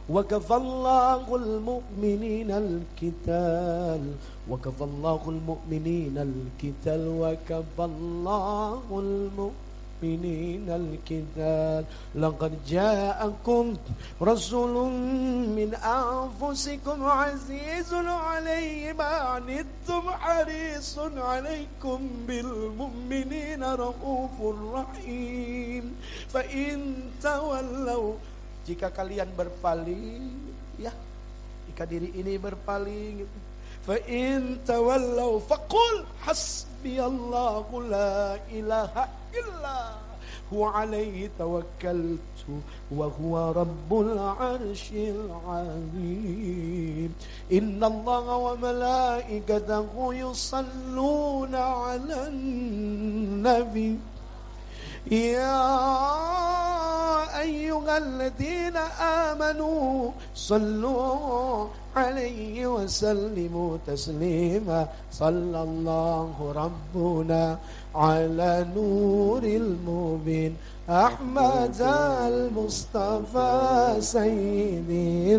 وكفى 0.10 0.56
الله 0.56 1.36
المؤمنين 1.36 2.52
القتال. 2.52 4.02
وكفى 4.49 4.84
الله 4.84 5.22
المؤمنين 5.28 6.18
القتال. 6.18 7.07
وكفى 7.22 7.86
الله 7.86 8.82
المؤمنين 8.91 9.70
القتال 10.05 11.85
لقد 12.15 12.53
جاءكم 12.69 13.65
رسول 14.23 14.74
من 15.57 15.70
أنفسكم 15.74 16.98
عزيز 17.05 17.90
عليه 17.94 18.93
ما 18.93 19.05
عنتم 19.05 20.03
حريص 20.11 20.98
عليكم 21.16 21.98
بالمؤمنين 22.28 23.62
رؤوف 23.65 24.36
رحيم 24.74 25.85
فإن 26.28 26.77
تولوا 27.23 28.15
jika 28.66 28.90
kalian 28.90 29.31
berpaling 29.39 30.27
ya 30.74 30.90
jika 31.70 31.86
diri 31.86 32.11
ini 32.19 32.35
berpaling 32.35 33.23
فإن 33.86 34.59
تولوا 34.66 35.39
فقل 35.47 35.94
حسبي 36.27 36.98
الله 36.98 37.66
لا 37.86 38.35
إله 38.51 38.93
إلا 39.34 39.80
هو 40.53 40.66
عليه 40.66 41.30
توكلت 41.40 42.20
وهو 42.91 43.52
رب 43.52 43.91
العرش 44.02 44.91
العظيم. 45.16 46.36
إن 47.52 47.84
الله 47.84 48.36
وملائكته 48.36 50.14
يصلون 50.14 51.56
على 51.56 52.28
النبي. 52.28 53.99
يا 55.12 55.66
أيها 57.40 57.98
الذين 57.98 58.78
آمنوا 59.02 60.12
صلوا 60.36 61.68
عليه 61.95 62.68
وسلموا 62.68 63.78
تسليما. 63.88 64.88
صلى 65.12 65.64
الله 65.64 66.36
ربنا 66.56 67.60
على 67.95 68.65
نور 68.76 69.43
المبين. 69.43 70.55
أحمد 70.89 71.81
المصطفى 72.27 73.95
سيد 73.99 74.89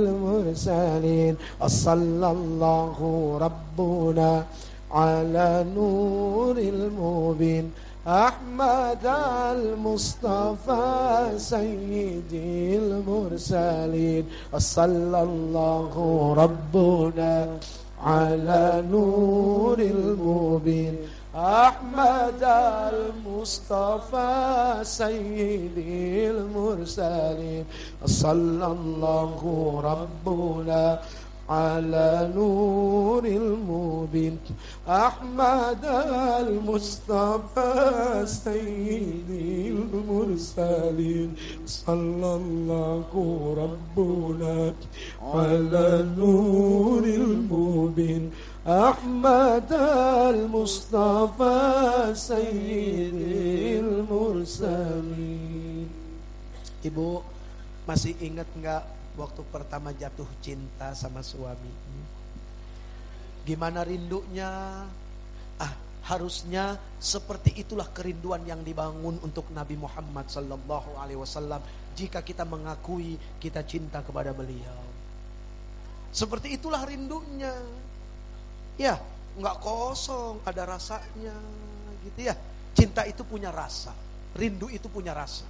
المرسلين. 0.01 1.37
صلى 1.67 2.31
الله 2.31 2.99
ربنا 3.41 4.45
على 4.93 5.67
نور 5.75 6.59
المبين. 6.59 7.71
أحمد 8.07 9.07
المصطفى 9.57 11.31
سيد 11.37 12.33
المرسلين. 12.83 14.25
صلى 14.59 15.23
الله 15.23 15.95
ربنا 16.37 17.47
على 18.05 18.85
نور 18.91 19.79
المبين. 19.79 20.97
أحمد 21.35 22.43
المصطفى 22.93 24.31
سيد 24.83 25.79
المرسلين. 26.37 27.65
صلى 28.05 28.67
الله 28.67 29.41
ربنا 29.85 30.99
على 31.49 32.33
نور 32.37 33.25
المبين. 33.25 34.39
أحمد 34.89 35.85
المصطفى 36.41 37.73
سيد 38.27 39.31
المرسلين. 39.73 41.35
صلى 41.67 42.35
الله 42.35 43.11
ربنا 43.63 44.75
على 45.35 46.07
نور 46.19 47.05
المبين. 47.05 48.31
أحمد 48.68 49.72
المصطفى 50.36 51.60
سيد 52.12 53.16
المرسلين 53.80 55.48
Ibu 56.88 57.20
masih 57.84 58.16
ingat 58.24 58.48
nggak 58.54 58.84
waktu 59.20 59.42
pertama 59.52 59.92
jatuh 59.92 60.30
cinta 60.40 60.94
sama 60.96 61.20
suami? 61.20 61.74
Gimana 63.44 63.84
rindunya? 63.84 64.86
Ah, 65.58 65.74
harusnya 66.08 66.80
seperti 67.02 67.60
itulah 67.60 67.90
kerinduan 67.92 68.46
yang 68.48 68.64
dibangun 68.64 69.20
untuk 69.20 69.52
Nabi 69.52 69.76
Muhammad 69.76 70.32
sallallahu 70.32 70.96
alaihi 71.02 71.20
wasallam 71.20 71.60
jika 71.98 72.22
kita 72.24 72.46
mengakui 72.46 73.18
kita 73.42 73.66
cinta 73.66 74.00
kepada 74.06 74.32
beliau. 74.32 74.86
Seperti 76.14 76.56
itulah 76.56 76.86
rindunya. 76.88 77.52
Ya, 78.81 78.97
nggak 79.37 79.57
kosong, 79.61 80.41
ada 80.45 80.77
rasanya 80.77 81.37
gitu 82.09 82.21
ya. 82.29 82.35
Cinta 82.73 83.05
itu 83.05 83.21
punya 83.23 83.53
rasa, 83.53 83.93
rindu 84.37 84.69
itu 84.73 84.89
punya 84.89 85.13
rasa. 85.13 85.45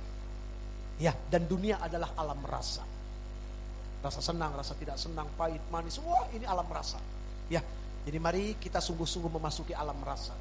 Ya, 0.98 1.14
dan 1.30 1.46
dunia 1.46 1.78
adalah 1.82 2.14
alam 2.18 2.38
rasa. 2.46 2.82
Rasa 4.02 4.18
senang, 4.18 4.54
rasa 4.54 4.74
tidak 4.74 4.98
senang, 4.98 5.30
pahit, 5.38 5.62
manis, 5.70 5.98
wah 6.02 6.26
ini 6.34 6.42
alam 6.42 6.66
rasa. 6.66 6.98
Ya, 7.46 7.62
jadi 8.02 8.18
mari 8.18 8.58
kita 8.58 8.82
sungguh-sungguh 8.82 9.30
memasuki 9.30 9.74
alam 9.74 9.98
rasa. 10.02 10.34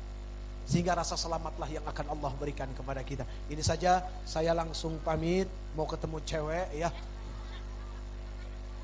Sehingga 0.65 0.97
rasa 0.97 1.17
selamatlah 1.17 1.69
yang 1.69 1.85
akan 1.85 2.13
Allah 2.13 2.31
berikan 2.37 2.69
kepada 2.73 3.01
kita. 3.01 3.25
Ini 3.49 3.61
saja 3.61 4.01
saya 4.25 4.53
langsung 4.53 4.97
pamit 5.01 5.49
mau 5.77 5.85
ketemu 5.89 6.17
cewek 6.25 6.67
ya. 6.77 6.89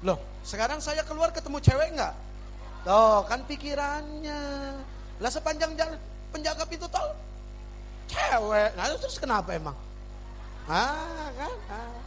Loh, 0.05 0.21
sekarang 0.45 0.77
saya 0.77 1.01
keluar 1.01 1.33
ketemu 1.33 1.57
cewek 1.57 1.97
enggak? 1.97 2.13
Tuh, 2.87 3.19
kan 3.27 3.43
pikirannya. 3.43 4.41
Lah 5.19 5.27
sepanjang 5.27 5.75
jalan 5.75 5.99
penjaga 6.31 6.63
pintu 6.63 6.87
tol 6.87 7.11
cewek. 8.07 8.71
Nah, 8.79 8.95
terus 8.95 9.19
kenapa 9.19 9.51
emang? 9.51 9.75
Ah, 10.71 11.27
kan? 11.35 11.51
Ah. 11.67 11.99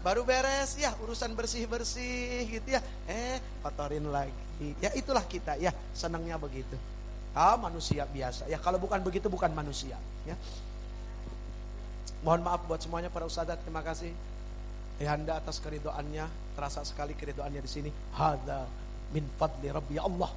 Baru 0.00 0.24
beres 0.24 0.74
ya 0.80 0.96
urusan 1.04 1.36
bersih-bersih 1.36 2.48
gitu 2.48 2.68
ya. 2.72 2.80
Eh, 3.04 3.44
kotorin 3.60 4.08
lagi. 4.08 4.72
Ya 4.80 4.88
itulah 4.96 5.22
kita 5.28 5.60
ya, 5.60 5.68
senangnya 5.92 6.40
begitu. 6.40 6.80
Ah, 7.36 7.60
manusia 7.60 8.08
biasa. 8.08 8.48
Ya 8.48 8.56
kalau 8.56 8.80
bukan 8.80 9.04
begitu 9.04 9.28
bukan 9.28 9.52
manusia, 9.52 10.00
ya. 10.24 10.36
Mohon 12.24 12.40
maaf 12.48 12.64
buat 12.64 12.80
semuanya 12.80 13.12
para 13.12 13.28
ustadzah, 13.28 13.60
terima 13.60 13.84
kasih. 13.84 14.16
Ayahanda 14.96 15.44
atas 15.44 15.60
keridoannya, 15.60 16.24
terasa 16.56 16.80
sekali 16.88 17.12
keridoannya 17.12 17.60
di 17.60 17.70
sini. 17.70 17.90
Hada 18.14 18.64
min 19.12 19.24
fadli 19.38 19.68
rabbi 19.68 19.96
Allah. 20.00 20.32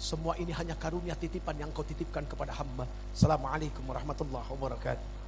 Semua 0.00 0.32
ini 0.40 0.52
hanya 0.56 0.76
karunia 0.80 1.12
titipan 1.12 1.56
yang 1.60 1.72
kau 1.76 1.84
titipkan 1.84 2.24
kepada 2.24 2.56
hamba. 2.56 2.88
Assalamualaikum 3.12 3.84
warahmatullahi 3.84 4.48
wabarakatuh. 4.48 5.19